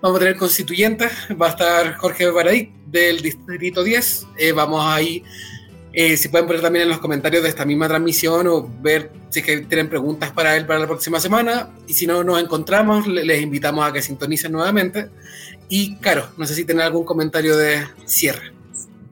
Vamos 0.00 0.16
a 0.16 0.20
tener 0.20 0.36
constituyentes, 0.36 1.10
va 1.40 1.48
a 1.48 1.50
estar 1.50 1.96
Jorge 1.96 2.30
Baradí 2.30 2.72
del 2.86 3.20
Distrito 3.20 3.82
10. 3.82 4.26
Eh, 4.38 4.52
vamos 4.52 4.84
ahí, 4.84 5.24
eh, 5.92 6.16
si 6.16 6.28
pueden 6.28 6.46
poner 6.46 6.62
también 6.62 6.84
en 6.84 6.88
los 6.88 7.00
comentarios 7.00 7.42
de 7.42 7.48
esta 7.48 7.64
misma 7.64 7.88
transmisión 7.88 8.46
o 8.46 8.70
ver 8.80 9.10
si 9.30 9.40
es 9.40 9.44
que 9.44 9.58
tienen 9.62 9.88
preguntas 9.88 10.30
para 10.30 10.56
él 10.56 10.66
para 10.66 10.78
la 10.78 10.86
próxima 10.86 11.18
semana. 11.18 11.70
Y 11.88 11.94
si 11.94 12.06
no 12.06 12.22
nos 12.22 12.40
encontramos, 12.40 13.08
les 13.08 13.42
invitamos 13.42 13.88
a 13.88 13.92
que 13.92 14.00
sintonicen 14.00 14.52
nuevamente. 14.52 15.10
Y 15.68 15.96
Caro, 15.96 16.28
no 16.36 16.46
sé 16.46 16.54
si 16.54 16.64
tienen 16.64 16.84
algún 16.86 17.04
comentario 17.04 17.56
de 17.56 17.84
cierre. 18.04 18.52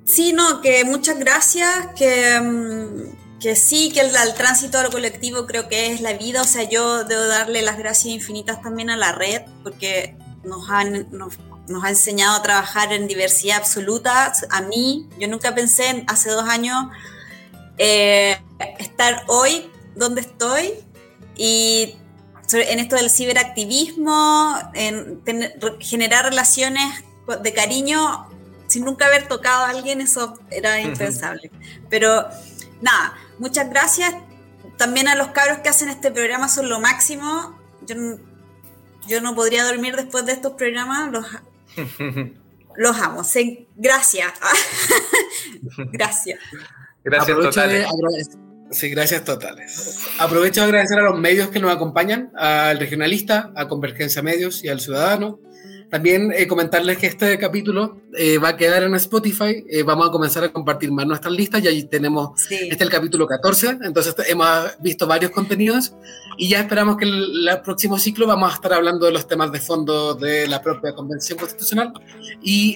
Sí, 0.05 0.33
no, 0.33 0.61
que 0.61 0.85
muchas 0.85 1.19
gracias, 1.19 1.69
que, 1.99 2.41
mm, 2.41 3.41
que 3.41 3.57
sí, 3.57 3.91
que 3.93 4.01
el, 4.03 4.13
tránsito 4.37 4.79
a 4.79 4.85
lo 4.85 4.91
colectivo 4.91 5.47
creo 5.47 5.69
que 5.69 5.93
es 5.93 6.01
la 6.01 6.13
vida, 6.13 6.43
o 6.43 6.45
sea, 6.45 6.63
yo 6.63 7.03
debo 7.03 7.27
darle 7.27 7.63
las 7.63 7.77
gracias 7.77 8.15
infinitas 8.15 8.63
también 8.63 8.89
a 8.89 8.97
la 8.97 9.11
red, 9.11 9.43
porque 9.65 10.15
nos, 10.47 10.71
han, 10.71 11.09
nos, 11.11 11.85
ha 11.85 11.89
enseñado 11.89 12.37
a 12.37 12.43
trabajar 12.43 12.93
en 12.93 13.07
diversidad 13.07 13.59
absoluta. 13.59 14.33
A 14.51 14.63
mí, 14.63 15.09
yo 15.19 15.29
nunca 15.29 15.55
pensé 15.55 16.05
hace 16.07 16.31
dos 16.31 16.49
años 16.49 16.77
eh, 17.79 18.39
estar 18.79 19.25
hoy 19.27 19.71
donde 19.95 20.23
estoy 20.23 20.75
y 21.37 21.97
en 22.53 22.79
esto 22.79 22.97
del 22.97 23.11
ciberactivismo, 23.11 24.57
en 24.75 25.21
generar 25.81 26.25
relaciones 26.27 27.05
de 27.43 27.53
cariño 27.53 28.29
sin 28.69 28.85
nunca 28.85 29.07
haber 29.07 29.29
tocado 29.29 29.65
a 29.65 29.71
alguien, 29.71 30.01
eso 30.01 30.39
era 30.51 30.81
impensable. 30.81 31.51
Pero 31.89 32.27
nada, 32.81 33.15
muchas 33.39 33.69
gracias. 33.71 34.15
También 34.77 35.09
a 35.09 35.15
los 35.15 35.29
cabros 35.29 35.59
que 35.59 35.69
hacen 35.69 35.89
este 35.89 36.11
programa 36.11 36.49
son 36.49 36.69
lo 36.69 36.81
máximo. 36.81 37.59
Yo, 37.87 37.97
yo 39.09 39.21
no 39.21 39.35
podría 39.35 39.65
dormir 39.65 39.97
después 39.97 40.27
de 40.27 40.33
estos 40.33 40.53
programas. 40.53 41.11
Los, 41.13 41.27
los 42.77 43.01
amo. 43.01 43.23
gracias. 43.77 44.33
gracias. 45.93 46.39
Gracias 47.05 47.37
totales. 47.37 47.89
Sí, 48.71 48.91
gracias 48.91 49.25
totales. 49.25 50.01
Aprovecho 50.19 50.61
de 50.61 50.67
agradecer 50.67 50.99
a 50.99 51.03
los 51.03 51.19
medios 51.19 51.51
que 51.51 51.61
nos 51.61 51.73
acompañan, 51.73 52.33
al 52.35 52.79
regionalista, 52.81 53.53
a 53.55 53.69
Convergencia 53.69 54.23
Medios 54.23 54.65
y 54.65 54.69
al 54.69 54.81
Ciudadano, 54.81 55.39
también 55.91 56.33
eh, 56.33 56.47
comentarles 56.49 56.99
que 56.99 57.07
este 57.07 57.39
capítulo 57.39 58.01
eh, 58.17 58.39
va 58.39 58.51
a 58.51 58.57
quedar 58.57 58.83
en 58.83 58.95
Spotify. 58.97 59.65
Eh, 59.69 59.83
vamos 59.85 60.09
a 60.09 60.11
comenzar 60.11 60.43
a 60.43 60.53
compartir 60.53 60.91
más 60.91 61.07
nuestras 61.07 61.33
listas. 61.33 61.63
Ya 61.63 61.71
tenemos, 61.89 62.41
este 62.51 62.75
es 62.75 62.81
el 62.81 62.91
capítulo 62.91 63.27
14, 63.27 63.79
entonces 63.83 64.15
hemos 64.27 64.49
visto 64.81 65.07
varios 65.07 65.31
contenidos 65.31 65.95
y 66.37 66.49
ya 66.49 66.61
esperamos 66.61 66.97
que 66.97 67.05
el, 67.05 67.49
el, 67.49 67.61
próximo 67.61 67.99
ciclo 67.99 68.27
vamos 68.27 68.51
a 68.51 68.55
estar 68.55 68.73
hablando 68.73 69.07
de 69.07 69.13
los 69.13 69.29
temas 69.29 69.53
de 69.53 69.61
fondo 69.61 70.15
de 70.15 70.47
la 70.49 70.61
propia 70.61 70.93
Convención 70.93 71.39
Constitucional 71.39 71.93
y 72.43 72.75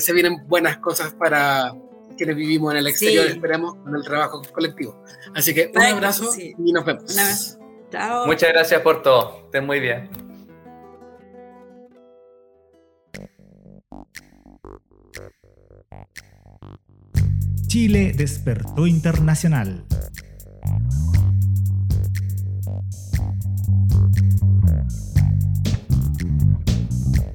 se 0.00 0.12
vienen 0.12 0.46
buenas 0.46 0.78
cosas 0.78 1.14
para 1.14 1.72
quienes 2.16 2.36
vivimos 2.36 2.72
en 2.72 2.78
el 2.80 2.86
exterior, 2.86 3.26
esperemos, 3.26 3.76
con 3.76 3.96
el 3.96 4.02
trabajo 4.02 4.42
colectivo. 4.52 5.02
Así 5.34 5.54
que 5.54 5.72
un 5.74 5.82
abrazo 5.82 6.30
y 6.38 6.72
nos 6.72 6.84
vemos. 6.84 7.56
Chao. 7.90 8.26
Muchas 8.26 8.50
gracias 8.50 8.82
por 8.82 9.02
todo. 9.02 9.40
Estén 9.46 9.66
muy 9.66 9.80
bien. 9.80 10.29
Chile 17.70 18.12
despertó 18.16 18.84
internacional. 18.84 19.84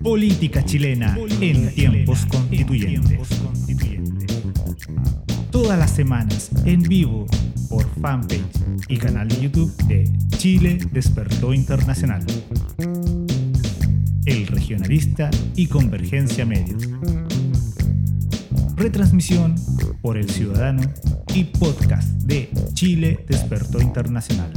Política 0.04 0.66
chilena 0.66 1.18
en 1.40 1.74
tiempos 1.74 2.26
constituyentes. 2.26 3.30
Todas 5.52 5.80
las 5.80 5.92
semanas 5.92 6.52
en 6.66 6.82
vivo 6.82 7.28
por 7.70 7.90
fanpage 8.02 8.44
y 8.90 8.98
canal 8.98 9.30
de 9.30 9.40
YouTube 9.40 9.74
de 9.88 10.12
Chile 10.38 10.80
Despertó 10.92 11.54
Internacional. 11.54 12.26
El 14.26 14.48
Regionalista 14.48 15.32
y 15.56 15.68
Convergencia 15.68 16.46
Medios. 16.46 16.90
Retransmisión 18.76 19.56
por 20.02 20.18
El 20.18 20.30
Ciudadano 20.30 20.82
y 21.34 21.46
podcast 21.46 22.08
de 22.24 22.50
Chile 22.74 23.26
Despertó 23.28 23.80
Internacional. 23.80 24.52